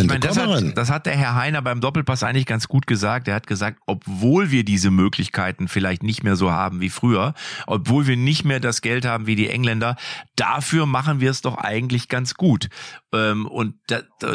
Ich 0.06 0.10
meine, 0.10 0.20
das, 0.20 0.38
hat, 0.38 0.78
das 0.78 0.90
hat 0.90 1.06
der 1.06 1.16
Herr 1.16 1.36
Heiner 1.36 1.62
beim 1.62 1.82
Doppelpass 1.82 2.24
eigentlich 2.24 2.46
ganz 2.46 2.68
gut 2.68 2.88
gesagt. 2.88 3.28
Er 3.28 3.36
hat 3.36 3.48
gesagt, 3.48 3.80
obwohl 3.86 4.52
wir 4.52 4.64
diese 4.64 4.92
Möglichkeiten 4.92 5.68
vielleicht 5.68 6.04
nicht 6.04 6.24
mehr 6.24 6.36
so 6.36 6.52
haben 6.52 6.80
wie 6.80 6.90
früher, 6.90 7.34
obwohl 7.68 8.08
wir 8.08 8.16
nicht 8.16 8.46
mehr 8.46 8.60
das 8.60 8.82
Geld 8.82 9.06
haben 9.06 9.28
wie 9.28 9.36
die 9.36 9.50
Engländer, 9.50 9.96
dafür 10.36 10.86
machen 10.86 11.20
wir 11.20 11.32
es 11.32 11.42
doch 11.42 11.58
eigentlich 11.58 12.08
ganz 12.08 12.36
gut. 12.36 12.70
Ähm, 13.14 13.48
und, 13.48 13.76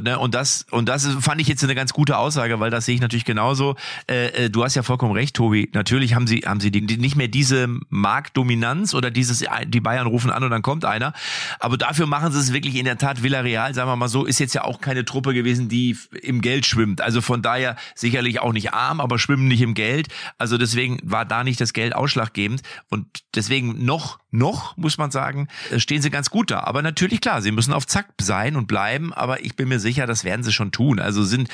ne, 0.03 0.19
und 0.19 0.35
das 0.35 0.67
und 0.71 0.89
das 0.89 1.07
fand 1.21 1.41
ich 1.41 1.49
jetzt 1.49 1.63
eine 1.63 1.75
ganz 1.75 1.93
gute 1.93 2.17
Aussage, 2.17 2.61
weil 2.61 2.71
das 2.71 2.87
sehe 2.87 2.95
ich 2.95 3.01
natürlich 3.01 3.25
genauso. 3.25 3.77
Äh, 4.09 4.47
äh, 4.47 4.51
du 4.51 4.65
hast 4.65 4.75
ja 4.75 4.83
vollkommen 4.83 5.13
recht, 5.13 5.37
Tobi. 5.37 5.71
Natürlich 5.73 6.15
haben 6.15 6.27
sie 6.27 6.41
haben 6.41 6.61
sie 6.61 6.71
nicht 6.71 7.17
mehr 7.17 7.29
diese 7.29 7.69
Marktdominanz 7.89 8.95
oder 8.95 9.11
dieses 9.11 9.45
die 9.67 9.81
Bayern 9.81 10.07
rufen 10.07 10.31
an 10.31 10.43
und 10.43 10.51
dann 10.51 10.63
kommt 10.63 10.85
einer, 10.85 11.13
aber 11.61 11.77
dafür 11.77 12.07
machen 12.07 12.33
sie 12.33 12.41
es 12.41 12.53
wirklich 12.53 12.75
in 12.75 12.85
der 12.85 12.99
Tat 12.99 13.23
Villarreal, 13.23 13.75
sagen 13.75 13.89
wir 13.89 13.97
mal 13.97 14.09
so, 14.09 14.25
ist 14.25 14.41
jetzt 14.41 14.55
ja 14.55 14.65
auch 14.65 14.81
keine 14.81 15.05
Truppe 15.05 15.21
Truppe 15.21 15.35
gewesen, 15.61 15.69
die 15.69 15.97
im 16.23 16.41
Geld 16.41 16.67
schwimmt. 16.67 17.01
Also 17.01 17.21
von 17.21 17.43
daher 17.43 17.77
sicherlich 17.95 18.41
auch 18.41 18.53
nicht 18.53 18.73
arm, 18.73 19.01
aber 19.01 19.19
schwimmen 19.19 19.49
nicht 19.49 19.61
im 19.61 19.75
Geld. 19.75 20.09
Also 20.39 20.59
deswegen 20.59 20.99
war 21.03 21.25
da 21.25 21.45
nicht 21.45 21.61
das 21.61 21.73
Geld 21.73 21.95
ausschlaggebend. 21.95 22.63
Und 22.89 23.07
deswegen 23.35 23.85
noch, 23.85 24.19
noch, 24.31 24.77
muss 24.77 24.99
man 24.99 25.11
sagen, 25.11 25.49
äh, 25.71 25.79
stehen 25.79 26.03
sie 26.03 26.11
ganz 26.11 26.31
gut 26.31 26.51
da. 26.51 26.61
Aber 26.61 26.83
natürlich 26.83 27.21
klar, 27.21 27.43
sie 27.43 27.53
müssen 27.53 27.73
auf 27.73 27.87
Zack 27.87 28.09
sein 28.21 28.57
und 28.57 28.67
bleiben. 28.67 29.13
Aber 29.13 29.45
ich 29.45 29.57
bin 29.57 29.69
mir 29.69 29.81
sicher, 29.81 30.07
das 30.07 30.25
werden 30.25 30.43
sie 30.43 30.53
schon 30.53 30.73
tun. 30.73 31.01
Also 31.01 31.25
sind, 31.25 31.49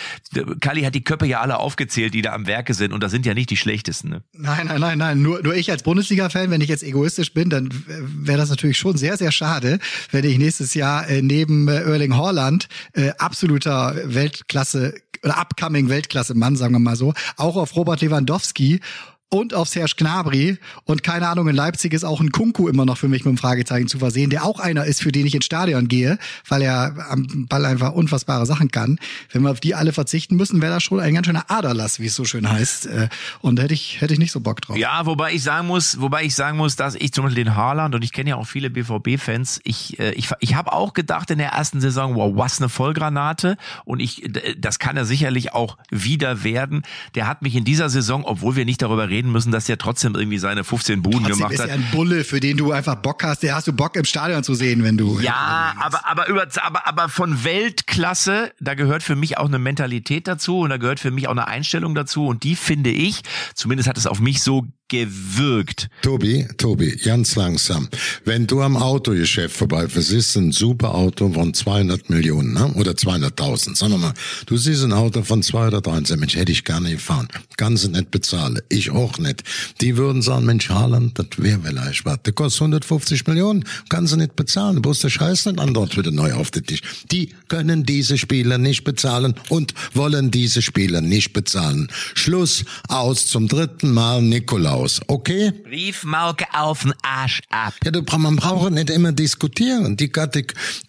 Kali 0.60 0.82
hat 0.82 0.94
die 0.94 1.04
Köpfe 1.04 1.26
ja 1.26 1.40
alle 1.40 1.58
aufgezählt, 1.58 2.14
die 2.14 2.22
da 2.22 2.32
am 2.32 2.46
Werke 2.46 2.74
sind. 2.74 2.92
Und 2.92 3.02
das 3.02 3.10
sind 3.10 3.26
ja 3.26 3.34
nicht 3.34 3.50
die 3.50 3.56
schlechtesten. 3.56 4.10
Ne? 4.10 4.22
Nein, 4.32 4.66
nein, 4.66 4.80
nein, 4.80 4.98
nein. 4.98 5.22
Nur, 5.22 5.42
nur 5.42 5.54
ich 5.54 5.70
als 5.70 5.82
Bundesliga-Fan, 5.82 6.50
wenn 6.50 6.60
ich 6.60 6.68
jetzt 6.68 6.82
egoistisch 6.82 7.32
bin, 7.32 7.50
dann 7.50 7.68
wäre 7.86 8.38
das 8.38 8.50
natürlich 8.50 8.78
schon 8.78 8.96
sehr, 8.96 9.16
sehr 9.16 9.32
schade, 9.32 9.78
wenn 10.10 10.24
ich 10.24 10.38
nächstes 10.38 10.74
Jahr 10.74 11.08
äh, 11.08 11.22
neben 11.22 11.68
äh, 11.68 11.82
Erling 11.82 12.16
Haaland 12.16 12.68
äh, 12.92 13.10
absolut 13.18 13.56
absoluter 13.56 13.94
Weltklasse 14.14 14.94
oder 15.22 15.38
upcoming 15.38 15.88
Weltklasse-Mann, 15.88 16.56
sagen 16.56 16.74
wir 16.74 16.78
mal 16.78 16.96
so, 16.96 17.14
auch 17.36 17.56
auf 17.56 17.74
Robert 17.76 18.00
Lewandowski 18.00 18.80
und 19.28 19.54
auf 19.54 19.68
Serge 19.68 19.94
Gnabry. 19.96 20.58
Und 20.84 21.02
keine 21.02 21.28
Ahnung, 21.28 21.48
in 21.48 21.56
Leipzig 21.56 21.92
ist 21.92 22.04
auch 22.04 22.20
ein 22.20 22.30
Kunku 22.30 22.68
immer 22.68 22.84
noch 22.84 22.96
für 22.96 23.08
mich 23.08 23.24
mit 23.24 23.30
einem 23.30 23.38
Fragezeichen 23.38 23.88
zu 23.88 23.98
versehen, 23.98 24.30
der 24.30 24.44
auch 24.44 24.60
einer 24.60 24.84
ist, 24.84 25.02
für 25.02 25.12
den 25.12 25.26
ich 25.26 25.34
ins 25.34 25.44
Stadion 25.44 25.88
gehe, 25.88 26.18
weil 26.48 26.62
er 26.62 26.94
am 27.10 27.46
Ball 27.48 27.64
einfach 27.64 27.92
unfassbare 27.92 28.46
Sachen 28.46 28.70
kann. 28.70 28.98
Wenn 29.32 29.42
wir 29.42 29.50
auf 29.50 29.60
die 29.60 29.74
alle 29.74 29.92
verzichten 29.92 30.36
müssen, 30.36 30.62
wäre 30.62 30.72
das 30.72 30.82
schon 30.82 31.00
ein 31.00 31.14
ganz 31.14 31.26
schöner 31.26 31.50
Aderlass, 31.50 31.98
wie 31.98 32.06
es 32.06 32.14
so 32.14 32.24
schön 32.24 32.48
heißt. 32.50 32.86
Äh, 32.86 33.08
und 33.40 33.60
hätte 33.60 33.74
ich, 33.74 34.00
hätte 34.00 34.12
ich 34.12 34.18
nicht 34.18 34.32
so 34.32 34.40
Bock 34.40 34.60
drauf. 34.60 34.76
Ja, 34.76 35.06
wobei 35.06 35.32
ich 35.32 35.42
sagen 35.42 35.66
muss, 35.66 36.00
wobei 36.00 36.24
ich 36.24 36.34
sagen 36.34 36.56
muss, 36.56 36.76
dass 36.76 36.94
ich 36.94 37.12
zum 37.12 37.24
Beispiel 37.24 37.44
den 37.44 37.56
Haaland 37.56 37.94
und 37.94 38.02
ich 38.02 38.12
kenne 38.12 38.30
ja 38.30 38.36
auch 38.36 38.46
viele 38.46 38.70
BVB-Fans, 38.70 39.60
ich, 39.64 39.98
äh, 39.98 40.12
ich, 40.12 40.30
ich 40.40 40.54
habe 40.54 40.72
auch 40.72 40.94
gedacht 40.94 41.30
in 41.30 41.38
der 41.38 41.48
ersten 41.48 41.80
Saison, 41.80 42.14
wow, 42.14 42.32
was 42.36 42.58
eine 42.60 42.68
Vollgranate. 42.68 43.56
Und 43.84 44.00
ich, 44.00 44.30
das 44.56 44.78
kann 44.78 44.96
er 44.96 45.04
sicherlich 45.04 45.52
auch 45.52 45.78
wieder 45.90 46.44
werden. 46.44 46.82
Der 47.14 47.26
hat 47.26 47.42
mich 47.42 47.56
in 47.56 47.64
dieser 47.64 47.88
Saison, 47.88 48.24
obwohl 48.24 48.56
wir 48.56 48.64
nicht 48.64 48.82
darüber 48.82 49.08
reden, 49.08 49.15
reden 49.16 49.32
müssen, 49.32 49.50
dass 49.50 49.68
er 49.68 49.78
trotzdem 49.78 50.14
irgendwie 50.14 50.38
seine 50.38 50.64
15 50.64 51.02
Buden 51.02 51.20
trotzdem 51.20 51.36
gemacht 51.36 51.52
ist 51.52 51.60
hat. 51.60 51.66
Ist 51.66 51.74
ja 51.74 51.80
ein 51.80 51.90
Bulle, 51.90 52.24
für 52.24 52.40
den 52.40 52.56
du 52.56 52.72
einfach 52.72 52.96
Bock 52.96 53.24
hast. 53.24 53.42
Der 53.42 53.54
hast 53.54 53.66
du 53.66 53.72
Bock 53.72 53.96
im 53.96 54.04
Stadion 54.04 54.44
zu 54.44 54.54
sehen, 54.54 54.82
wenn 54.84 54.96
du. 54.96 55.20
Ja, 55.20 55.74
aber 55.78 56.06
aber 56.06 56.28
über 56.28 56.46
aber 56.62 56.86
aber 56.86 57.08
von 57.08 57.44
Weltklasse, 57.44 58.52
da 58.60 58.74
gehört 58.74 59.02
für 59.02 59.16
mich 59.16 59.38
auch 59.38 59.46
eine 59.46 59.58
Mentalität 59.58 60.28
dazu 60.28 60.60
und 60.60 60.70
da 60.70 60.76
gehört 60.76 61.00
für 61.00 61.10
mich 61.10 61.28
auch 61.28 61.32
eine 61.32 61.48
Einstellung 61.48 61.94
dazu 61.94 62.26
und 62.26 62.44
die 62.44 62.56
finde 62.56 62.90
ich, 62.90 63.22
zumindest 63.54 63.88
hat 63.88 63.96
es 63.96 64.06
auf 64.06 64.20
mich 64.20 64.42
so 64.42 64.66
gewirkt. 64.88 65.88
Tobi, 66.02 66.46
Tobi, 66.58 66.96
ganz 66.96 67.34
langsam. 67.34 67.88
Wenn 68.24 68.46
du 68.46 68.62
am 68.62 68.76
Autogeschäft 68.76 69.56
vorbeifährst, 69.56 70.10
siehst 70.10 70.36
ein 70.36 70.52
super 70.52 70.94
Auto 70.94 71.32
von 71.32 71.52
200 71.52 72.08
Millionen 72.08 72.52
ne? 72.52 72.72
oder 72.74 72.92
200.000, 72.92 73.76
sagen 73.76 73.92
wir 73.92 73.98
mal. 73.98 74.14
Du 74.46 74.56
siehst 74.56 74.84
ein 74.84 74.92
Auto 74.92 75.22
von 75.22 75.42
2 75.42 75.68
oder 75.68 75.80
3 75.80 76.16
Mensch, 76.16 76.36
hätte 76.36 76.52
ich 76.52 76.62
gerne 76.62 76.92
gefahren. 76.92 77.26
Kann 77.56 77.76
sie 77.76 77.88
nicht 77.88 78.12
bezahlen. 78.12 78.60
Ich 78.68 78.90
auch 78.90 79.18
nicht. 79.18 79.42
Die 79.80 79.96
würden 79.96 80.22
sagen, 80.22 80.46
Mensch, 80.46 80.68
Haaland, 80.68 81.18
das 81.18 81.26
wäre 81.38 81.60
vielleicht 81.64 82.04
was. 82.04 82.22
Der 82.24 82.32
kostet 82.32 82.62
150 82.62 83.26
Millionen, 83.26 83.64
kann 83.88 84.06
sie 84.06 84.16
nicht 84.16 84.36
bezahlen. 84.36 84.76
Du 84.76 84.82
brauchst 84.82 85.02
der 85.02 85.10
Scheiß 85.10 85.46
nicht 85.46 85.58
an 85.58 85.74
dort 85.74 85.96
wieder 85.96 86.12
neu 86.12 86.32
auf 86.34 86.52
den 86.52 86.64
Tisch. 86.64 86.82
Die 87.10 87.30
können 87.48 87.84
diese 87.84 88.18
Spieler 88.18 88.58
nicht 88.58 88.84
bezahlen 88.84 89.34
und 89.48 89.74
wollen 89.94 90.30
diese 90.30 90.62
Spieler 90.62 91.00
nicht 91.00 91.32
bezahlen. 91.32 91.88
Schluss 92.14 92.64
aus 92.88 93.26
zum 93.26 93.48
dritten 93.48 93.92
Mal 93.92 94.22
Nikolaus 94.22 94.75
aus, 94.76 95.00
okay? 95.06 95.50
Briefmarke 95.50 96.46
auf 96.52 96.82
den 96.82 96.92
Arsch 97.02 97.40
ab. 97.50 97.74
Ja, 97.84 97.90
du, 97.90 98.02
man 98.18 98.36
braucht 98.36 98.72
nicht 98.72 98.90
immer 98.90 99.12
diskutieren. 99.12 99.96
Die, 99.96 100.12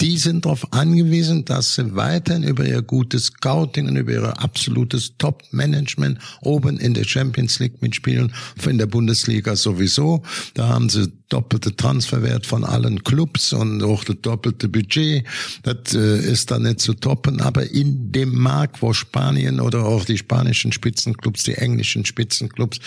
die 0.01 0.17
sind 0.17 0.45
darauf 0.45 0.73
angewiesen, 0.73 1.45
dass 1.45 1.75
sie 1.75 1.95
weiterhin 1.95 2.43
über 2.43 2.65
ihr 2.65 2.81
gutes 2.81 3.27
Scouting 3.27 3.87
und 3.87 3.95
über 3.95 4.11
ihr 4.11 4.41
absolutes 4.41 5.13
Top-Management 5.17 6.19
oben 6.41 6.77
in 6.77 6.93
der 6.93 7.05
Champions 7.05 7.59
League 7.59 7.81
mitspielen, 7.81 8.33
in 8.65 8.77
der 8.77 8.87
Bundesliga 8.87 9.55
sowieso. 9.55 10.23
Da 10.53 10.67
haben 10.67 10.89
sie 10.89 11.11
doppelte 11.29 11.75
Transferwert 11.75 12.45
von 12.45 12.63
allen 12.63 13.03
Clubs 13.03 13.53
und 13.53 13.83
auch 13.83 14.03
das 14.03 14.17
doppelte 14.21 14.69
Budget. 14.69 15.25
Das 15.63 15.93
äh, 15.93 16.19
ist 16.19 16.51
da 16.51 16.59
nicht 16.59 16.79
zu 16.79 16.93
toppen. 16.93 17.41
Aber 17.41 17.69
in 17.69 18.11
dem 18.11 18.37
Markt, 18.37 18.81
wo 18.81 18.93
Spanien 18.93 19.59
oder 19.59 19.85
auch 19.85 20.05
die 20.05 20.17
spanischen 20.17 20.71
Spitzenclubs, 20.71 21.43
die 21.43 21.55
englischen 21.55 22.05
Spitzenclubs, 22.05 22.79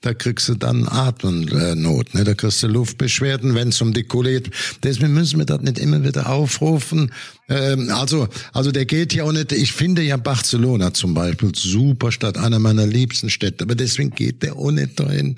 da 0.00 0.12
kriegst 0.12 0.43
du 0.48 0.54
dann 0.54 0.88
Atemnot. 0.88 2.14
Ne? 2.14 2.24
Da 2.24 2.34
kriegst 2.34 2.62
du 2.62 2.66
Luftbeschwerden, 2.66 3.54
wenn 3.54 3.68
es 3.68 3.80
um 3.80 3.92
die 3.92 4.04
Kohle 4.04 4.40
geht. 4.40 4.50
Deswegen 4.82 5.14
müssen 5.14 5.38
wir 5.38 5.46
das 5.46 5.60
nicht 5.60 5.78
immer 5.78 6.04
wieder 6.04 6.28
aufrufen. 6.28 7.12
Ähm, 7.48 7.90
also, 7.90 8.28
also 8.52 8.72
der 8.72 8.84
geht 8.86 9.14
ja 9.14 9.24
auch 9.24 9.32
nicht. 9.32 9.52
Ich 9.52 9.72
finde 9.72 10.02
ja 10.02 10.16
Barcelona 10.16 10.94
zum 10.94 11.14
Beispiel 11.14 11.52
super 11.54 12.12
Stadt, 12.12 12.38
einer 12.38 12.58
meiner 12.58 12.86
liebsten 12.86 13.30
Städte. 13.30 13.64
Aber 13.64 13.74
deswegen 13.74 14.10
geht 14.10 14.42
der 14.42 14.56
auch 14.56 14.70
nicht 14.70 14.98
dahin. 14.98 15.36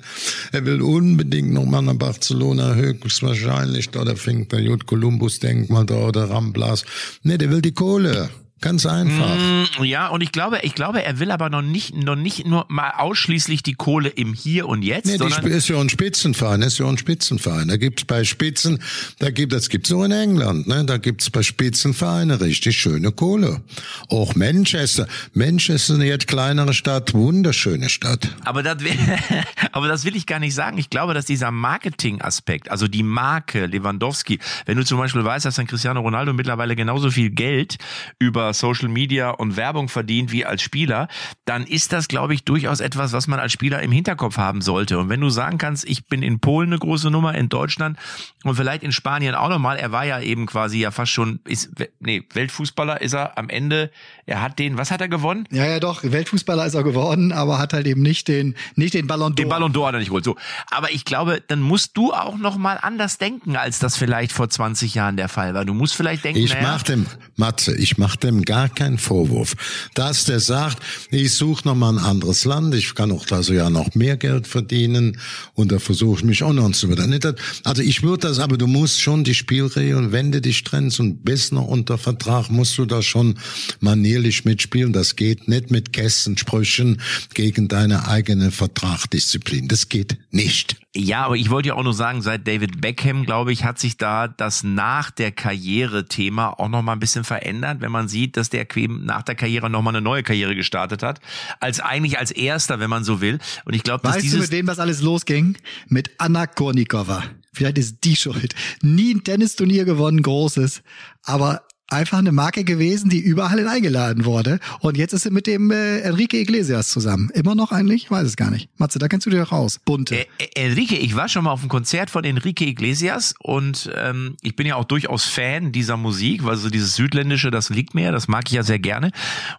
Er 0.51 0.65
will 0.65 0.81
unbedingt 0.81 1.51
nochmal 1.51 1.81
nach 1.81 1.95
Barcelona, 1.95 2.75
höchstwahrscheinlich. 2.75 3.89
Da, 3.89 4.15
fängt 4.15 4.51
der 4.51 4.61
Jut 4.61 4.85
Columbus 4.85 5.39
Denkmal 5.39 5.85
da 5.85 5.95
oder 5.95 6.29
Ramblas. 6.29 6.85
Ne, 7.23 7.37
der 7.37 7.51
will 7.51 7.61
die 7.61 7.73
Kohle. 7.73 8.29
Ganz 8.59 8.87
einfach. 8.87 9.35
Mm, 9.79 9.83
ja, 9.83 10.07
und 10.07 10.21
ich 10.21 10.31
glaube, 10.31 10.59
ich 10.63 10.73
glaube, 10.73 11.03
er 11.03 11.19
will 11.19 11.29
aber 11.29 11.51
noch 11.51 11.61
nicht, 11.61 11.95
noch 11.95 12.15
nicht 12.15 12.47
nur 12.47 12.65
mal 12.69 12.89
ausschließlich 12.89 13.61
die 13.61 13.75
Kohle 13.75 14.09
im 14.09 14.33
Hier 14.33 14.67
und 14.67 14.81
Jetzt. 14.81 15.05
Nee, 15.05 15.17
die 15.17 15.49
ist 15.49 15.67
ja 15.67 15.79
ein 15.79 15.89
Spitzenverein, 15.89 16.63
ist 16.63 16.79
ja 16.79 16.87
ein 16.87 16.97
Spitzenverein. 16.97 17.67
Da 17.67 17.77
gibt's 17.77 18.05
bei 18.05 18.23
Spitzen, 18.23 18.81
da 19.19 19.29
gibt, 19.29 19.53
das 19.53 19.69
gibt's 19.69 19.89
so 19.89 20.03
in 20.03 20.11
England, 20.11 20.67
ne? 20.67 20.83
Da 20.85 20.97
gibt's 20.97 21.29
bei 21.29 21.43
Spitzenvereinen 21.43 22.35
richtig 22.39 22.77
schöne 22.77 23.11
Kohle. 23.11 23.61
Auch 24.09 24.33
Manchester. 24.33 25.07
Manchester 25.33 25.75
ist 25.75 25.91
eine 25.91 26.05
jetzt 26.05 26.27
kleinere 26.27 26.73
Stadt, 26.73 27.13
wunderschöne 27.13 27.89
Stadt. 27.89 28.27
Aber 28.43 28.63
das, 28.63 28.77
aber 29.71 29.87
das 29.87 30.03
will 30.03 30.15
ich 30.15 30.25
gar 30.25 30.39
nicht 30.39 30.55
sagen. 30.55 30.79
Ich 30.79 30.89
glaube, 30.89 31.13
dass 31.13 31.25
dieser 31.25 31.51
Marketing-Aspekt, 31.51 32.71
also 32.71 32.87
die 32.87 33.03
Marke 33.03 33.67
Lewandowski, 33.67 34.39
wenn 34.65 34.77
du 34.77 34.83
zum 34.83 34.97
Beispiel 34.97 35.23
weißt, 35.23 35.45
dass 35.45 35.55
dann 35.55 35.67
Cristiano 35.67 36.01
Ronaldo 36.01 36.33
mittlerweile 36.33 36.75
genauso 36.75 37.11
viel 37.11 37.29
Geld 37.29 37.77
über 38.17 38.46
über 38.47 38.53
Social 38.53 38.87
Media 38.87 39.31
und 39.31 39.57
Werbung 39.57 39.89
verdient 39.89 40.31
wie 40.31 40.45
als 40.45 40.61
Spieler, 40.61 41.09
dann 41.43 41.65
ist 41.65 41.91
das, 41.91 42.07
glaube 42.07 42.33
ich, 42.33 42.45
durchaus 42.45 42.79
etwas, 42.79 43.11
was 43.11 43.27
man 43.27 43.39
als 43.39 43.51
Spieler 43.51 43.81
im 43.81 43.91
Hinterkopf 43.91 44.37
haben 44.37 44.61
sollte. 44.61 44.97
Und 44.99 45.09
wenn 45.09 45.19
du 45.19 45.29
sagen 45.29 45.57
kannst, 45.57 45.87
ich 45.87 46.05
bin 46.05 46.23
in 46.23 46.39
Polen 46.39 46.69
eine 46.69 46.79
große 46.79 47.11
Nummer, 47.11 47.35
in 47.35 47.49
Deutschland 47.49 47.97
und 48.43 48.55
vielleicht 48.55 48.83
in 48.83 48.93
Spanien 48.93 49.35
auch 49.35 49.49
nochmal, 49.49 49.77
er 49.77 49.91
war 49.91 50.05
ja 50.05 50.21
eben 50.21 50.45
quasi 50.45 50.79
ja 50.79 50.91
fast 50.91 51.11
schon, 51.11 51.41
ist, 51.43 51.71
nee, 51.99 52.23
Weltfußballer 52.33 53.01
ist 53.01 53.13
er 53.13 53.37
am 53.37 53.49
Ende, 53.49 53.91
er 54.25 54.41
hat 54.41 54.59
den, 54.59 54.77
was 54.77 54.91
hat 54.91 55.01
er 55.01 55.09
gewonnen? 55.09 55.45
Ja, 55.51 55.65
ja, 55.65 55.79
doch, 55.79 56.03
Weltfußballer 56.03 56.65
ist 56.65 56.75
er 56.75 56.83
geworden, 56.83 57.33
aber 57.33 57.57
hat 57.57 57.73
halt 57.73 57.85
eben 57.85 58.01
nicht 58.01 58.29
den, 58.29 58.55
nicht 58.75 58.93
den 58.93 59.07
Ballon 59.07 59.33
d'Or. 59.33 59.35
Den 59.35 59.49
Ballon 59.49 59.73
d'Or 59.73 59.87
hat 59.87 59.95
er 59.95 59.99
nicht 59.99 60.09
geholt, 60.09 60.23
so. 60.23 60.37
Aber 60.71 60.91
ich 60.91 61.03
glaube, 61.03 61.43
dann 61.45 61.59
musst 61.59 61.97
du 61.97 62.13
auch 62.13 62.37
nochmal 62.37 62.79
anders 62.81 63.17
denken, 63.17 63.57
als 63.57 63.79
das 63.79 63.97
vielleicht 63.97 64.31
vor 64.31 64.49
20 64.49 64.95
Jahren 64.95 65.17
der 65.17 65.27
Fall 65.27 65.53
war. 65.53 65.65
Du 65.65 65.73
musst 65.73 65.95
vielleicht 65.95 66.23
denken, 66.23 66.39
Ich 66.39 66.53
naja, 66.53 66.71
mach 66.71 66.83
dem, 66.83 67.07
Matze, 67.35 67.75
ich 67.75 67.97
mach 67.97 68.15
dem 68.15 68.36
gar 68.43 68.69
keinen 68.69 68.97
Vorwurf. 68.97 69.55
Dass 69.93 70.25
der 70.25 70.39
sagt, 70.39 70.81
ich 71.11 71.33
suche 71.33 71.67
noch 71.67 71.75
mal 71.75 71.89
ein 71.97 72.03
anderes 72.03 72.45
Land, 72.45 72.73
ich 72.75 72.93
kann 72.95 73.11
auch 73.11 73.25
da 73.25 73.43
so 73.43 73.53
ja 73.53 73.69
noch 73.69 73.95
mehr 73.95 74.17
Geld 74.17 74.47
verdienen 74.47 75.19
und 75.53 75.71
da 75.71 75.79
versuche 75.79 76.19
ich 76.19 76.23
mich 76.25 76.43
auch 76.43 76.53
noch 76.53 76.71
zu 76.71 76.87
dass- 76.87 77.35
Also 77.63 77.81
ich 77.81 78.03
würde 78.03 78.27
das, 78.27 78.39
aber 78.39 78.57
du 78.57 78.67
musst 78.67 78.99
schon 79.01 79.23
die 79.23 79.33
Spielregeln, 79.33 80.11
wenn 80.11 80.31
du 80.31 80.41
dich 80.41 80.63
trennst 80.63 80.99
und 80.99 81.23
bist 81.23 81.51
noch 81.51 81.67
unter 81.67 81.97
Vertrag, 81.97 82.49
musst 82.49 82.77
du 82.77 82.85
da 82.85 83.01
schon 83.01 83.35
manierlich 83.79 84.45
mitspielen. 84.45 84.93
Das 84.93 85.15
geht 85.15 85.47
nicht 85.47 85.71
mit 85.71 85.93
Kästensprüchen 85.93 87.01
gegen 87.33 87.67
deine 87.67 88.07
eigene 88.07 88.51
Vertragdisziplin. 88.51 89.67
Das 89.67 89.89
geht 89.89 90.17
nicht. 90.31 90.77
Ja, 90.95 91.25
aber 91.25 91.35
ich 91.35 91.49
wollte 91.49 91.69
ja 91.69 91.75
auch 91.75 91.83
nur 91.83 91.93
sagen, 91.93 92.21
seit 92.21 92.47
David 92.47 92.81
Beckham, 92.81 93.25
glaube 93.25 93.51
ich, 93.51 93.63
hat 93.63 93.77
sich 93.77 93.97
da 93.97 94.27
das 94.27 94.63
nach 94.63 95.11
der 95.11 95.31
Karriere-Thema 95.31 96.59
auch 96.59 96.69
noch 96.69 96.81
mal 96.81 96.93
ein 96.93 96.99
bisschen 96.99 97.23
verändert, 97.23 97.81
wenn 97.81 97.91
man 97.91 98.07
sieht, 98.07 98.37
dass 98.37 98.49
der 98.49 98.65
Quem 98.65 99.05
nach 99.05 99.21
der 99.21 99.35
Karriere 99.35 99.69
noch 99.69 99.81
mal 99.81 99.91
eine 99.91 100.01
neue 100.01 100.23
Karriere 100.23 100.55
gestartet 100.55 101.03
hat, 101.03 101.19
als 101.59 101.79
eigentlich 101.79 102.17
als 102.17 102.31
erster, 102.31 102.79
wenn 102.79 102.89
man 102.89 103.03
so 103.03 103.21
will. 103.21 103.37
Und 103.65 103.75
ich 103.75 103.83
glaube, 103.83 104.01
dass 104.03 104.15
Weißt 104.15 104.25
du, 104.25 104.29
dieses 104.29 104.39
mit 104.39 104.51
wem 104.51 104.65
das 104.65 104.79
alles 104.79 105.01
losging? 105.01 105.57
Mit 105.87 106.11
Anna 106.17 106.47
Kornikova. 106.47 107.23
Vielleicht 107.53 107.77
ist 107.77 108.03
die 108.03 108.15
schuld. 108.15 108.55
Nie 108.81 109.13
ein 109.15 109.23
Tennisturnier 109.23 109.83
gewonnen, 109.83 110.21
großes, 110.21 110.83
aber 111.23 111.66
einfach 111.89 112.17
eine 112.17 112.31
Marke 112.31 112.63
gewesen, 112.63 113.09
die 113.09 113.19
überall 113.19 113.67
eingeladen 113.67 114.25
wurde. 114.25 114.59
Und 114.79 114.97
jetzt 114.97 115.13
ist 115.13 115.23
sie 115.23 115.31
mit 115.31 115.47
dem 115.47 115.71
äh, 115.71 115.99
Enrique 115.99 116.33
Iglesias 116.33 116.89
zusammen. 116.89 117.29
Immer 117.33 117.55
noch 117.55 117.71
eigentlich? 117.71 118.05
Ich 118.05 118.11
weiß 118.11 118.27
es 118.27 118.35
gar 118.35 118.51
nicht. 118.51 118.69
Matze, 118.77 118.99
da 118.99 119.07
kennst 119.07 119.25
du 119.25 119.29
dich 119.29 119.39
doch 119.39 119.51
raus. 119.51 119.79
Bunte. 119.85 120.15
Äh, 120.15 120.25
äh, 120.37 120.67
Enrique, 120.67 120.97
ich 120.97 121.15
war 121.15 121.29
schon 121.29 121.45
mal 121.45 121.51
auf 121.51 121.61
einem 121.61 121.69
Konzert 121.69 122.09
von 122.09 122.23
Enrique 122.23 122.65
Iglesias 122.65 123.35
und 123.39 123.89
ähm, 123.95 124.35
ich 124.41 124.55
bin 124.55 124.67
ja 124.67 124.75
auch 124.75 124.83
durchaus 124.83 125.25
Fan 125.25 125.71
dieser 125.71 125.97
Musik, 125.97 126.43
weil 126.43 126.57
so 126.57 126.69
dieses 126.69 126.95
Südländische, 126.95 127.51
das 127.51 127.69
liegt 127.69 127.95
mir, 127.95 128.11
das 128.11 128.27
mag 128.27 128.43
ich 128.47 128.53
ja 128.53 128.63
sehr 128.63 128.79
gerne. 128.79 129.11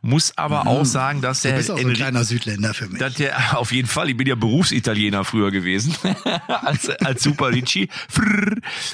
Muss 0.03 0.37
aber 0.37 0.67
auch 0.67 0.85
sagen, 0.85 1.23
dass 1.23 1.43
du 1.43 1.49
der 1.49 1.57
bist 1.57 1.71
auch 1.71 1.79
so 1.79 1.87
ein 1.87 1.95
kleiner 1.95 2.25
Südländer 2.25 2.75
für 2.75 2.89
mich. 2.89 2.99
dass 2.99 3.15
der 3.15 3.57
auf 3.59 3.73
jeden 3.73 3.89
Fall, 3.89 4.11
ich 4.11 4.17
bin 4.17 4.27
ja 4.27 4.35
Berufsitaliener 4.35 5.25
früher 5.25 5.51
gewesen, 5.51 5.95
als, 6.47 6.91
als 6.91 7.23
Super 7.23 7.49
Ricci. 7.49 7.89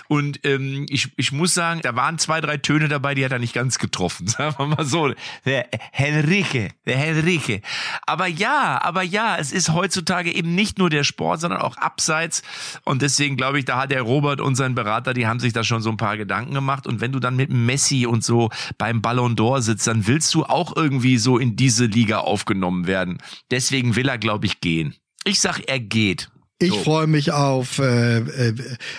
Und 0.09 0.41
ähm, 0.45 0.87
ich, 0.89 1.11
ich 1.17 1.33
muss 1.33 1.55
sagen, 1.55 1.81
da 1.83 1.97
waren 1.97 2.19
zwei, 2.19 2.41
drei 2.41 2.59
Töne 2.59 2.89
dabei, 2.89 3.15
die 3.15 3.24
hat 3.25 3.33
er 3.33 3.39
nicht 3.39 3.55
ganz 3.55 3.79
getroffen. 3.79 4.27
Sagen 4.29 4.55
wir 4.59 4.67
mal 4.67 4.85
so. 4.85 5.13
Der 5.45 5.69
Henrique, 5.93 6.71
der 6.87 6.97
Henrique. 6.97 7.63
Aber 8.07 8.27
ja, 8.27 8.81
aber 8.83 9.03
ja, 9.03 9.37
es 9.37 9.53
ist 9.53 9.73
heutzutage 9.73 10.33
eben 10.33 10.55
nicht 10.55 10.79
nur 10.79 10.91
der 10.91 11.05
Sport, 11.05 11.41
sondern 11.41 11.61
auch 11.61 11.77
abseits. 11.77 12.43
Und 12.85 13.03
deswegen 13.03 13.37
glaube 13.37 13.59
ich, 13.59 13.65
da 13.65 13.79
hat 13.83 13.91
der 13.91 14.03
Robert 14.03 14.41
und 14.41 14.55
sein 14.55 14.75
Berater, 14.75 15.15
die 15.15 15.27
haben 15.27 15.41
sich 15.41 15.53
da 15.53 15.65
schon 15.65 15.83
so 15.83 15.91
ein 15.91 15.97
paar 15.97 16.17
Gedanken 16.17 16.55
gemacht. 16.55 16.87
Und 16.87 17.01
wenn 17.01 17.13
du 17.13 17.21
dann 17.21 17.37
mit 17.37 17.51
Messi 17.51 18.07
und 18.07 18.25
so 18.25 18.51
beim 18.79 19.03
Ballon 19.03 19.37
d'Or 19.37 19.61
sitzt, 19.61 19.87
dann 19.87 20.07
willst 20.07 20.35
du 20.35 20.45
auch 20.45 20.77
irgendwie 20.77 21.19
so 21.19 21.39
in 21.39 21.57
diese 21.57 21.87
Liga 21.87 22.19
aufgenommen 22.19 22.87
werden. 22.87 23.19
Deswegen 23.51 23.97
will 23.97 24.09
er, 24.09 24.19
glaube 24.19 24.47
ich, 24.47 24.61
gehen. 24.61 24.95
Ich 25.25 25.41
sag, 25.41 25.61
er 25.69 25.81
geht. 25.81 26.29
Ich 26.65 26.73
So. 26.73 26.83
freue 26.83 27.07
mich 27.07 27.33
auf, 27.33 27.79
äh, 27.79 28.19
äh, 28.19 28.55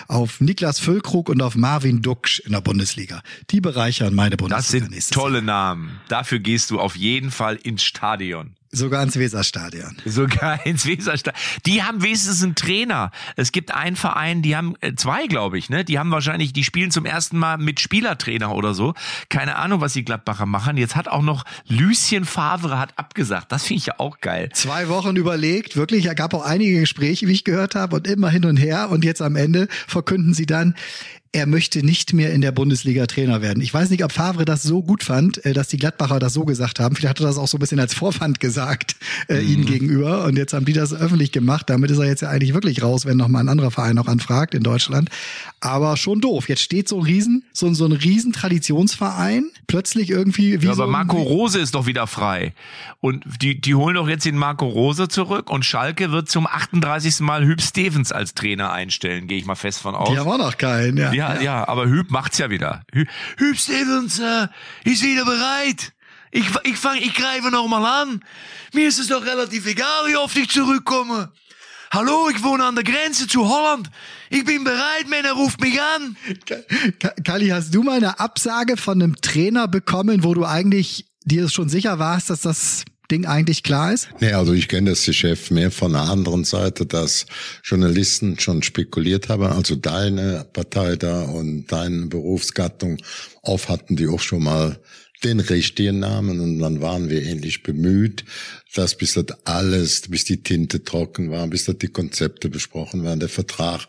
auf 0.08 0.40
Niklas 0.40 0.78
Füllkrug 0.78 1.28
und 1.28 1.42
auf 1.42 1.56
Marvin 1.56 2.02
Duksch 2.02 2.40
in 2.40 2.52
der 2.52 2.60
Bundesliga. 2.60 3.22
Die 3.50 3.60
bereichern 3.60 4.14
meine 4.14 4.36
Bundesliga 4.36 4.86
Das 4.86 5.06
sind 5.06 5.14
tolle 5.14 5.42
Namen. 5.42 6.00
Dafür 6.08 6.38
gehst 6.38 6.70
du 6.70 6.80
auf 6.80 6.96
jeden 6.96 7.30
Fall 7.30 7.56
ins 7.56 7.82
Stadion. 7.82 8.54
Sogar 8.76 9.02
ins 9.02 9.18
Weserstadion. 9.18 9.96
Sogar 10.04 10.66
ins 10.66 10.84
Weserstadion. 10.84 11.42
Die 11.64 11.82
haben 11.82 12.02
wenigstens 12.02 12.42
einen 12.42 12.54
Trainer. 12.54 13.10
Es 13.34 13.50
gibt 13.50 13.72
einen 13.72 13.96
Verein, 13.96 14.42
die 14.42 14.54
haben 14.54 14.74
äh, 14.82 14.94
zwei, 14.94 15.26
glaube 15.28 15.56
ich, 15.56 15.70
ne? 15.70 15.82
Die 15.82 15.98
haben 15.98 16.10
wahrscheinlich, 16.10 16.52
die 16.52 16.62
spielen 16.62 16.90
zum 16.90 17.06
ersten 17.06 17.38
Mal 17.38 17.56
mit 17.56 17.80
Spielertrainer 17.80 18.54
oder 18.54 18.74
so. 18.74 18.92
Keine 19.30 19.56
Ahnung, 19.56 19.80
was 19.80 19.94
die 19.94 20.04
Gladbacher 20.04 20.44
machen. 20.44 20.76
Jetzt 20.76 20.94
hat 20.94 21.08
auch 21.08 21.22
noch 21.22 21.44
Lucien 21.66 22.26
Favre 22.26 22.78
hat 22.78 22.98
abgesagt. 22.98 23.50
Das 23.50 23.64
finde 23.64 23.78
ich 23.78 23.86
ja 23.86 23.94
auch 23.96 24.20
geil. 24.20 24.50
Zwei 24.52 24.88
Wochen 24.88 25.16
überlegt, 25.16 25.76
wirklich, 25.76 26.04
er 26.04 26.14
gab 26.14 26.34
auch 26.34 26.44
einige 26.44 26.80
Gespräche, 26.80 27.26
wie 27.28 27.32
ich 27.32 27.44
gehört 27.44 27.74
habe, 27.74 27.96
und 27.96 28.06
immer 28.06 28.28
hin 28.28 28.44
und 28.44 28.58
her. 28.58 28.90
Und 28.90 29.04
jetzt 29.04 29.22
am 29.22 29.36
Ende 29.36 29.68
verkünden 29.86 30.34
sie 30.34 30.46
dann, 30.46 30.74
er 31.32 31.46
möchte 31.46 31.84
nicht 31.84 32.12
mehr 32.12 32.32
in 32.32 32.40
der 32.40 32.52
Bundesliga 32.52 33.06
Trainer 33.06 33.42
werden. 33.42 33.62
Ich 33.62 33.72
weiß 33.74 33.90
nicht, 33.90 34.02
ob 34.04 34.12
Favre 34.12 34.44
das 34.44 34.62
so 34.62 34.82
gut 34.82 35.02
fand, 35.04 35.44
äh, 35.44 35.52
dass 35.52 35.68
die 35.68 35.76
Gladbacher 35.76 36.18
das 36.18 36.32
so 36.32 36.44
gesagt 36.44 36.80
haben. 36.80 36.96
Vielleicht 36.96 37.10
hat 37.10 37.20
er 37.20 37.26
das 37.26 37.36
auch 37.38 37.48
so 37.48 37.56
ein 37.58 37.60
bisschen 37.60 37.80
als 37.80 37.94
Vorwand 37.94 38.40
gesagt, 38.40 38.96
äh, 39.28 39.40
ihnen 39.40 39.66
gegenüber. 39.66 40.24
Und 40.24 40.36
jetzt 40.36 40.52
haben 40.54 40.64
die 40.64 40.72
das 40.72 40.94
öffentlich 40.94 41.32
gemacht. 41.32 41.68
Damit 41.68 41.90
ist 41.90 41.98
er 41.98 42.06
jetzt 42.06 42.22
ja 42.22 42.28
eigentlich 42.30 42.54
wirklich 42.54 42.82
raus, 42.82 43.04
wenn 43.06 43.16
noch 43.16 43.28
mal 43.28 43.40
ein 43.40 43.48
anderer 43.48 43.70
Verein 43.70 43.96
noch 43.96 44.06
anfragt 44.08 44.54
in 44.54 44.62
Deutschland. 44.62 45.10
Aber 45.60 45.96
schon 45.96 46.20
doof. 46.20 46.48
Jetzt 46.48 46.62
steht 46.62 46.88
so 46.88 46.98
ein 46.98 47.04
Riesen, 47.04 47.44
so, 47.52 47.66
ein- 47.66 47.74
so 47.74 47.84
ein 47.86 47.92
riesen 47.92 48.32
Traditionsverein, 48.76 49.50
plötzlich 49.66 50.10
irgendwie 50.10 50.62
wie 50.62 50.66
Ja, 50.66 50.74
so 50.74 50.82
aber 50.84 50.92
Marco 50.92 51.20
Rose 51.20 51.58
ist 51.58 51.74
doch 51.74 51.86
wieder 51.86 52.06
frei. 52.06 52.52
Und 53.00 53.24
die, 53.42 53.60
die 53.60 53.74
holen 53.74 53.94
doch 53.94 54.08
jetzt 54.08 54.24
den 54.24 54.36
Marco 54.36 54.66
Rose 54.66 55.08
zurück 55.08 55.50
und 55.50 55.64
Schalke 55.64 56.12
wird 56.12 56.28
zum 56.28 56.46
38. 56.46 57.20
Mal 57.20 57.44
Hüb 57.44 57.60
Stevens 57.60 58.12
als 58.12 58.34
Trainer 58.34 58.72
einstellen, 58.72 59.26
gehe 59.26 59.38
ich 59.38 59.46
mal 59.46 59.54
fest 59.54 59.80
von 59.80 59.94
aus. 59.94 60.10
Die 60.10 60.18
haben 60.18 60.28
auch 60.28 60.38
noch 60.38 60.56
keinen, 60.56 60.96
ja. 60.98 61.10
Ja, 61.34 61.40
ja, 61.40 61.68
aber 61.68 61.86
Hüb 61.86 62.10
macht's 62.10 62.38
ja 62.38 62.50
wieder. 62.50 62.82
Hü- 62.92 63.08
Hüb 63.38 63.58
Stevens 63.58 64.18
äh, 64.18 64.48
ist 64.84 65.02
wieder 65.02 65.24
bereit. 65.24 65.92
Ich, 66.30 66.44
ich, 66.64 66.76
fang, 66.76 66.96
ich 66.98 67.14
greife 67.14 67.50
noch 67.50 67.66
mal 67.68 67.84
an. 68.02 68.22
Mir 68.72 68.88
ist 68.88 68.98
es 68.98 69.08
doch 69.08 69.24
relativ 69.24 69.66
egal, 69.66 70.06
wie 70.08 70.16
oft 70.16 70.36
ich 70.36 70.48
zurückkomme. 70.50 71.32
Hallo, 71.92 72.28
ich 72.28 72.42
wohne 72.42 72.64
an 72.64 72.74
der 72.74 72.84
Grenze 72.84 73.26
zu 73.28 73.48
Holland. 73.48 73.90
Ich 74.28 74.44
bin 74.44 74.64
bereit, 74.64 75.08
Männer, 75.08 75.32
ruft 75.32 75.60
mich 75.60 75.80
an. 75.80 76.16
Ka- 76.98 77.12
Kali, 77.24 77.48
hast 77.48 77.72
du 77.74 77.82
mal 77.82 77.96
eine 77.96 78.18
Absage 78.18 78.76
von 78.76 79.00
einem 79.00 79.16
Trainer 79.20 79.68
bekommen, 79.68 80.24
wo 80.24 80.34
du 80.34 80.44
eigentlich 80.44 81.06
dir 81.24 81.48
schon 81.48 81.68
sicher 81.68 81.98
warst, 81.98 82.28
dass 82.30 82.40
das 82.42 82.84
Ding 83.10 83.24
eigentlich 83.26 83.62
klar 83.62 83.92
ist? 83.92 84.08
Nee, 84.20 84.32
also 84.32 84.52
ich 84.52 84.68
kenne 84.68 84.90
das 84.90 85.04
Geschäft 85.04 85.50
mehr 85.50 85.70
von 85.70 85.92
der 85.92 86.02
anderen 86.02 86.44
Seite, 86.44 86.86
dass 86.86 87.26
Journalisten 87.62 88.38
schon 88.38 88.62
spekuliert 88.62 89.28
haben, 89.28 89.44
also 89.44 89.76
deine 89.76 90.46
Partei 90.52 90.96
da 90.96 91.22
und 91.22 91.66
deine 91.70 92.06
Berufsgattung 92.06 92.98
auf 93.42 93.68
hatten 93.68 93.96
die 93.96 94.08
auch 94.08 94.20
schon 94.20 94.42
mal 94.42 94.78
den 95.24 95.40
richtigen 95.40 96.00
Namen 96.00 96.40
und 96.40 96.58
dann 96.58 96.80
waren 96.80 97.08
wir 97.08 97.22
ähnlich 97.22 97.62
bemüht, 97.62 98.24
dass 98.74 98.96
bis 98.96 99.14
das 99.14 99.26
alles, 99.44 100.02
bis 100.08 100.24
die 100.24 100.42
Tinte 100.42 100.84
trocken 100.84 101.30
war, 101.30 101.46
bis 101.46 101.64
das 101.64 101.78
die 101.78 101.88
Konzepte 101.88 102.48
besprochen 102.48 103.02
waren, 103.04 103.20
der 103.20 103.28
Vertrag, 103.28 103.86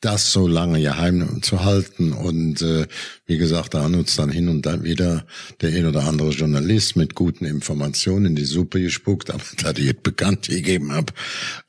das 0.00 0.32
so 0.32 0.48
lange 0.48 0.80
geheim 0.80 1.42
zu 1.42 1.62
halten. 1.62 2.12
Und 2.12 2.62
äh, 2.62 2.86
wie 3.26 3.36
gesagt, 3.36 3.74
da 3.74 3.84
hat 3.84 3.92
uns 3.92 4.16
dann 4.16 4.30
hin 4.30 4.48
und 4.48 4.64
dann 4.64 4.82
wieder 4.82 5.26
der 5.60 5.70
ein 5.70 5.86
oder 5.86 6.04
andere 6.04 6.30
Journalist 6.30 6.96
mit 6.96 7.14
guten 7.14 7.44
Informationen 7.44 8.26
in 8.26 8.36
die 8.36 8.44
Suppe 8.44 8.80
gespuckt, 8.80 9.30
aber 9.30 9.42
da 9.62 9.72
die 9.72 9.84
jetzt 9.84 10.02
bekannt 10.02 10.48
gegeben 10.48 10.92
habe, 10.92 11.12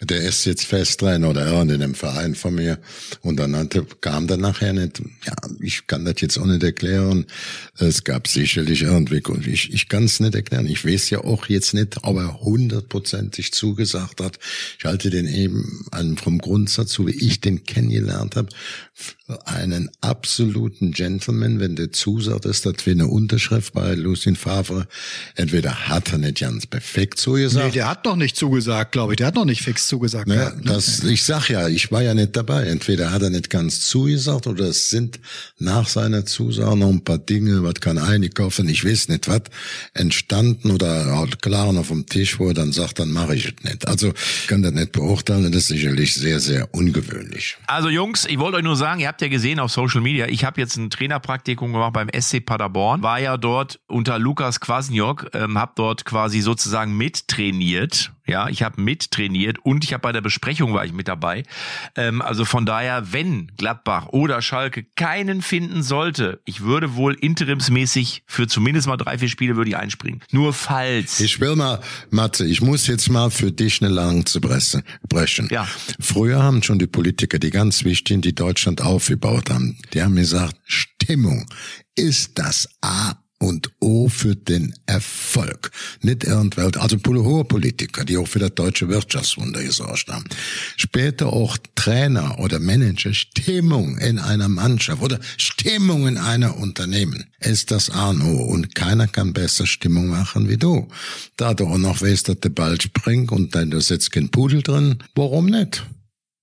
der 0.02 0.22
ist 0.22 0.46
jetzt 0.46 0.66
Festtrainer 0.66 1.30
oder 1.30 1.46
er 1.46 1.62
in 1.62 1.80
dem 1.80 1.94
Verein 1.94 2.36
von 2.36 2.56
mir. 2.56 2.80
Und 3.22 3.38
dann 3.38 3.56
hatte, 3.56 3.86
kam 4.00 4.28
dann 4.28 4.40
nachher 4.40 4.74
nicht, 4.74 5.02
ja, 5.26 5.36
ich 5.60 5.88
kann 5.88 6.06
das 6.06 6.16
jetzt 6.22 6.38
auch 6.38 6.46
nicht 6.46 6.64
erklären, 6.64 7.26
es 7.78 8.04
gab 8.04 8.28
sicherlich 8.28 8.84
irgendwie, 8.84 9.22
ich, 9.52 9.74
ich 9.74 9.90
kann 9.90 10.06
es 10.06 10.20
nicht 10.22 10.36
erklären, 10.36 10.68
ich 10.68 10.86
weiß 10.86 11.10
ja 11.10 11.20
auch 11.20 11.48
jetzt 11.48 11.74
nicht, 11.74 11.98
ob 12.04 12.18
er 12.18 12.42
hundertprozentig 12.42 13.52
zugesagt 13.52 14.22
hat, 14.22 14.40
ich 14.80 14.86
halte 14.86 15.10
den 15.10 15.28
eben 15.28 15.86
einen 15.92 16.18
vom 16.18 16.38
Grundsatz, 16.38 16.94
so 16.94 17.08
wie 17.08 17.12
ich 17.12 17.42
den 17.42 17.66
kennengelernt 17.66 18.21
habe, 18.36 18.50
für 18.94 19.48
einen 19.48 19.90
absoluten 20.02 20.92
Gentleman, 20.92 21.60
wenn 21.60 21.76
der 21.76 21.92
zusagt, 21.92 22.46
ist 22.46 22.66
das 22.66 22.86
wie 22.86 22.92
eine 22.92 23.08
Unterschrift 23.08 23.74
bei 23.74 23.94
Lucien 23.96 24.36
Favre. 24.36 24.88
Entweder 25.36 25.88
hat 25.88 26.12
er 26.12 26.18
nicht 26.18 26.40
ganz 26.40 26.66
perfekt 26.66 27.20
zugesagt. 27.20 27.66
Nee, 27.66 27.72
der 27.72 27.90
hat 27.90 28.06
noch 28.06 28.16
nicht 28.16 28.36
zugesagt, 28.36 28.92
glaube 28.92 29.14
ich. 29.14 29.18
Der 29.18 29.28
hat 29.28 29.36
noch 29.36 29.46
nicht 29.46 29.62
fix 29.62 29.88
zugesagt. 29.88 30.28
Gehabt, 30.28 30.66
ne? 30.66 30.72
das, 30.72 31.04
ich 31.04 31.24
sag 31.24 31.50
ja, 31.50 31.68
ich 31.68 31.92
war 31.92 32.02
ja 32.02 32.14
nicht 32.14 32.36
dabei. 32.36 32.66
Entweder 32.66 33.12
hat 33.12 33.22
er 33.22 33.30
nicht 33.30 33.50
ganz 33.50 33.82
zugesagt 33.82 34.48
oder 34.48 34.66
es 34.66 34.90
sind 34.90 35.20
nach 35.58 35.88
seiner 35.88 36.26
Zusage 36.26 36.78
noch 36.78 36.90
ein 36.90 37.04
paar 37.04 37.18
Dinge, 37.18 37.64
was 37.64 37.76
kann 37.76 37.98
einig 37.98 38.36
kaufen. 38.36 38.68
Ich 38.70 38.86
weiß 38.86 39.08
nicht 39.10 39.28
was, 39.28 39.42
entstanden 39.94 40.72
oder 40.72 41.18
halt 41.18 41.42
klar 41.42 41.72
noch 41.74 41.86
vom 41.86 42.06
Tisch 42.06 42.36
vor, 42.36 42.54
dann 42.54 42.72
sagt, 42.72 43.00
dann 43.00 43.12
mache 43.12 43.36
ich 43.36 43.46
es 43.46 43.64
nicht. 43.64 43.88
Also 43.88 44.10
ich 44.10 44.48
kann 44.48 44.62
das 44.62 44.74
nicht 44.74 44.92
beurteilen, 44.92 45.52
das 45.52 45.64
ist 45.64 45.68
sicherlich 45.70 46.14
sehr, 46.14 46.40
sehr 46.40 46.74
ungewöhnlich. 46.74 47.58
Also 47.68 47.90
Jungs, 47.90 48.11
ich 48.28 48.40
wollte 48.40 48.58
euch 48.58 48.64
nur 48.64 48.76
sagen, 48.76 49.00
ihr 49.00 49.08
habt 49.08 49.22
ja 49.22 49.28
gesehen 49.28 49.60
auf 49.60 49.72
Social 49.72 50.02
Media, 50.02 50.28
ich 50.28 50.46
habe 50.46 50.60
jetzt 50.60 50.78
ein 50.78 50.90
Trainerpraktikum 50.90 51.72
gemacht 51.74 51.94
beim 51.94 52.10
SC 52.10 52.46
Paderborn, 52.46 53.02
war 53.04 53.20
ja 53.20 53.38
dort 53.38 53.80
unter 53.88 54.20
Lukas 54.20 54.60
Kwasniok, 54.60 55.30
ähm, 55.34 55.58
habe 55.58 55.74
dort 55.76 56.06
quasi 56.06 56.42
sozusagen 56.42 56.96
mittrainiert 56.96 58.12
ja, 58.32 58.48
ich 58.48 58.64
habe 58.64 58.82
mittrainiert 58.82 59.60
und 59.64 59.84
ich 59.84 59.94
habe 59.94 60.02
bei 60.02 60.12
der 60.12 60.22
Besprechung 60.22 60.74
war 60.74 60.86
ich 60.86 60.94
mit 60.94 61.08
dabei. 61.08 61.44
Ähm, 61.96 62.22
also 62.22 62.46
von 62.46 62.66
daher, 62.66 63.14
wenn 63.14 63.52
Gladbach 63.58 64.08
oder 64.08 64.42
Schalke 64.42 64.84
keinen 64.96 65.42
finden 65.42 65.84
sollte, 65.84 66.42
ich 66.46 66.62
würde 66.62 66.96
wohl 66.96 67.14
interimsmäßig 67.14 68.24
für 68.26 68.48
zumindest 68.48 68.88
mal 68.88 68.98
drei, 68.98 69.18
vier 69.18 69.30
Spiele 69.30 69.56
würde 69.56 69.70
ich 69.70 69.78
einspringen. 69.78 70.22
Nur 70.32 70.54
falls. 70.54 71.20
Ich 71.20 71.40
will 71.40 71.56
mal, 71.56 71.82
Matze, 72.10 72.46
ich 72.46 72.62
muss 72.62 72.88
jetzt 72.88 73.10
mal 73.10 73.30
für 73.30 73.52
dich 73.52 73.82
eine 73.82 73.94
Lanze 73.94 74.40
brechen. 74.40 75.48
Ja. 75.52 75.68
Früher 76.00 76.42
haben 76.42 76.64
schon 76.64 76.80
die 76.80 76.88
Politiker, 76.88 77.38
die 77.38 77.50
ganz 77.50 77.84
wichtigen, 77.84 78.22
die 78.22 78.34
Deutschland 78.34 78.82
aufgebaut 78.82 79.50
haben, 79.50 79.78
die 79.94 80.02
haben 80.02 80.16
gesagt, 80.16 80.56
Stimmung 80.66 81.46
ist 81.96 82.40
das 82.40 82.70
A 82.82 83.21
und 83.42 83.72
O 83.80 84.08
für 84.08 84.36
den 84.36 84.74
Erfolg. 84.86 85.72
Nicht 86.02 86.24
irgendwelche, 86.24 86.80
also 86.80 86.98
hohe 87.06 87.44
Politiker, 87.44 88.06
die 88.06 88.18
auch 88.18 88.28
für 88.28 88.40
das 88.40 88.54
deutsche 88.54 88.88
Wirtschaftswunder 88.88 89.64
gesorgt 89.64 90.08
haben. 90.10 90.26
Später 90.78 91.34
auch 91.34 91.58
Trainer 91.76 92.40
oder 92.40 92.60
Manager, 92.60 93.14
Stimmung 93.14 93.98
in 93.98 94.20
einer 94.20 94.48
Mannschaft 94.48 95.02
oder 95.02 95.20
Stimmung 95.38 96.08
in 96.08 96.18
einer 96.18 96.58
Unternehmen 96.58 97.26
ist 97.40 97.72
das 97.72 97.90
A 97.90 98.10
und 98.10 98.22
O. 98.22 98.44
Und 98.44 98.76
keiner 98.76 99.08
kann 99.08 99.34
besser 99.34 99.66
Stimmung 99.66 100.08
machen 100.08 100.48
wie 100.48 100.58
du. 100.58 100.88
Da 101.36 101.54
du 101.54 101.66
auch 101.66 101.78
noch 101.78 102.02
weißt, 102.02 102.30
dass 102.30 102.40
der 102.40 102.50
Ball 102.50 102.80
springt 102.80 103.32
und 103.32 103.56
dann 103.56 103.72
da 103.72 103.82
sitzt 103.82 104.12
kein 104.12 104.30
Pudel 104.30 104.62
drin, 104.62 105.00
warum 105.16 105.48
nicht? 105.48 105.84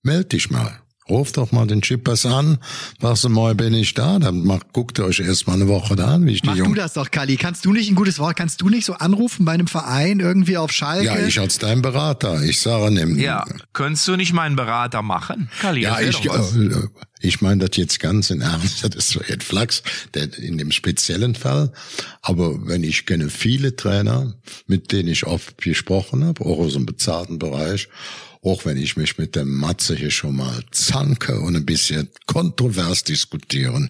Meld 0.03 0.33
dich 0.33 0.49
mal. 0.49 0.79
Ruf 1.09 1.31
doch 1.31 1.51
mal 1.51 1.65
den 1.67 1.81
Chippers 1.81 2.25
an, 2.25 2.59
sagst 3.01 3.23
du 3.23 3.29
mal, 3.29 3.55
bin 3.55 3.73
ich 3.73 3.93
da, 3.93 4.19
dann 4.19 4.43
macht, 4.43 4.73
guckt 4.73 4.99
ihr 4.99 5.05
euch 5.05 5.19
erst 5.19 5.47
mal 5.47 5.53
eine 5.53 5.67
Woche 5.67 5.95
da 5.95 6.15
an, 6.15 6.25
wie 6.25 6.31
ich 6.33 6.43
Mach 6.43 6.53
die 6.53 6.59
Jungen. 6.59 6.73
du 6.75 6.79
das 6.79 6.93
doch, 6.93 7.09
Kali. 7.11 7.35
Kannst 7.37 7.65
du 7.65 7.73
nicht 7.73 7.89
ein 7.89 7.95
gutes 7.95 8.19
Wort, 8.19 8.35
kannst 8.37 8.61
du 8.61 8.69
nicht 8.69 8.85
so 8.85 8.93
anrufen 8.93 9.45
bei 9.45 9.53
einem 9.53 9.67
Verein 9.67 10.19
irgendwie 10.19 10.57
auf 10.57 10.71
Schalke? 10.71 11.05
Ja, 11.05 11.17
ich 11.19 11.39
als 11.39 11.57
dein 11.57 11.81
Berater, 11.81 12.43
ich 12.43 12.59
sage 12.61 12.91
nimm. 12.91 13.17
Ja, 13.17 13.45
könntest 13.73 14.07
du 14.07 14.15
nicht 14.15 14.33
meinen 14.33 14.55
Berater 14.55 15.01
machen? 15.01 15.49
Kali, 15.61 15.81
Ja, 15.81 15.99
ich, 15.99 16.27
was. 16.29 16.55
äh, 16.55 16.69
ich 17.21 17.41
meine 17.41 17.67
das 17.67 17.75
jetzt 17.75 17.99
ganz 17.99 18.29
in 18.29 18.41
Ernst, 18.41 18.83
das 18.83 18.95
ist 18.95 19.09
so 19.09 19.19
ein 19.27 19.41
Flachs, 19.41 19.83
der, 20.13 20.37
in 20.37 20.57
dem 20.57 20.71
speziellen 20.71 21.35
Fall. 21.35 21.71
Aber 22.21 22.67
wenn 22.67 22.83
ich 22.83 23.05
kenne 23.05 23.29
viele 23.29 23.75
Trainer, 23.75 24.33
mit 24.67 24.91
denen 24.91 25.09
ich 25.09 25.25
oft 25.25 25.57
gesprochen 25.57 26.23
habe, 26.23 26.45
auch 26.45 26.59
aus 26.59 26.73
dem 26.73 26.85
bezahlten 26.85 27.39
Bereich, 27.39 27.89
auch 28.41 28.65
wenn 28.65 28.77
ich 28.77 28.95
mich 28.95 29.17
mit 29.17 29.35
dem 29.35 29.53
Matze 29.53 29.95
hier 29.95 30.11
schon 30.11 30.37
mal 30.37 30.63
zanke 30.71 31.39
und 31.39 31.55
ein 31.55 31.65
bisschen 31.65 32.09
kontrovers 32.25 33.03
diskutieren. 33.03 33.89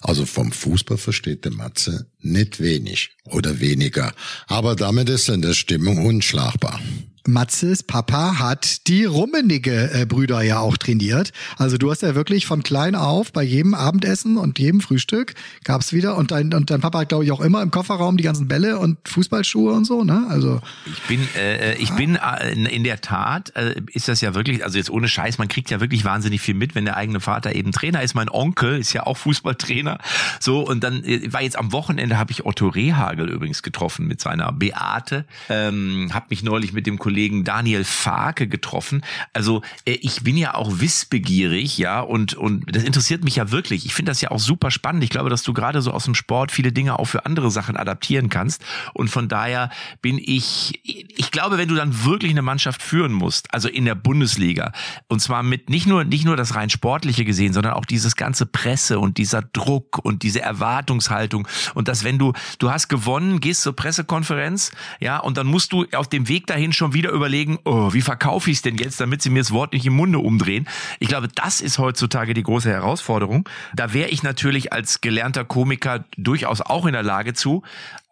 Also 0.00 0.24
vom 0.24 0.52
Fußball 0.52 0.96
versteht 0.96 1.44
der 1.44 1.52
Matze 1.52 2.06
nicht 2.20 2.60
wenig 2.60 3.10
oder 3.26 3.60
weniger. 3.60 4.14
Aber 4.46 4.74
damit 4.74 5.08
ist 5.10 5.28
in 5.28 5.42
der 5.42 5.54
Stimmung 5.54 6.04
unschlagbar. 6.04 6.80
Matzes 7.26 7.82
Papa 7.82 8.38
hat 8.38 8.86
die 8.88 9.04
Rummenigge 9.04 9.90
äh, 9.92 10.06
Brüder 10.06 10.42
ja 10.42 10.58
auch 10.58 10.76
trainiert. 10.76 11.32
Also 11.58 11.76
du 11.76 11.90
hast 11.90 12.02
ja 12.02 12.14
wirklich 12.14 12.46
von 12.46 12.62
klein 12.62 12.94
auf 12.94 13.32
bei 13.32 13.42
jedem 13.42 13.74
Abendessen 13.74 14.36
und 14.36 14.58
jedem 14.58 14.80
Frühstück 14.80 15.34
gab's 15.64 15.92
wieder 15.92 16.16
und 16.16 16.30
dein 16.30 16.52
und 16.54 16.70
dein 16.70 16.80
Papa 16.80 17.00
hat 17.00 17.10
glaube 17.10 17.24
ich 17.24 17.32
auch 17.32 17.40
immer 17.40 17.62
im 17.62 17.70
Kofferraum 17.70 18.16
die 18.16 18.24
ganzen 18.24 18.48
Bälle 18.48 18.78
und 18.78 18.98
Fußballschuhe 19.08 19.72
und 19.72 19.84
so, 19.84 20.04
ne? 20.04 20.26
Also 20.28 20.60
Ich 20.86 21.02
bin, 21.02 21.28
äh, 21.36 21.74
ich 21.76 21.90
bin 21.92 22.16
äh, 22.16 22.52
in, 22.52 22.84
der 22.84 23.00
Tat, 23.00 23.54
äh, 23.56 23.74
ist 23.92 24.08
das 24.08 24.20
ja 24.20 24.34
wirklich, 24.34 24.64
also 24.64 24.78
jetzt 24.78 24.90
ohne 24.90 25.08
Scheiß, 25.08 25.38
man 25.38 25.48
kriegt 25.48 25.70
ja 25.70 25.80
wirklich 25.80 26.04
wahnsinnig 26.04 26.40
viel 26.40 26.54
mit, 26.54 26.74
wenn 26.74 26.84
der 26.84 26.96
eigene 26.96 27.20
Vater 27.20 27.54
eben 27.54 27.72
Trainer 27.72 28.02
ist. 28.02 28.14
Mein 28.14 28.28
Onkel 28.28 28.78
ist 28.78 28.92
ja 28.92 29.06
auch 29.06 29.16
Fußballtrainer. 29.16 29.98
So, 30.38 30.60
und 30.60 30.82
dann 30.82 31.04
äh, 31.04 31.32
war 31.32 31.42
jetzt 31.42 31.58
am 31.58 31.72
Wochenende, 31.72 32.18
habe 32.18 32.32
ich 32.32 32.44
Otto 32.44 32.68
Rehagel 32.68 33.28
übrigens 33.28 33.62
getroffen 33.62 34.06
mit 34.06 34.20
seiner 34.20 34.52
Beate. 34.52 35.24
Ähm, 35.48 36.10
habe 36.12 36.26
mich 36.30 36.42
neulich 36.42 36.72
mit 36.72 36.86
dem 36.86 36.98
Kollegen 36.98 37.10
Daniel 37.28 37.84
Farke 37.84 38.48
getroffen. 38.48 39.02
Also 39.32 39.62
äh, 39.84 39.92
ich 39.92 40.22
bin 40.22 40.36
ja 40.36 40.54
auch 40.54 40.80
wissbegierig, 40.80 41.78
ja, 41.78 42.00
und, 42.00 42.34
und 42.34 42.64
das 42.74 42.82
interessiert 42.82 43.24
mich 43.24 43.36
ja 43.36 43.50
wirklich. 43.50 43.86
Ich 43.86 43.94
finde 43.94 44.10
das 44.10 44.20
ja 44.20 44.30
auch 44.30 44.38
super 44.38 44.70
spannend. 44.70 45.04
Ich 45.04 45.10
glaube, 45.10 45.30
dass 45.30 45.42
du 45.42 45.52
gerade 45.52 45.82
so 45.82 45.92
aus 45.92 46.04
dem 46.04 46.14
Sport 46.14 46.52
viele 46.52 46.72
Dinge 46.72 46.98
auch 46.98 47.06
für 47.06 47.26
andere 47.26 47.50
Sachen 47.50 47.76
adaptieren 47.76 48.28
kannst. 48.28 48.62
Und 48.94 49.08
von 49.08 49.28
daher 49.28 49.70
bin 50.02 50.18
ich, 50.18 50.80
ich 50.84 51.30
glaube, 51.30 51.58
wenn 51.58 51.68
du 51.68 51.74
dann 51.74 52.04
wirklich 52.04 52.30
eine 52.30 52.42
Mannschaft 52.42 52.82
führen 52.82 53.12
musst, 53.12 53.52
also 53.52 53.68
in 53.68 53.84
der 53.84 53.94
Bundesliga, 53.94 54.72
und 55.08 55.20
zwar 55.20 55.42
mit 55.42 55.70
nicht 55.70 55.86
nur, 55.86 56.04
nicht 56.04 56.24
nur 56.24 56.36
das 56.36 56.54
rein 56.54 56.70
sportliche 56.70 57.24
gesehen, 57.24 57.52
sondern 57.52 57.74
auch 57.74 57.84
dieses 57.84 58.16
ganze 58.16 58.46
Presse 58.46 58.98
und 58.98 59.18
dieser 59.18 59.42
Druck 59.42 59.98
und 59.98 60.22
diese 60.22 60.40
Erwartungshaltung 60.40 61.46
und 61.74 61.88
dass 61.88 62.04
wenn 62.04 62.18
du, 62.18 62.32
du 62.58 62.70
hast 62.70 62.88
gewonnen, 62.88 63.40
gehst 63.40 63.62
zur 63.62 63.74
Pressekonferenz, 63.74 64.72
ja, 65.00 65.18
und 65.18 65.36
dann 65.36 65.46
musst 65.46 65.72
du 65.72 65.86
auf 65.94 66.08
dem 66.08 66.28
Weg 66.28 66.46
dahin 66.46 66.72
schon 66.72 66.92
wieder 66.92 66.99
überlegen, 67.08 67.58
oh, 67.64 67.92
wie 67.92 68.02
verkaufe 68.02 68.50
ich 68.50 68.58
es 68.58 68.62
denn 68.62 68.76
jetzt, 68.76 69.00
damit 69.00 69.22
sie 69.22 69.30
mir 69.30 69.40
das 69.40 69.52
Wort 69.52 69.72
nicht 69.72 69.86
im 69.86 69.94
Munde 69.94 70.18
umdrehen. 70.18 70.68
Ich 70.98 71.08
glaube, 71.08 71.28
das 71.34 71.60
ist 71.60 71.78
heutzutage 71.78 72.34
die 72.34 72.42
große 72.42 72.70
Herausforderung. 72.70 73.48
Da 73.74 73.94
wäre 73.94 74.10
ich 74.10 74.22
natürlich 74.22 74.72
als 74.72 75.00
gelernter 75.00 75.44
Komiker 75.44 76.04
durchaus 76.16 76.60
auch 76.60 76.84
in 76.86 76.92
der 76.92 77.02
Lage 77.02 77.32
zu. 77.32 77.62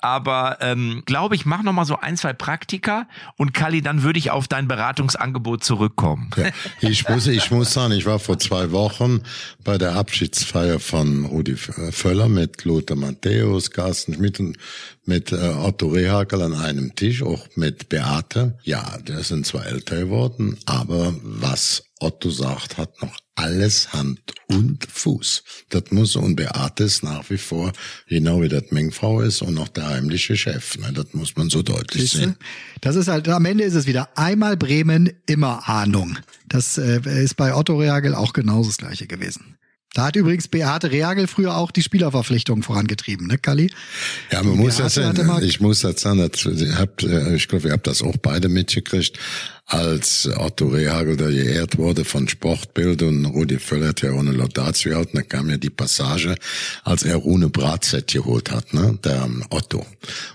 Aber 0.01 0.59
ähm, 0.61 1.03
glaube 1.07 1.35
ich, 1.35 1.45
mach 1.45 1.63
noch 1.63 1.73
mal 1.73 1.85
so 1.85 1.99
ein, 1.99 2.17
zwei 2.17 2.33
Praktika 2.33 3.09
und 3.37 3.53
Kali, 3.53 3.83
dann 3.83 4.03
würde 4.03 4.19
ich 4.19 4.31
auf 4.31 4.47
dein 4.47 4.69
Beratungsangebot 4.69 5.65
zurückkommen. 5.65 6.31
Ja, 6.37 6.51
ich 6.81 7.09
muss, 7.09 7.27
ich 7.27 7.51
muss 7.51 7.73
sagen, 7.73 7.93
ich 7.93 8.07
war 8.07 8.19
vor 8.19 8.39
zwei 8.39 8.71
Wochen 8.71 9.23
bei 9.65 9.77
der 9.77 9.97
Abschiedsfeier 9.97 10.79
von 10.79 11.25
Rudi 11.25 11.57
Völler 11.57 12.29
mit 12.29 12.65
Lothar 12.65 12.97
Matthäus, 12.97 13.71
Carsten 13.71 14.15
Schmidt 14.15 14.39
und 14.39 14.57
mit 15.05 15.33
äh, 15.33 15.37
Otto 15.37 15.89
Rehagel 15.89 16.43
an 16.43 16.55
einem 16.55 16.95
Tisch, 16.95 17.23
auch 17.23 17.47
mit 17.57 17.89
Beate. 17.89 18.59
Ja, 18.63 18.99
der 18.99 19.25
sind 19.25 19.47
zwar 19.47 19.67
älter 19.67 19.97
geworden, 19.97 20.59
aber 20.67 21.15
was 21.23 21.88
Otto 22.01 22.31
sagt, 22.31 22.79
hat 22.79 23.01
noch 23.03 23.17
alles 23.35 23.93
Hand 23.93 24.21
und 24.49 24.87
Fuß. 24.91 25.43
Das 25.69 25.85
muss 25.91 26.17
und 26.17 26.37
Beate 26.37 26.85
ist 26.85 27.03
nach 27.03 27.31
wie 27.31 27.39
vor, 27.39 27.73
genau 28.09 28.43
wie 28.43 28.49
das 28.49 28.65
Mengfrau 28.71 29.21
ist 29.21 29.43
und 29.43 29.55
noch 29.55 29.69
der 29.69 29.89
heimliche 29.89 30.37
Chef. 30.37 30.77
Ne? 30.79 30.93
Das 30.93 31.07
muss 31.13 31.37
man 31.37 31.49
so 31.49 31.63
deutlich 31.63 32.11
sehen. 32.11 32.37
Das 32.81 32.97
ist 32.97 33.09
halt, 33.09 33.29
am 33.29 33.45
Ende 33.45 33.65
ist 33.65 33.75
es 33.75 33.87
wieder 33.87 34.17
einmal 34.17 34.57
Bremen, 34.57 35.11
immer 35.27 35.69
Ahnung. 35.69 36.19
Das 36.47 36.79
äh, 36.79 37.01
ist 37.23 37.37
bei 37.37 37.55
Otto 37.55 37.79
Reagel 37.79 38.15
auch 38.15 38.33
genauso 38.33 38.71
das 38.71 38.79
gleiche 38.79 39.07
gewesen. 39.07 39.59
Da 39.95 40.05
hat 40.05 40.17
übrigens 40.17 40.49
Beate 40.49 40.91
Reagel 40.91 41.27
früher 41.27 41.57
auch 41.57 41.71
die 41.71 41.83
Spielerverpflichtung 41.83 42.63
vorangetrieben, 42.63 43.27
ne, 43.27 43.39
Kalli? 43.39 43.73
Ja, 44.31 44.43
man 44.43 44.53
Die 44.53 44.59
muss 44.59 44.77
das 44.77 44.97
Beate 44.97 45.25
sagen, 45.25 45.45
ich 45.45 45.61
muss 45.61 45.81
das 45.81 46.01
sagen, 46.01 46.19
das, 46.19 46.45
ich, 46.45 47.09
äh, 47.09 47.35
ich 47.35 47.49
glaube, 47.49 47.69
ihr 47.69 47.73
habt 47.73 47.87
das 47.87 48.03
auch 48.03 48.17
beide 48.19 48.49
mitgekriegt, 48.49 49.19
als 49.69 50.27
Otto 50.35 50.69
Rehagel 50.69 51.19
da 51.19 51.29
geehrt 51.29 51.77
wurde 51.77 52.07
von 52.07 52.27
Sportbild 52.27 53.03
und 53.03 53.27
Rudi 53.27 53.59
Völler 53.59 53.89
hat 53.89 54.01
ja 54.01 54.13
eine 54.15 54.33
Laudatio 54.33 54.93
gehalten, 54.93 55.19
da 55.19 55.23
kam 55.23 55.51
ja 55.51 55.59
die 55.59 55.69
Passage, 55.69 56.35
als 56.85 57.03
er 57.03 57.17
Rune 57.17 57.51
Bratzett 57.51 58.13
geholt 58.13 58.51
hat, 58.51 58.73
ne, 58.73 58.99
der 59.05 59.25
ähm, 59.25 59.45
Otto. 59.51 59.81
Und 59.81 59.87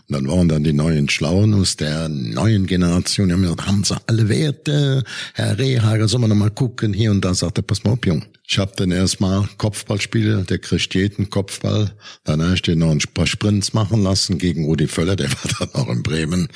dann 0.09 0.27
waren 0.27 0.49
dann 0.49 0.63
die 0.63 0.71
neuen 0.71 1.09
Schlauen 1.09 1.55
aus 1.55 1.75
der 1.77 2.09
neuen 2.09 2.67
Generation, 2.67 3.27
die 3.27 3.33
haben 3.33 3.41
gesagt, 3.41 3.65
haben 3.65 3.83
sie 3.83 3.97
alle 4.05 4.29
Werte, 4.29 5.03
Herr 5.33 5.57
Rehagel, 5.57 6.07
soll 6.07 6.19
man 6.19 6.29
noch 6.29 6.37
mal 6.37 6.51
gucken, 6.51 6.93
hier 6.93 7.09
und 7.09 7.25
da, 7.25 7.33
sagt 7.33 7.57
er, 7.57 7.63
pass 7.63 7.83
mal 7.83 7.93
auf, 7.93 8.05
Jung. 8.05 8.23
Ich 8.45 8.59
hab 8.59 8.75
dann 8.75 8.91
erstmal 8.91 9.47
Kopfballspiele, 9.57 10.43
der 10.43 10.59
kriegt 10.59 10.93
jeden 10.93 11.29
Kopfball. 11.29 11.91
Dann 12.25 12.41
habe 12.43 12.55
ich 12.55 12.61
den 12.61 12.79
noch 12.79 12.91
ein 12.91 12.99
paar 13.13 13.25
Sprints 13.25 13.73
machen 13.73 14.03
lassen 14.03 14.37
gegen 14.37 14.65
Rudi 14.65 14.87
Völler, 14.87 15.15
der 15.15 15.31
war 15.31 15.49
dann 15.59 15.69
auch 15.73 15.89
in 15.89 16.03
Bremen. 16.03 16.49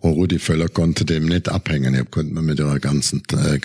Und 0.00 0.12
Rudi 0.12 0.38
Völler 0.38 0.68
konnte 0.68 1.06
dem 1.06 1.26
nicht 1.26 1.48
abhängen. 1.48 1.94
Er 1.94 2.04
konnte 2.20 2.34
mir 2.34 2.42
mit 2.42 2.58
ihrer 2.58 2.78
ganzen 2.78 3.22
äh, 3.32 3.58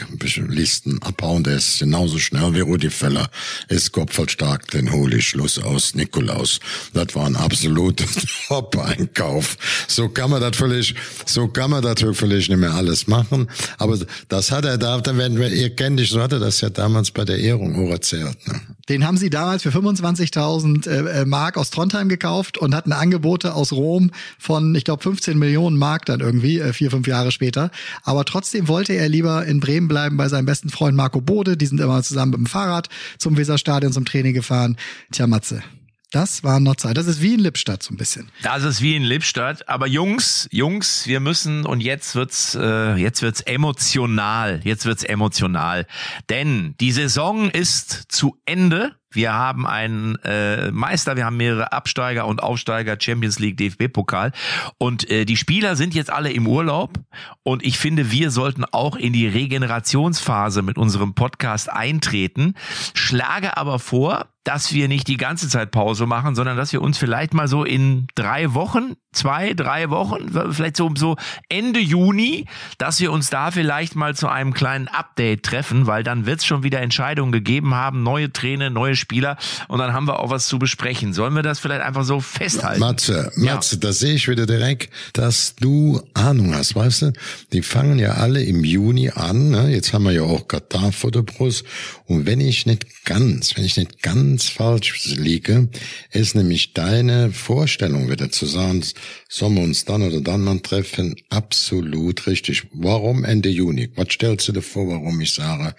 Listen 0.47 1.01
abhauen. 1.01 1.43
Der 1.43 1.57
ist 1.57 1.79
genauso 1.79 2.19
schnell 2.19 2.53
wie 2.53 2.61
Rudi 2.61 2.89
Völler. 2.89 3.29
Ist 3.67 3.91
kopfballstark, 3.91 4.71
den 4.71 4.93
hole 4.93 5.17
ich 5.17 5.27
Schluss 5.27 5.59
aus 5.59 5.93
Nikolaus. 5.93 6.61
Das 6.93 7.13
war 7.15 7.25
ein 7.25 7.35
absoluter 7.35 8.05
Top-Einkauf. 8.47 9.57
So 9.89 10.07
kann 10.07 10.29
man 10.29 10.39
das 10.39 10.55
völlig, 10.55 10.95
so 11.25 11.49
kann 11.49 11.71
man 11.71 11.83
das 11.83 12.01
völlig 12.17 12.47
nicht 12.47 12.57
mehr 12.57 12.73
alles 12.73 13.07
machen. 13.07 13.49
Aber 13.77 13.99
das 14.29 14.51
hat 14.51 14.63
er 14.63 14.77
da, 14.77 15.01
wenn, 15.05 15.37
wenn 15.37 15.53
ihr 15.53 15.75
kennt 15.75 15.99
dich, 15.99 16.09
so 16.09 16.21
hat 16.21 16.31
er 16.31 16.39
das 16.39 16.61
ja 16.61 16.69
damals 16.69 17.11
bei 17.11 17.25
der 17.25 17.39
Ehrung 17.39 17.75
auch 17.75 17.91
erzählt. 17.91 18.37
Ne? 18.47 18.61
Den 18.89 19.05
haben 19.05 19.17
sie 19.17 19.29
damals 19.29 19.63
für 19.63 19.69
25.000 19.69 20.87
äh, 20.87 21.21
äh, 21.21 21.25
Mark 21.25 21.57
aus 21.57 21.71
Trondheim 21.71 22.07
gekauft 22.07 22.57
und 22.57 22.75
hatten 22.75 22.93
Angebote 22.93 23.55
aus 23.55 23.71
Rom 23.71 24.11
von, 24.37 24.75
ich 24.75 24.83
glaube, 24.83 25.01
15 25.01 25.37
Millionen 25.39 25.77
Mark 25.77 26.05
dann 26.05 26.19
irgendwie, 26.19 26.59
äh, 26.59 26.71
vier, 26.71 26.91
fünf 26.91 27.07
Jahre 27.07 27.31
später. 27.31 27.71
Aber 28.03 28.25
trotzdem 28.25 28.67
wollte 28.67 28.93
er 28.93 29.09
lieber 29.09 29.45
in 29.45 29.59
Bremen 29.59 29.87
bleiben 29.87 30.17
bei 30.17 30.29
seinem 30.29 30.45
besten 30.45 30.69
Freund 30.69 30.95
Marco 30.95 31.19
Bode. 31.19 31.57
Die 31.57 31.65
sind 31.65 31.79
immer 31.81 32.03
zusammen 32.03 32.31
mit 32.31 32.39
dem 32.39 32.45
Fahrrad 32.45 32.89
zum 33.17 33.37
Weserstadion 33.37 33.91
zum 33.91 34.05
Training 34.05 34.33
gefahren. 34.33 34.77
Tja, 35.11 35.25
Matze. 35.25 35.63
Das 36.11 36.43
war 36.43 36.59
Zeit. 36.77 36.97
Das 36.97 37.07
ist 37.07 37.21
wie 37.21 37.33
in 37.33 37.39
Lippstadt 37.39 37.83
so 37.83 37.93
ein 37.93 37.97
bisschen. 37.97 38.31
Das 38.43 38.63
ist 38.63 38.81
wie 38.81 38.95
in 38.95 39.03
Lippstadt. 39.03 39.67
Aber 39.67 39.87
Jungs, 39.87 40.47
Jungs, 40.51 41.07
wir 41.07 41.19
müssen 41.19 41.65
und 41.65 41.81
jetzt 41.81 42.15
wird's, 42.15 42.55
äh, 42.55 42.95
jetzt 42.95 43.21
wird's 43.21 43.41
emotional. 43.41 44.61
Jetzt 44.63 44.85
wird's 44.85 45.03
emotional, 45.03 45.85
denn 46.29 46.75
die 46.79 46.91
Saison 46.91 47.49
ist 47.49 48.05
zu 48.09 48.37
Ende. 48.45 48.95
Wir 49.11 49.33
haben 49.33 49.65
einen 49.65 50.17
äh, 50.23 50.71
Meister, 50.71 51.15
wir 51.15 51.25
haben 51.25 51.37
mehrere 51.37 51.71
Absteiger 51.71 52.27
und 52.27 52.43
Aufsteiger, 52.43 52.97
Champions 52.99 53.39
League, 53.39 53.55
DFB-Pokal. 53.57 54.33
Und 54.77 55.09
äh, 55.09 55.23
die 55.23 55.37
Spieler 55.37 55.77
sind 55.77 55.95
jetzt 55.95 56.09
alle 56.09 56.31
im 56.31 56.47
Urlaub. 56.47 56.99
Und 57.43 57.63
ich 57.65 57.77
finde, 57.77 58.11
wir 58.11 58.29
sollten 58.29 58.65
auch 58.65 58.97
in 58.97 59.13
die 59.13 59.27
Regenerationsphase 59.27 60.61
mit 60.61 60.77
unserem 60.77 61.15
Podcast 61.15 61.71
eintreten. 61.71 62.55
Schlage 62.93 63.55
aber 63.55 63.79
vor, 63.79 64.27
dass 64.45 64.73
wir 64.73 64.87
nicht 64.87 65.07
die 65.07 65.17
ganze 65.17 65.49
Zeit 65.49 65.71
Pause 65.71 66.05
machen, 66.05 66.35
sondern 66.35 66.55
dass 66.55 66.71
wir 66.71 66.81
uns 66.81 66.97
vielleicht 66.97 67.33
mal 67.33 67.47
so 67.47 67.65
in 67.65 68.07
drei 68.13 68.53
Wochen, 68.53 68.95
zwei, 69.11 69.53
drei 69.53 69.89
Wochen, 69.89 70.31
vielleicht 70.51 70.77
so, 70.77 70.91
so 70.95 71.17
Ende 71.49 71.79
Juni, 71.79 72.45
dass 72.77 72.99
wir 72.99 73.11
uns 73.11 73.31
da 73.31 73.49
vielleicht 73.49 73.95
mal 73.95 74.15
zu 74.15 74.27
einem 74.27 74.53
kleinen 74.53 74.87
Update 74.87 75.43
treffen, 75.43 75.87
weil 75.87 76.03
dann 76.03 76.27
wird 76.27 76.39
es 76.39 76.45
schon 76.45 76.61
wieder 76.61 76.79
Entscheidungen 76.81 77.31
gegeben 77.31 77.73
haben, 77.73 78.03
neue 78.03 78.31
Trainer, 78.31 78.69
neue 78.69 78.95
Spieler 78.95 79.35
und 79.67 79.79
dann 79.79 79.93
haben 79.93 80.07
wir 80.07 80.19
auch 80.19 80.29
was 80.29 80.45
zu 80.45 80.59
besprechen. 80.59 81.13
Sollen 81.13 81.33
wir 81.33 81.43
das 81.43 81.59
vielleicht 81.59 81.81
einfach 81.81 82.03
so 82.03 82.19
festhalten? 82.19 82.79
Matze, 82.81 83.31
Matze, 83.37 83.75
ja. 83.75 83.81
da 83.81 83.93
sehe 83.93 84.13
ich 84.13 84.27
wieder 84.27 84.45
direkt, 84.45 84.93
dass 85.13 85.55
du 85.55 86.01
Ahnung 86.13 86.53
hast, 86.53 86.75
weißt 86.75 87.01
du? 87.01 87.13
Die 87.51 87.63
fangen 87.63 87.97
ja 87.97 88.11
alle 88.11 88.43
im 88.43 88.63
Juni 88.63 89.09
an, 89.09 89.49
ne? 89.49 89.69
jetzt 89.69 89.91
haben 89.91 90.03
wir 90.03 90.11
ja 90.11 90.21
auch 90.21 90.47
Katar 90.47 90.91
vor 90.91 91.09
der 91.09 91.23
Brust 91.23 91.65
und 92.05 92.27
wenn 92.27 92.39
ich 92.39 92.67
nicht 92.67 93.05
ganz, 93.05 93.57
wenn 93.57 93.65
ich 93.65 93.75
nicht 93.77 94.03
ganz 94.03 94.34
ganz 94.35 94.49
falsch 94.49 95.15
liege, 95.15 95.69
ist 96.11 96.35
nämlich 96.35 96.73
deine 96.73 97.31
Vorstellung 97.31 98.09
wieder 98.09 98.29
zu 98.31 98.45
sagen, 98.45 98.83
sollen 99.29 99.55
wir 99.55 99.63
uns 99.63 99.85
dann 99.85 100.01
oder 100.01 100.19
dann 100.19 100.41
mal 100.41 100.59
treffen, 100.59 101.15
absolut 101.29 102.27
richtig. 102.27 102.67
Warum 102.73 103.23
Ende 103.23 103.47
Juni? 103.47 103.89
Was 103.95 104.11
stellst 104.11 104.49
du 104.49 104.51
dir 104.51 104.61
vor, 104.61 104.89
warum 104.89 105.21
ich 105.21 105.33
sage, 105.33 105.73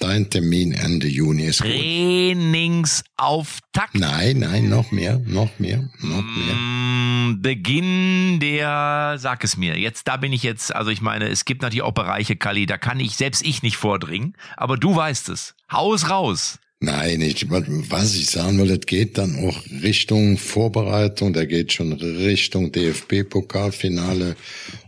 dein 0.00 0.28
Termin 0.28 0.72
Ende 0.72 1.08
Juni 1.08 1.44
ist 1.44 1.62
gut? 1.62 1.70
Trainingsauftakt. 1.70 3.94
Nein, 3.94 4.40
nein, 4.40 4.68
noch 4.68 4.92
mehr, 4.92 5.18
noch 5.24 5.58
mehr, 5.58 5.88
noch 6.02 6.22
mehr. 6.22 6.54
Mm, 6.54 7.40
Beginn 7.40 8.38
der, 8.38 9.16
sag 9.18 9.44
es 9.44 9.56
mir, 9.56 9.78
jetzt, 9.78 10.08
da 10.08 10.18
bin 10.18 10.34
ich 10.34 10.42
jetzt, 10.42 10.76
also 10.76 10.90
ich 10.90 11.00
meine, 11.00 11.28
es 11.28 11.46
gibt 11.46 11.62
natürlich 11.62 11.80
auch 11.80 11.92
Bereiche, 11.92 12.36
Kali, 12.36 12.66
da 12.66 12.76
kann 12.76 13.00
ich, 13.00 13.16
selbst 13.16 13.42
ich 13.46 13.62
nicht 13.62 13.78
vordringen, 13.78 14.36
aber 14.58 14.76
du 14.76 14.94
weißt 14.94 15.30
es. 15.30 15.54
Haus 15.72 16.10
raus. 16.10 16.58
Nein, 16.84 17.20
ich, 17.22 17.50
was 17.50 18.14
ich 18.14 18.30
sagen 18.30 18.58
will, 18.58 18.68
das 18.68 18.86
geht 18.86 19.16
dann 19.16 19.36
auch 19.38 19.62
Richtung 19.82 20.36
Vorbereitung, 20.36 21.32
da 21.32 21.44
geht 21.44 21.72
schon 21.72 21.92
Richtung 21.92 22.72
DFB-Pokalfinale 22.72 24.36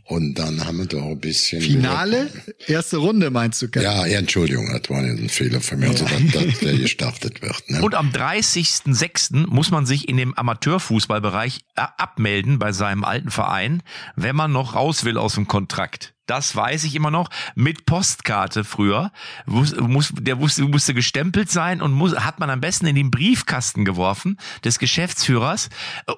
und 0.05 0.35
dann 0.35 0.65
haben 0.65 0.79
wir 0.79 0.87
doch 0.87 1.03
ein 1.03 1.19
bisschen. 1.19 1.63
Finale? 1.63 2.31
Erste 2.67 2.99
Runde 2.99 3.31
meinst 3.31 3.63
du? 3.63 3.67
Ja, 3.75 4.07
ja, 4.07 4.19
Entschuldigung, 4.19 4.69
das 4.71 4.91
war 4.91 4.99
ein 4.99 5.29
Fehler 5.29 5.61
von 5.61 5.81
mir, 5.81 5.89
also 5.89 6.05
dass, 6.05 6.33
dass 6.33 6.59
der 6.61 6.79
gestartet 6.79 7.43
wird. 7.43 7.71
Ne? 7.71 7.83
Und 7.83 7.95
am 7.95 8.11
30.06. 8.11 9.47
muss 9.47 9.71
man 9.71 9.87
sich 9.87 10.09
in 10.09 10.17
dem 10.17 10.35
Amateurfußballbereich 10.35 11.61
abmelden 11.75 12.59
bei 12.59 12.73
seinem 12.73 13.05
alten 13.05 13.31
Verein, 13.31 13.83
wenn 14.15 14.37
man 14.37 14.53
noch 14.53 14.75
raus 14.75 15.05
will 15.05 15.17
aus 15.19 15.35
dem 15.35 15.49
Kontrakt 15.49 16.16
das 16.27 16.55
weiß 16.55 16.85
ich 16.85 16.95
immer 16.95 17.11
noch, 17.11 17.31
mit 17.55 17.87
Postkarte 17.87 18.65
früher. 18.65 19.13
Muss, 19.47 19.75
der 20.13 20.37
musste, 20.37 20.63
musste 20.65 20.95
gestempelt 20.95 21.51
sein 21.51 21.81
und 21.81 21.93
muss, 21.93 22.17
hat 22.17 22.41
man 22.41 22.51
am 22.51 22.61
besten 22.61 22.87
in 22.87 22.97
den 22.97 23.11
Briefkasten 23.11 23.85
geworfen 23.85 24.39
des 24.65 24.79
Geschäftsführers 24.79 25.69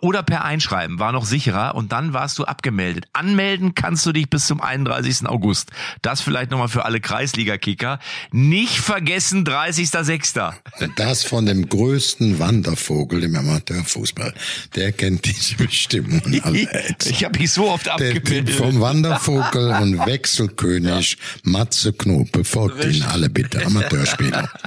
oder 0.00 0.22
per 0.22 0.44
Einschreiben, 0.44 0.98
war 0.98 1.12
noch 1.12 1.24
sicherer 1.24 1.74
und 1.74 1.92
dann 1.92 2.12
warst 2.12 2.38
du 2.38 2.44
abgemeldet. 2.44 3.06
Anmelden 3.12 3.74
kannst 3.74 4.06
du 4.06 4.12
dich 4.12 4.30
bis 4.30 4.46
zum 4.46 4.60
31. 4.60 5.28
August. 5.28 5.70
Das 6.02 6.20
vielleicht 6.20 6.50
nochmal 6.50 6.68
für 6.68 6.84
alle 6.84 7.00
Kreisliga-Kicker. 7.00 7.98
Nicht 8.32 8.78
vergessen 8.78 9.44
30.06. 9.44 10.52
Das 10.96 11.24
von 11.24 11.46
dem 11.46 11.68
größten 11.68 12.38
Wandervogel 12.38 13.24
im 13.24 13.36
Amateurfußball. 13.36 14.34
Der 14.74 14.92
kennt 14.92 15.26
diese 15.26 15.56
Bestimmungen 15.56 16.40
alle. 16.44 16.68
ich 17.04 17.24
habe 17.24 17.38
mich 17.38 17.50
so 17.52 17.70
oft 17.70 17.88
abgemeldet. 17.88 18.54
vom 18.54 18.80
Wandervogel 18.80 19.70
und 19.80 19.97
Wechselkönig 20.06 21.18
Matze 21.42 21.92
Knob. 21.92 22.32
Befolgt 22.32 22.84
ihn 22.84 23.02
alle 23.02 23.28
bitte, 23.28 23.64
Amateurspieler. 23.64 24.48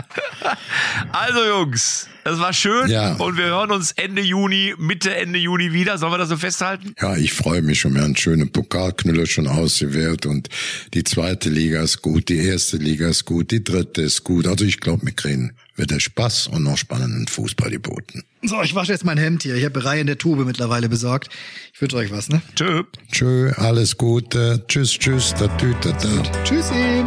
Also 1.11 1.45
Jungs, 1.45 2.07
das 2.23 2.39
war 2.39 2.53
schön 2.53 2.89
ja. 2.89 3.13
und 3.15 3.37
wir 3.37 3.45
hören 3.45 3.71
uns 3.71 3.91
Ende 3.91 4.21
Juni, 4.21 4.73
Mitte, 4.77 5.15
Ende 5.15 5.39
Juni 5.39 5.73
wieder. 5.73 5.97
Sollen 5.97 6.13
wir 6.13 6.17
das 6.17 6.29
so 6.29 6.37
festhalten? 6.37 6.93
Ja, 6.99 7.15
ich 7.15 7.33
freue 7.33 7.61
mich 7.61 7.81
schon. 7.81 7.95
Wir 7.95 8.01
haben 8.01 8.15
schöne 8.15 8.45
Pokalknüller 8.45 9.25
schon 9.25 9.47
ausgewählt 9.47 10.25
und 10.25 10.49
die 10.93 11.03
zweite 11.03 11.49
Liga 11.49 11.81
ist 11.81 12.01
gut, 12.01 12.29
die 12.29 12.37
erste 12.37 12.77
Liga 12.77 13.07
ist 13.09 13.25
gut, 13.25 13.51
die 13.51 13.63
dritte 13.63 14.01
ist 14.01 14.23
gut. 14.23 14.47
Also 14.47 14.65
ich 14.65 14.79
glaube, 14.79 15.05
wir 15.05 15.13
kriegen 15.13 15.53
wieder 15.75 15.99
Spaß 15.99 16.47
und 16.47 16.63
noch 16.63 16.77
spannenden 16.77 17.27
Fußball 17.27 17.71
geboten. 17.71 18.23
So, 18.43 18.61
ich 18.63 18.73
wasche 18.73 18.91
jetzt 18.91 19.05
mein 19.05 19.19
Hemd 19.19 19.43
hier. 19.43 19.55
Ich 19.55 19.65
habe 19.65 19.85
Reihe 19.85 20.01
in 20.01 20.07
der 20.07 20.17
Tube 20.17 20.45
mittlerweile 20.45 20.89
besorgt. 20.89 21.29
Ich 21.73 21.81
wünsche 21.81 21.97
euch 21.97 22.11
was, 22.11 22.29
ne? 22.29 22.41
Tschö. 22.55 22.83
Tschö, 23.11 23.51
alles 23.57 23.97
Gute. 23.97 24.63
Tschüss, 24.67 24.91
tschüss, 24.91 25.35
da 25.37 25.47
tüte 25.57 25.93
da. 25.93 26.43
Tschüssi. 26.43 27.03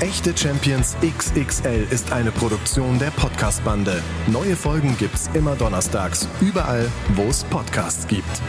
Echte 0.00 0.36
Champions 0.36 0.96
XXL 1.00 1.86
ist 1.90 2.12
eine 2.12 2.32
Produktion 2.32 2.98
der 2.98 3.10
Podcast-Bande. 3.10 4.02
Neue 4.26 4.56
Folgen 4.56 4.96
gibt's 4.98 5.30
immer 5.34 5.54
donnerstags, 5.54 6.26
überall, 6.40 6.90
wo 7.14 7.24
es 7.24 7.44
Podcasts 7.44 8.06
gibt. 8.08 8.42